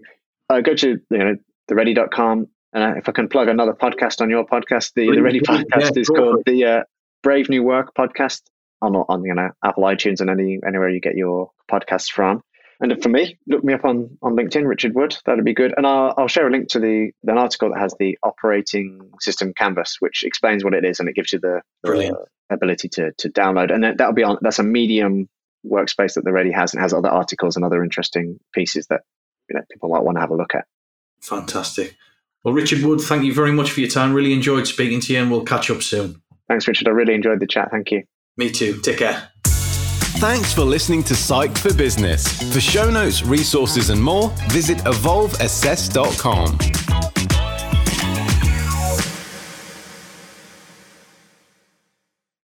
uh, 0.50 0.60
go 0.60 0.74
to 0.74 0.98
you 1.10 1.18
know 1.18 1.36
theready.com. 1.68 2.48
Uh, 2.74 2.94
if 2.96 3.08
I 3.08 3.12
can 3.12 3.28
plug 3.28 3.48
another 3.48 3.72
podcast 3.72 4.20
on 4.20 4.30
your 4.30 4.44
podcast, 4.44 4.92
the, 4.96 5.08
the 5.12 5.22
Ready 5.22 5.40
podcast 5.40 5.94
yeah, 5.94 6.00
is 6.00 6.08
called 6.08 6.42
the 6.44 6.64
uh, 6.64 6.82
Brave 7.22 7.48
New 7.48 7.62
Work 7.62 7.92
podcast 7.96 8.42
on 8.82 8.96
on 8.96 9.22
you 9.24 9.34
know 9.34 9.50
Apple 9.64 9.84
iTunes 9.84 10.20
and 10.20 10.30
any 10.30 10.58
anywhere 10.66 10.88
you 10.88 11.00
get 11.00 11.14
your 11.14 11.50
podcasts 11.70 12.10
from. 12.10 12.42
And 12.80 13.02
for 13.02 13.08
me, 13.08 13.38
look 13.46 13.62
me 13.62 13.72
up 13.72 13.84
on, 13.84 14.18
on 14.22 14.34
LinkedIn, 14.34 14.66
Richard 14.66 14.94
Wood. 14.94 15.16
That'd 15.24 15.44
be 15.44 15.54
good. 15.54 15.74
And 15.76 15.86
I'll, 15.86 16.14
I'll 16.16 16.28
share 16.28 16.46
a 16.46 16.50
link 16.50 16.68
to 16.70 16.80
the 16.80 17.12
an 17.26 17.38
article 17.38 17.70
that 17.70 17.80
has 17.80 17.94
the 17.98 18.18
operating 18.22 19.10
system 19.20 19.54
canvas, 19.54 19.96
which 20.00 20.24
explains 20.24 20.64
what 20.64 20.74
it 20.74 20.84
is 20.84 21.00
and 21.00 21.08
it 21.08 21.14
gives 21.14 21.32
you 21.32 21.38
the, 21.38 21.62
the 21.82 22.26
ability 22.50 22.88
to 22.90 23.12
to 23.18 23.30
download. 23.30 23.72
And 23.72 23.84
that'll 23.98 24.12
be 24.12 24.24
on. 24.24 24.38
That's 24.40 24.58
a 24.58 24.64
medium 24.64 25.28
workspace 25.64 26.14
that 26.14 26.24
the 26.24 26.32
Ready 26.32 26.52
has 26.52 26.74
and 26.74 26.82
has 26.82 26.92
other 26.92 27.08
articles 27.08 27.56
and 27.56 27.64
other 27.64 27.82
interesting 27.82 28.38
pieces 28.52 28.86
that 28.88 29.02
you 29.48 29.56
know 29.56 29.62
people 29.70 29.88
might 29.88 30.02
want 30.02 30.16
to 30.16 30.20
have 30.20 30.30
a 30.30 30.36
look 30.36 30.54
at. 30.54 30.66
Fantastic. 31.20 31.96
Well, 32.42 32.52
Richard 32.52 32.82
Wood, 32.82 33.00
thank 33.00 33.24
you 33.24 33.32
very 33.32 33.52
much 33.52 33.70
for 33.70 33.80
your 33.80 33.88
time. 33.88 34.12
Really 34.12 34.34
enjoyed 34.34 34.66
speaking 34.66 35.00
to 35.00 35.12
you, 35.14 35.22
and 35.22 35.30
we'll 35.30 35.44
catch 35.44 35.70
up 35.70 35.82
soon. 35.82 36.20
Thanks, 36.48 36.68
Richard. 36.68 36.88
I 36.88 36.90
really 36.90 37.14
enjoyed 37.14 37.40
the 37.40 37.46
chat. 37.46 37.70
Thank 37.70 37.90
you. 37.90 38.04
Me 38.36 38.50
too. 38.50 38.80
Take 38.80 38.98
care. 38.98 39.30
Thanks 40.18 40.54
for 40.54 40.62
listening 40.62 41.02
to 41.04 41.14
Psyched 41.14 41.58
for 41.58 41.74
Business. 41.74 42.26
For 42.52 42.60
show 42.60 42.90
notes, 42.90 43.22
resources, 43.24 43.90
and 43.90 44.02
more, 44.02 44.30
visit 44.48 44.78
evolveassess.com. 44.78 46.83